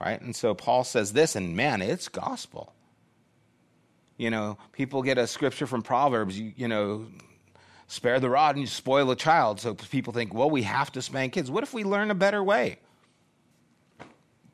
Right? 0.00 0.20
And 0.20 0.34
so 0.34 0.52
Paul 0.52 0.82
says 0.82 1.12
this, 1.12 1.36
and 1.36 1.54
man, 1.54 1.80
it's 1.80 2.08
gospel. 2.08 2.74
You 4.16 4.30
know, 4.30 4.58
people 4.72 5.02
get 5.02 5.16
a 5.16 5.28
scripture 5.28 5.68
from 5.68 5.82
Proverbs, 5.82 6.36
you, 6.36 6.52
you 6.56 6.66
know, 6.66 7.06
spare 7.86 8.18
the 8.18 8.28
rod 8.28 8.56
and 8.56 8.60
you 8.60 8.66
spoil 8.66 9.12
a 9.12 9.16
child. 9.16 9.60
So 9.60 9.74
people 9.74 10.12
think, 10.12 10.34
well, 10.34 10.50
we 10.50 10.62
have 10.64 10.90
to 10.92 11.02
spank 11.02 11.34
kids. 11.34 11.48
What 11.48 11.62
if 11.62 11.72
we 11.72 11.84
learn 11.84 12.10
a 12.10 12.16
better 12.16 12.42
way? 12.42 12.80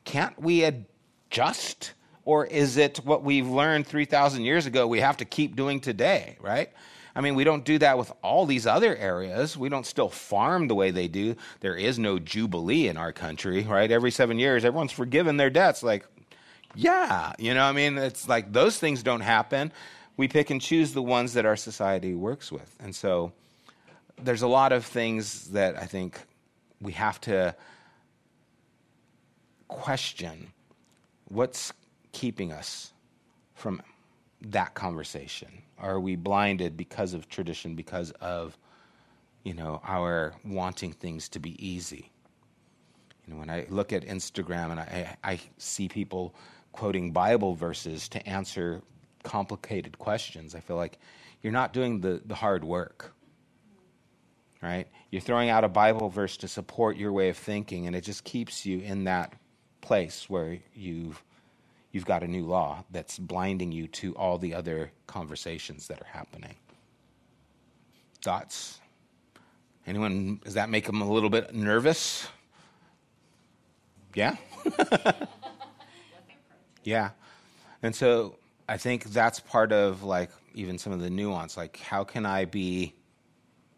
Can't 0.03 0.39
we 0.39 0.65
adjust? 0.65 1.93
Or 2.25 2.45
is 2.45 2.77
it 2.77 2.97
what 3.03 3.23
we've 3.23 3.47
learned 3.47 3.87
3,000 3.87 4.43
years 4.43 4.67
ago 4.67 4.85
we 4.85 4.99
have 4.99 5.17
to 5.17 5.25
keep 5.25 5.55
doing 5.55 5.79
today, 5.79 6.37
right? 6.41 6.69
I 7.15 7.21
mean, 7.21 7.35
we 7.35 7.45
don't 7.45 7.63
do 7.63 7.77
that 7.79 7.97
with 7.97 8.11
all 8.21 8.45
these 8.45 8.67
other 8.67 8.95
areas. 8.95 9.55
We 9.55 9.69
don't 9.69 9.85
still 9.85 10.09
farm 10.09 10.67
the 10.67 10.75
way 10.75 10.91
they 10.91 11.07
do. 11.07 11.35
There 11.61 11.75
is 11.75 11.97
no 11.97 12.19
jubilee 12.19 12.87
in 12.87 12.97
our 12.97 13.13
country, 13.13 13.63
right? 13.63 13.89
Every 13.89 14.11
seven 14.11 14.37
years, 14.37 14.65
everyone's 14.65 14.91
forgiven 14.91 15.37
their 15.37 15.49
debts. 15.49 15.81
Like, 15.81 16.05
yeah, 16.75 17.31
you 17.39 17.53
know, 17.53 17.63
I 17.63 17.71
mean, 17.71 17.97
it's 17.97 18.27
like 18.27 18.51
those 18.51 18.77
things 18.77 19.01
don't 19.01 19.21
happen. 19.21 19.71
We 20.17 20.27
pick 20.27 20.49
and 20.49 20.61
choose 20.61 20.93
the 20.93 21.01
ones 21.01 21.33
that 21.33 21.45
our 21.45 21.55
society 21.55 22.13
works 22.13 22.51
with. 22.51 22.75
And 22.81 22.93
so 22.93 23.31
there's 24.21 24.41
a 24.41 24.47
lot 24.47 24.73
of 24.73 24.85
things 24.85 25.51
that 25.51 25.77
I 25.77 25.85
think 25.85 26.19
we 26.81 26.91
have 26.93 27.21
to 27.21 27.55
question 29.69 30.51
what's 31.29 31.71
keeping 32.11 32.51
us 32.51 32.93
from 33.53 33.81
that 34.51 34.73
conversation? 34.73 35.49
Are 35.77 35.99
we 35.99 36.15
blinded 36.15 36.77
because 36.77 37.13
of 37.13 37.27
tradition, 37.27 37.75
because 37.75 38.11
of 38.11 38.57
you 39.43 39.53
know 39.53 39.81
our 39.83 40.33
wanting 40.43 40.93
things 40.93 41.29
to 41.29 41.39
be 41.39 41.65
easy? 41.65 42.11
You 43.25 43.33
know, 43.33 43.39
when 43.39 43.49
I 43.49 43.65
look 43.69 43.91
at 43.91 44.05
Instagram 44.05 44.71
and 44.71 44.79
I, 44.79 45.17
I 45.23 45.39
see 45.57 45.87
people 45.87 46.35
quoting 46.71 47.11
Bible 47.11 47.55
verses 47.55 48.07
to 48.09 48.27
answer 48.27 48.81
complicated 49.23 49.97
questions, 49.97 50.53
I 50.53 50.59
feel 50.59 50.75
like 50.75 50.99
you're 51.41 51.53
not 51.53 51.73
doing 51.73 52.01
the, 52.01 52.21
the 52.25 52.35
hard 52.35 52.63
work. 52.63 53.13
Right? 54.61 54.87
You're 55.11 55.21
throwing 55.21 55.49
out 55.49 55.63
a 55.63 55.69
Bible 55.69 56.09
verse 56.09 56.37
to 56.37 56.47
support 56.47 56.97
your 56.97 57.11
way 57.11 57.29
of 57.29 57.37
thinking, 57.37 57.87
and 57.87 57.95
it 57.95 58.01
just 58.01 58.23
keeps 58.23 58.65
you 58.65 58.79
in 58.79 59.03
that 59.03 59.33
place 59.81 60.27
where 60.29 60.57
you've 60.73 61.23
you've 61.95 62.05
got 62.05 62.23
a 62.23 62.27
new 62.27 62.45
law 62.45 62.83
that's 62.91 63.17
blinding 63.17 63.71
you 63.71 63.87
to 63.87 64.13
all 64.17 64.37
the 64.37 64.53
other 64.53 64.91
conversations 65.07 65.87
that 65.87 66.01
are 66.01 66.07
happening. 66.11 66.53
Thoughts? 68.21 68.81
Anyone, 69.87 70.41
does 70.43 70.55
that 70.55 70.69
make 70.69 70.87
them 70.87 71.01
a 71.01 71.09
little 71.09 71.29
bit 71.29 71.55
nervous? 71.55 72.27
Yeah? 74.13 74.35
yeah. 76.83 77.11
And 77.81 77.95
so 77.95 78.35
I 78.67 78.75
think 78.75 79.05
that's 79.05 79.39
part 79.39 79.71
of 79.71 80.03
like 80.03 80.31
even 80.53 80.77
some 80.77 80.91
of 80.91 80.99
the 80.99 81.09
nuance. 81.09 81.55
Like, 81.55 81.79
how 81.79 82.03
can 82.03 82.25
I 82.25 82.43
be, 82.43 82.93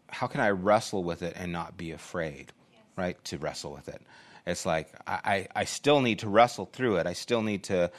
how 0.08 0.26
can 0.26 0.40
I 0.40 0.50
wrestle 0.50 1.04
with 1.04 1.22
it 1.22 1.34
and 1.36 1.52
not 1.52 1.76
be 1.76 1.92
afraid, 1.92 2.52
right? 2.96 3.22
To 3.26 3.38
wrestle 3.38 3.72
with 3.72 3.88
it. 3.88 4.02
It's 4.48 4.64
like 4.64 4.88
I, 5.06 5.46
I 5.54 5.64
still 5.64 6.00
need 6.00 6.20
to 6.20 6.28
wrestle 6.28 6.66
through 6.66 6.96
it. 6.96 7.06
I 7.06 7.12
still 7.12 7.42
need 7.42 7.64
to 7.64 7.90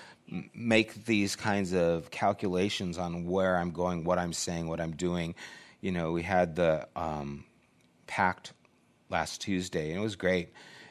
make 0.54 1.06
these 1.06 1.36
kinds 1.36 1.74
of 1.74 2.12
calculations 2.12 2.98
on 2.98 3.26
where 3.26 3.58
I'm 3.58 3.72
going, 3.72 4.04
what 4.04 4.18
I'm 4.18 4.34
saying, 4.34 4.68
what 4.68 4.82
I'm 4.82 4.96
doing. 4.96 5.36
You 5.82 5.92
know, 5.92 6.12
we 6.12 6.24
had 6.24 6.56
the 6.56 6.88
um, 6.96 7.46
pact 8.08 8.54
last 9.10 9.42
Tuesday, 9.42 9.90
and 9.90 10.00
it 10.00 10.04
was 10.04 10.16
great. 10.16 10.50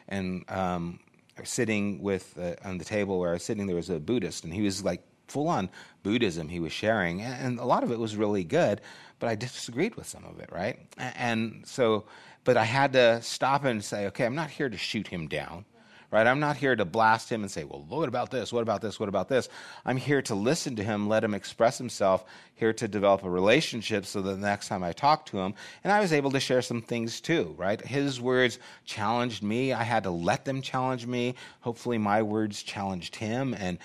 And 0.09 0.45
um, 0.49 1.01
sitting 1.45 2.03
with 2.03 2.39
uh, 2.39 2.55
on 2.65 2.79
the 2.79 2.85
table 2.85 3.19
where 3.19 3.31
I 3.31 3.35
was 3.35 3.43
sitting, 3.43 3.67
there 3.67 3.77
was 3.77 3.91
a 3.91 4.01
Buddhist, 4.01 4.45
and 4.45 4.53
he 4.53 4.63
was 4.63 4.85
like 4.85 5.03
full 5.27 5.49
on 5.49 5.69
Buddhism 6.03 6.49
he 6.49 6.61
was 6.61 6.73
sharing, 6.73 7.21
and 7.21 7.59
a 7.59 7.65
lot 7.65 7.83
of 7.83 7.93
it 7.93 7.99
was 7.99 8.17
really 8.17 8.45
good, 8.45 8.81
but 9.19 9.29
I 9.29 9.35
disagreed 9.35 9.95
with 9.97 10.07
some 10.07 10.25
of 10.25 10.41
it, 10.41 10.51
right? 10.51 10.79
And 10.97 11.63
so, 11.67 12.05
but 12.49 12.57
I 12.57 12.65
had 12.65 12.95
to 12.95 13.21
stop 13.21 13.67
and 13.67 13.85
say, 13.85 14.07
okay, 14.07 14.25
I'm 14.25 14.35
not 14.35 14.49
here 14.49 14.71
to 14.71 14.77
shoot 14.79 15.07
him 15.07 15.29
down 15.29 15.67
right? 16.11 16.27
I'm 16.27 16.41
not 16.41 16.57
here 16.57 16.75
to 16.75 16.87
blast 16.87 17.31
him 17.31 17.43
and 17.43 17.51
say, 17.51 17.65
well, 17.65 17.85
what 17.87 18.09
about 18.09 18.31
this? 18.31 18.51
What 18.51 18.63
about 18.63 18.81
this? 18.81 18.99
What 18.99 19.11
about 19.11 19.29
this? 19.29 19.51
I'm 19.85 19.99
here 19.99 20.23
to 20.23 20.35
listen 20.35 20.77
to 20.77 20.83
him, 20.83 21.07
let 21.07 21.23
him 21.23 21.35
express 21.35 21.77
himself, 21.77 22.25
here 22.55 22.73
to 22.73 22.89
develop 22.89 23.25
a 23.25 23.29
relationship 23.29 24.07
so 24.07 24.23
that 24.23 24.31
the 24.31 24.47
next 24.47 24.69
time 24.69 24.83
I 24.83 24.93
talk 24.93 25.27
to 25.27 25.39
him, 25.39 25.53
and 25.85 25.93
I 25.93 26.01
was 26.01 26.15
able 26.15 26.31
to 26.31 26.41
share 26.41 26.63
some 26.63 26.81
things 26.81 27.21
too, 27.21 27.55
right? 27.59 27.79
His 27.79 28.23
words 28.23 28.59
challenged 28.87 29.43
me. 29.43 29.75
I 29.75 29.83
had 29.83 30.05
to 30.05 30.11
let 30.11 30.47
them 30.47 30.63
challenge 30.63 31.07
me. 31.07 31.35
Hopefully, 31.61 31.99
my 31.99 32.23
words 32.23 32.63
challenged 32.63 33.17
him 33.17 33.53
and 33.53 33.77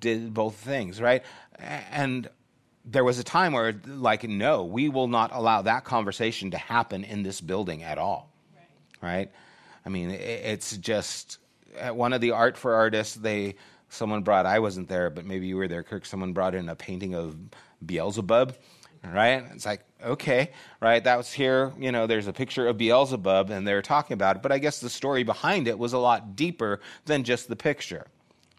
did 0.00 0.34
both 0.34 0.56
things, 0.56 1.00
right? 1.00 1.22
And 1.92 2.28
there 2.84 3.04
was 3.04 3.18
a 3.18 3.24
time 3.24 3.52
where, 3.52 3.74
like, 3.86 4.24
no, 4.24 4.64
we 4.64 4.88
will 4.88 5.08
not 5.08 5.30
allow 5.32 5.62
that 5.62 5.84
conversation 5.84 6.50
to 6.50 6.58
happen 6.58 7.04
in 7.04 7.22
this 7.22 7.40
building 7.40 7.82
at 7.82 7.98
all, 7.98 8.32
right? 9.00 9.08
right? 9.08 9.32
I 9.84 9.88
mean, 9.88 10.10
it's 10.10 10.76
just 10.76 11.38
at 11.78 11.96
one 11.96 12.12
of 12.12 12.20
the 12.20 12.32
art 12.32 12.56
for 12.56 12.74
artists, 12.74 13.14
they 13.14 13.56
someone 13.88 14.22
brought. 14.22 14.46
I 14.46 14.58
wasn't 14.58 14.88
there, 14.88 15.10
but 15.10 15.24
maybe 15.24 15.46
you 15.46 15.56
were 15.56 15.68
there, 15.68 15.82
Kirk. 15.82 16.06
Someone 16.06 16.32
brought 16.32 16.54
in 16.54 16.68
a 16.68 16.76
painting 16.76 17.14
of 17.14 17.36
Beelzebub, 17.84 18.54
right? 19.04 19.44
It's 19.52 19.66
like 19.66 19.84
okay, 20.02 20.50
right? 20.80 21.02
That 21.02 21.16
was 21.16 21.32
here. 21.32 21.72
You 21.78 21.92
know, 21.92 22.06
there's 22.06 22.26
a 22.26 22.32
picture 22.32 22.66
of 22.66 22.78
Beelzebub, 22.78 23.50
and 23.50 23.66
they're 23.66 23.82
talking 23.82 24.14
about 24.14 24.36
it. 24.36 24.42
But 24.42 24.52
I 24.52 24.58
guess 24.58 24.80
the 24.80 24.90
story 24.90 25.22
behind 25.22 25.68
it 25.68 25.78
was 25.78 25.92
a 25.92 25.98
lot 25.98 26.36
deeper 26.36 26.80
than 27.04 27.24
just 27.24 27.48
the 27.48 27.56
picture, 27.56 28.06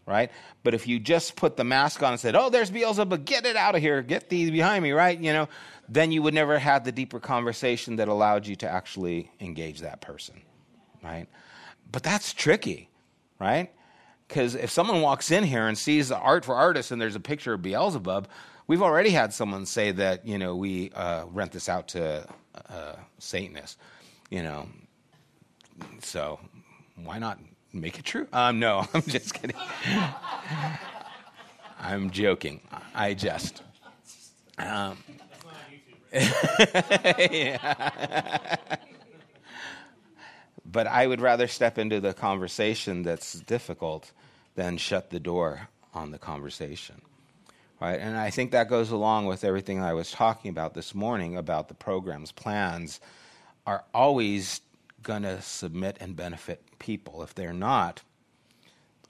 right? 0.06 0.32
But 0.64 0.74
if 0.74 0.88
you 0.88 1.00
just 1.00 1.36
put 1.36 1.58
the 1.58 1.64
mask 1.64 2.02
on 2.04 2.12
and 2.14 2.20
said, 2.20 2.36
"Oh, 2.36 2.50
there's 2.50 2.70
Beelzebub, 2.70 3.26
get 3.26 3.46
it 3.46 3.56
out 3.56 3.76
of 3.76 3.82
here, 3.82 4.02
get 4.02 4.30
these 4.30 4.52
behind 4.52 4.84
me," 4.84 4.92
right? 4.92 5.20
You 5.20 5.34
know, 5.34 5.50
then 5.90 6.12
you 6.12 6.22
would 6.22 6.34
never 6.34 6.60
have 6.60 6.84
the 6.84 6.92
deeper 6.92 7.20
conversation 7.20 7.98
that 7.98 8.08
allowed 8.08 8.48
you 8.48 8.56
to 8.58 8.70
actually 8.70 9.32
engage 9.40 9.82
that 9.82 10.02
person, 10.02 10.42
right? 11.04 11.28
But 11.92 12.04
that's 12.04 12.34
tricky 12.34 12.90
right? 13.44 13.72
Because 14.28 14.56
if 14.56 14.72
someone 14.72 15.02
walks 15.02 15.30
in 15.30 15.44
here 15.44 15.68
and 15.68 15.78
sees 15.78 16.10
the 16.10 16.18
art 16.18 16.46
for 16.46 16.56
artists 16.56 16.92
and 16.92 17.02
there's 17.02 17.16
a 17.16 17.20
picture 17.20 17.54
of 17.54 17.62
Beelzebub, 17.62 18.28
we've 18.68 18.82
already 18.82 19.10
had 19.10 19.34
someone 19.34 19.66
say 19.66 19.92
that, 19.92 20.26
you 20.26 20.38
know, 20.38 20.56
we 20.56 20.92
uh, 20.92 21.26
rent 21.26 21.52
this 21.52 21.68
out 21.68 21.90
to 21.90 22.26
uh, 22.70 22.94
Satanists, 23.20 23.78
you 24.30 24.42
know. 24.42 24.70
So 26.02 26.40
why 26.96 27.20
not 27.20 27.40
make 27.74 28.00
it 28.00 28.06
true? 28.06 28.28
Um, 28.32 28.60
no, 28.60 28.88
I'm 28.94 29.02
just 29.02 29.34
kidding. 29.34 29.56
I'm 31.80 32.12
joking. 32.12 32.62
I 32.94 33.14
just. 33.14 33.62
Um. 34.58 34.98
But 40.66 40.88
I 40.88 41.06
would 41.06 41.22
rather 41.22 41.48
step 41.48 41.78
into 41.78 42.00
the 42.00 42.16
conversation 42.16 43.04
that's 43.04 43.34
difficult 43.34 44.12
than 44.56 44.78
shut 44.78 45.12
the 45.12 45.20
door 45.20 45.68
on 45.94 46.10
the 46.10 46.18
conversation. 46.18 47.00
Right? 47.80 48.00
And 48.00 48.18
I 48.18 48.32
think 48.32 48.52
that 48.52 48.70
goes 48.70 48.90
along 48.90 49.28
with 49.28 49.44
everything 49.44 49.82
I 49.82 49.94
was 49.94 50.10
talking 50.10 50.50
about 50.50 50.74
this 50.74 50.96
morning 50.96 51.38
about 51.38 51.68
the 51.68 51.76
programs, 51.76 52.32
plans 52.32 53.00
are 53.68 53.84
always 53.94 54.62
going 55.04 55.24
to 55.24 55.42
submit 55.42 55.98
and 56.00 56.16
benefit 56.16 56.64
people. 56.80 57.24
If 57.24 57.36
they're 57.36 57.54
not, 57.54 58.02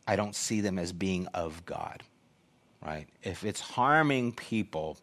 I 0.07 0.15
don't 0.15 0.35
see 0.35 0.61
them 0.61 0.77
as 0.77 0.91
being 0.91 1.27
of 1.27 1.65
God. 1.65 2.03
Right? 2.85 3.07
If 3.21 3.45
it's 3.45 3.61
harming 3.61 4.33
people, 4.33 4.97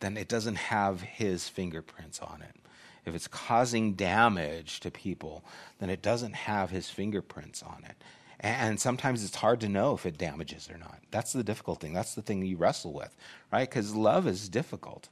then 0.00 0.16
it 0.16 0.28
doesn't 0.28 0.56
have 0.56 1.00
his 1.00 1.48
fingerprints 1.48 2.18
on 2.18 2.42
it 2.42 2.56
if 3.04 3.14
it's 3.14 3.28
causing 3.28 3.94
damage 3.94 4.80
to 4.80 4.90
people, 4.90 5.44
then 5.78 5.90
it 5.90 6.02
doesn't 6.02 6.34
have 6.34 6.70
his 6.70 6.88
fingerprints 6.88 7.62
on 7.62 7.84
it. 7.84 8.02
And 8.40 8.80
sometimes 8.80 9.24
it's 9.24 9.36
hard 9.36 9.60
to 9.60 9.68
know 9.68 9.94
if 9.94 10.04
it 10.04 10.18
damages 10.18 10.68
or 10.70 10.78
not. 10.78 11.00
That's 11.10 11.32
the 11.32 11.44
difficult 11.44 11.80
thing. 11.80 11.92
That's 11.92 12.14
the 12.14 12.22
thing 12.22 12.44
you 12.44 12.56
wrestle 12.56 12.92
with, 12.92 13.14
right? 13.52 13.68
Because 13.68 13.94
love 13.94 14.26
is 14.26 14.48
difficult. 14.48 15.08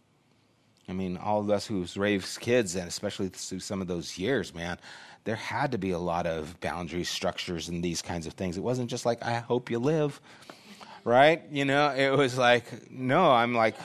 I 0.88 0.92
mean, 0.92 1.16
all 1.16 1.40
of 1.40 1.50
us 1.50 1.66
who've 1.66 1.96
raised 1.96 2.40
kids, 2.40 2.74
and 2.74 2.88
especially 2.88 3.28
through 3.28 3.60
some 3.60 3.80
of 3.80 3.86
those 3.86 4.18
years, 4.18 4.54
man, 4.54 4.78
there 5.24 5.36
had 5.36 5.72
to 5.72 5.78
be 5.78 5.92
a 5.92 5.98
lot 5.98 6.26
of 6.26 6.58
boundaries, 6.60 7.08
structures, 7.08 7.68
and 7.68 7.82
these 7.82 8.02
kinds 8.02 8.26
of 8.26 8.32
things. 8.32 8.56
It 8.56 8.62
wasn't 8.62 8.90
just 8.90 9.06
like, 9.06 9.22
I 9.24 9.38
hope 9.38 9.70
you 9.70 9.78
live, 9.78 10.20
right? 11.04 11.42
You 11.50 11.64
know, 11.64 11.94
it 11.94 12.10
was 12.16 12.36
like, 12.36 12.90
no, 12.90 13.30
I'm 13.30 13.54
like, 13.54 13.76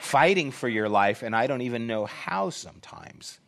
fighting 0.00 0.50
for 0.50 0.68
your 0.68 0.88
life, 0.88 1.22
and 1.22 1.34
I 1.34 1.46
don't 1.46 1.62
even 1.62 1.86
know 1.86 2.04
how 2.06 2.50
sometimes. 2.50 3.38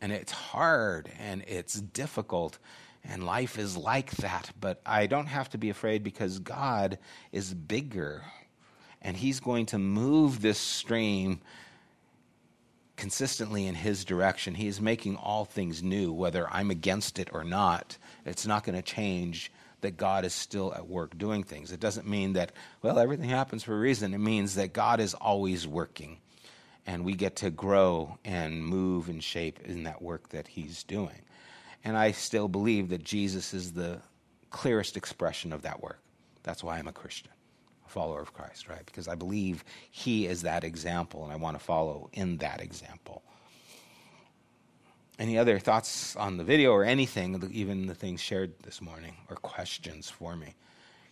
And 0.00 0.10
it's 0.12 0.32
hard 0.32 1.10
and 1.18 1.44
it's 1.46 1.74
difficult, 1.74 2.58
and 3.04 3.24
life 3.24 3.58
is 3.58 3.76
like 3.76 4.10
that. 4.16 4.50
But 4.60 4.80
I 4.84 5.06
don't 5.06 5.26
have 5.26 5.50
to 5.50 5.58
be 5.58 5.70
afraid 5.70 6.02
because 6.02 6.38
God 6.40 6.98
is 7.32 7.54
bigger, 7.54 8.22
and 9.02 9.16
He's 9.16 9.40
going 9.40 9.66
to 9.66 9.78
move 9.78 10.40
this 10.42 10.58
stream 10.58 11.40
consistently 12.96 13.66
in 13.66 13.74
His 13.74 14.04
direction. 14.04 14.54
He 14.54 14.68
is 14.68 14.80
making 14.80 15.16
all 15.16 15.44
things 15.44 15.82
new, 15.82 16.12
whether 16.12 16.48
I'm 16.50 16.70
against 16.70 17.18
it 17.18 17.28
or 17.32 17.44
not. 17.44 17.98
It's 18.24 18.46
not 18.46 18.64
going 18.64 18.76
to 18.76 18.82
change 18.82 19.50
that 19.80 19.96
God 19.96 20.24
is 20.24 20.32
still 20.32 20.72
at 20.72 20.88
work 20.88 21.18
doing 21.18 21.42
things. 21.42 21.70
It 21.70 21.80
doesn't 21.80 22.08
mean 22.08 22.32
that, 22.34 22.52
well, 22.80 22.98
everything 22.98 23.28
happens 23.28 23.62
for 23.62 23.74
a 23.74 23.78
reason. 23.78 24.14
It 24.14 24.18
means 24.18 24.54
that 24.54 24.72
God 24.72 24.98
is 24.98 25.14
always 25.14 25.66
working. 25.66 26.18
And 26.86 27.04
we 27.04 27.14
get 27.14 27.36
to 27.36 27.50
grow 27.50 28.18
and 28.24 28.64
move 28.64 29.08
and 29.08 29.22
shape 29.22 29.60
in 29.64 29.84
that 29.84 30.00
work 30.00 30.30
that 30.30 30.48
He's 30.48 30.84
doing. 30.84 31.22
And 31.82 31.96
I 31.98 32.12
still 32.12 32.48
believe 32.48 32.88
that 32.90 33.04
Jesus 33.04 33.52
is 33.52 33.72
the 33.72 34.00
clearest 34.50 34.96
expression 34.96 35.52
of 35.52 35.62
that 35.62 35.82
work. 35.82 36.00
That's 36.44 36.62
why 36.64 36.78
I'm 36.78 36.88
a 36.88 36.92
Christian, 36.92 37.30
follower 37.94 38.20
of 38.20 38.34
Christ, 38.34 38.68
right? 38.68 38.84
Because 38.84 39.08
I 39.08 39.14
believe 39.14 39.64
He 39.90 40.26
is 40.26 40.42
that 40.42 40.64
example, 40.64 41.22
and 41.24 41.32
I 41.32 41.36
want 41.36 41.56
to 41.58 41.64
follow 41.64 42.10
in 42.12 42.38
that 42.38 42.60
example. 42.60 43.22
Any 45.18 45.38
other 45.38 45.60
thoughts 45.60 46.16
on 46.16 46.36
the 46.36 46.44
video 46.44 46.72
or 46.72 46.84
anything, 46.84 47.40
even 47.52 47.86
the 47.86 47.94
things 47.94 48.20
shared 48.20 48.52
this 48.64 48.82
morning, 48.82 49.14
or 49.30 49.36
questions 49.36 50.10
for 50.10 50.34
me? 50.34 50.54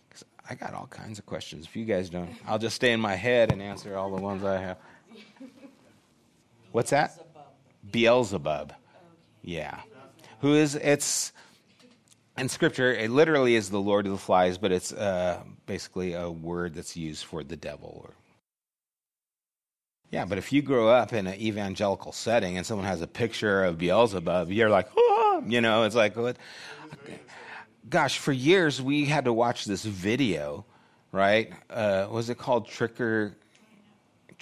Because 0.09 0.25
I 0.49 0.55
got 0.55 0.73
all 0.73 0.87
kinds 0.87 1.19
of 1.19 1.25
questions. 1.25 1.65
If 1.65 1.75
you 1.77 1.85
guys 1.85 2.09
don't, 2.09 2.35
I'll 2.45 2.59
just 2.59 2.75
stay 2.75 2.91
in 2.91 2.99
my 2.99 3.15
head 3.15 3.53
and 3.53 3.61
answer 3.61 3.97
all 3.97 4.13
the 4.13 4.21
ones 4.21 4.43
I 4.43 4.59
have. 4.59 4.77
What's 6.73 6.89
that? 6.89 7.17
Beelzebub. 7.89 8.73
Yeah. 9.41 9.79
Who 10.41 10.55
is, 10.55 10.75
it's, 10.75 11.31
in 12.37 12.49
scripture, 12.49 12.93
it 12.93 13.11
literally 13.11 13.55
is 13.55 13.69
the 13.69 13.81
Lord 13.81 14.05
of 14.05 14.11
the 14.11 14.17
Flies, 14.17 14.57
but 14.57 14.71
it's 14.71 14.91
uh, 14.91 15.41
basically 15.65 16.13
a 16.13 16.29
word 16.29 16.73
that's 16.73 16.97
used 16.97 17.25
for 17.25 17.43
the 17.43 17.57
devil 17.57 18.09
yeah, 20.13 20.25
but 20.25 20.37
if 20.37 20.53
you 20.53 20.61
grow 20.61 20.89
up 20.89 21.11
in 21.11 21.25
an 21.25 21.41
evangelical 21.41 22.11
setting 22.11 22.55
and 22.55 22.63
someone 22.63 22.85
has 22.85 23.01
a 23.01 23.07
picture 23.07 23.63
of 23.63 23.79
Beelzebub, 23.79 24.51
you're 24.51 24.69
like, 24.69 24.87
oh, 24.95 25.43
you 25.47 25.59
know, 25.59 25.85
it's 25.85 25.95
like, 25.95 26.15
what? 26.15 26.37
Gosh, 27.89 28.19
for 28.19 28.31
years 28.31 28.79
we 28.79 29.05
had 29.05 29.25
to 29.25 29.33
watch 29.33 29.65
this 29.65 29.83
video, 29.83 30.65
right? 31.11 31.51
Uh, 31.67 32.05
was 32.11 32.29
it 32.29 32.37
called 32.37 32.67
Trick 32.67 33.01
or 33.01 33.35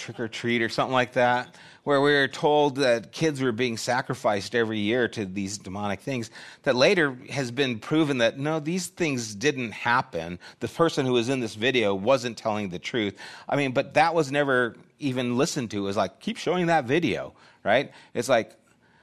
Trick 0.02 0.20
or 0.20 0.28
Treat 0.28 0.62
or 0.62 0.70
something 0.70 0.94
like 0.94 1.14
that? 1.14 1.56
where 1.84 2.00
we 2.00 2.12
were 2.12 2.28
told 2.28 2.76
that 2.76 3.12
kids 3.12 3.42
were 3.42 3.52
being 3.52 3.76
sacrificed 3.76 4.54
every 4.54 4.80
year 4.80 5.08
to 5.08 5.26
these 5.26 5.58
demonic 5.58 6.00
things, 6.00 6.30
that 6.64 6.76
later 6.76 7.18
has 7.30 7.50
been 7.50 7.80
proven 7.80 8.20
that 8.20 8.38
no, 8.38 8.60
these 8.60 8.88
things 8.88 9.34
didn't 9.34 9.72
happen. 9.72 10.38
The 10.60 10.68
person 10.68 11.06
who 11.06 11.14
was 11.14 11.30
in 11.30 11.40
this 11.40 11.56
video 11.56 11.96
wasn't 11.96 12.38
telling 12.38 12.70
the 12.70 12.80
truth. 12.80 13.16
I 13.50 13.56
mean, 13.56 13.72
but 13.72 13.96
that 13.96 14.14
was 14.14 14.32
never 14.32 14.76
even 15.00 15.38
listened 15.38 15.72
to. 15.72 15.80
It 15.80 15.82
was 15.82 15.98
like, 15.98 16.20
keep 16.20 16.38
showing 16.38 16.68
that 16.68 16.86
video, 16.86 17.34
right? 17.64 17.92
It's 18.14 18.30
like, 18.30 18.56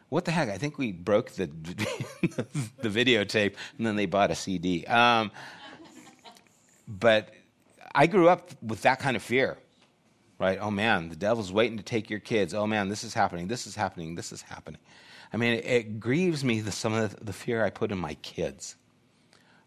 what 0.08 0.24
the 0.24 0.30
heck? 0.30 0.48
I 0.48 0.56
think 0.56 0.78
we 0.78 0.92
broke 0.92 1.32
the 1.32 1.46
the 2.80 2.88
videotape, 2.88 3.54
and 3.76 3.86
then 3.86 3.96
they 3.96 4.06
bought 4.06 4.30
a 4.30 4.34
CD. 4.34 4.86
Um, 4.86 5.30
but 6.86 7.34
I 7.94 8.06
grew 8.06 8.28
up 8.28 8.50
with 8.62 8.82
that 8.82 9.00
kind 9.00 9.16
of 9.16 9.22
fear 9.22 9.58
right? 10.38 10.58
Oh 10.60 10.70
man, 10.70 11.08
the 11.08 11.16
devil's 11.16 11.52
waiting 11.52 11.78
to 11.78 11.82
take 11.82 12.10
your 12.10 12.20
kids. 12.20 12.54
Oh 12.54 12.66
man, 12.66 12.88
this 12.88 13.04
is 13.04 13.14
happening, 13.14 13.48
this 13.48 13.66
is 13.66 13.74
happening, 13.74 14.14
this 14.14 14.32
is 14.32 14.42
happening. 14.42 14.80
I 15.32 15.36
mean, 15.36 15.54
it, 15.54 15.64
it 15.66 16.00
grieves 16.00 16.44
me 16.44 16.60
the, 16.60 16.72
some 16.72 16.94
of 16.94 17.18
the, 17.18 17.24
the, 17.24 17.32
fear 17.32 17.64
I 17.64 17.70
put 17.70 17.92
in 17.92 17.98
my 17.98 18.14
kids 18.14 18.76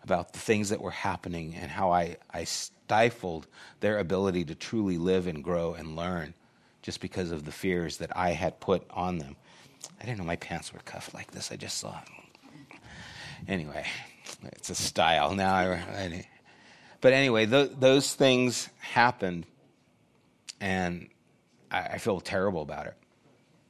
about 0.03 0.34
the 0.34 0.39
things 0.39 0.69
that 0.69 0.82
were 0.82 0.91
happening 0.91 1.53
and 1.55 1.69
how 1.69 1.91
I, 1.91 2.17
I 2.32 2.45
stifled 2.45 3.47
their 3.80 3.99
ability 3.99 4.45
to 4.45 4.55
truly 4.55 4.97
live 4.97 5.28
and 5.28 5.43
grow 5.43 5.76
and 5.76 5.95
learn 5.95 6.34
just 6.82 6.99
because 6.99 7.32
of 7.32 7.45
the 7.45 7.51
fears 7.51 7.97
that 7.97 8.15
I 8.17 8.32
had 8.32 8.59
put 8.59 8.84
on 8.89 9.19
them. 9.19 9.36
I 9.99 10.05
didn't 10.05 10.17
know 10.17 10.24
my 10.24 10.36
pants 10.38 10.74
were 10.74 10.80
cuffed 10.80 11.13
like 11.13 11.30
this, 11.32 11.51
I 11.51 11.57
just 11.57 11.78
saw 11.78 11.99
it. 11.99 12.78
Anyway, 13.47 13.86
It's 14.43 14.69
a 14.69 14.76
style 14.76 15.36
now. 15.36 15.80
But 17.01 17.13
anyway, 17.13 17.45
th- 17.45 17.72
those 17.80 18.13
things 18.13 18.69
happened, 18.80 19.45
and 20.62 21.09
I, 21.72 21.80
I 21.82 21.97
feel 21.97 22.22
terrible 22.22 22.62
about 22.62 22.86
it, 22.86 22.95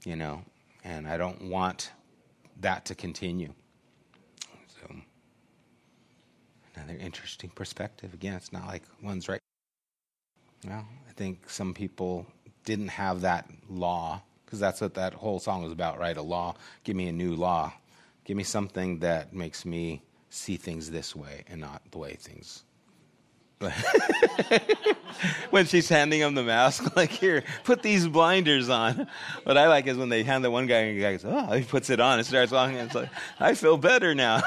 you 0.05 0.15
know, 0.15 0.43
and 0.83 1.07
I 1.07 1.17
don't 1.17 1.49
want 1.49 1.91
that 2.59 2.85
to 2.85 2.95
continue. 2.95 3.53
So, 4.67 4.95
another 6.75 6.97
interesting 6.99 7.49
perspective. 7.49 8.13
Again, 8.13 8.33
it's 8.35 8.53
not 8.53 8.67
like 8.67 8.83
one's 9.01 9.27
right. 9.27 9.39
Well, 10.67 10.85
I 11.09 11.13
think 11.13 11.49
some 11.49 11.73
people 11.73 12.27
didn't 12.65 12.89
have 12.89 13.21
that 13.21 13.49
law 13.67 14.21
because 14.45 14.59
that's 14.59 14.81
what 14.81 14.93
that 14.95 15.13
whole 15.13 15.39
song 15.39 15.63
was 15.63 15.71
about, 15.71 15.97
right? 15.97 16.15
A 16.15 16.21
law. 16.21 16.55
Give 16.83 16.95
me 16.95 17.07
a 17.07 17.11
new 17.11 17.35
law. 17.35 17.73
Give 18.25 18.37
me 18.37 18.43
something 18.43 18.99
that 18.99 19.33
makes 19.33 19.65
me 19.65 20.03
see 20.29 20.57
things 20.57 20.91
this 20.91 21.15
way 21.15 21.43
and 21.47 21.59
not 21.61 21.81
the 21.91 21.97
way 21.97 22.13
things. 22.19 22.63
when 25.49 25.65
she's 25.65 25.89
handing 25.89 26.21
him 26.21 26.35
the 26.35 26.43
mask, 26.43 26.95
like 26.95 27.11
here, 27.11 27.43
put 27.63 27.81
these 27.81 28.07
blinders 28.07 28.69
on. 28.69 29.07
What 29.43 29.57
I 29.57 29.67
like 29.67 29.87
is 29.87 29.97
when 29.97 30.09
they 30.09 30.23
hand 30.23 30.43
the 30.43 30.51
one 30.51 30.67
guy 30.67 30.79
and 30.79 30.97
the 30.97 31.01
guy 31.01 31.11
goes, 31.13 31.25
oh, 31.25 31.53
he 31.53 31.63
puts 31.63 31.89
it 31.89 31.99
on 31.99 32.19
and 32.19 32.27
starts 32.27 32.51
walking. 32.51 32.77
And 32.77 32.87
it's 32.87 32.95
like, 32.95 33.09
I 33.39 33.53
feel 33.53 33.77
better 33.77 34.15
now. 34.15 34.41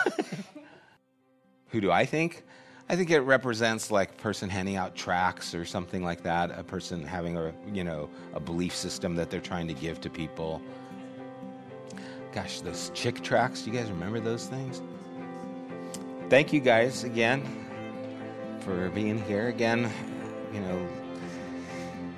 Who 1.68 1.80
do 1.80 1.90
I 1.90 2.04
think? 2.04 2.44
I 2.88 2.96
think 2.96 3.10
it 3.10 3.20
represents 3.20 3.90
like 3.90 4.10
a 4.10 4.22
person 4.22 4.50
handing 4.50 4.76
out 4.76 4.94
tracts 4.94 5.54
or 5.54 5.64
something 5.64 6.04
like 6.04 6.22
that. 6.22 6.56
A 6.56 6.62
person 6.62 7.02
having 7.02 7.36
a 7.36 7.52
you 7.72 7.82
know 7.82 8.10
a 8.34 8.40
belief 8.40 8.74
system 8.74 9.16
that 9.16 9.30
they're 9.30 9.40
trying 9.40 9.66
to 9.68 9.74
give 9.74 10.00
to 10.02 10.10
people. 10.10 10.60
Gosh, 12.32 12.60
those 12.60 12.90
chick 12.94 13.22
tracts. 13.22 13.62
Do 13.62 13.70
you 13.70 13.78
guys 13.78 13.90
remember 13.90 14.20
those 14.20 14.46
things? 14.46 14.82
Thank 16.28 16.52
you 16.52 16.60
guys 16.60 17.04
again 17.04 17.63
for 18.64 18.90
being 18.90 19.18
here 19.22 19.48
again. 19.48 19.90
You 20.52 20.60
know, 20.60 20.88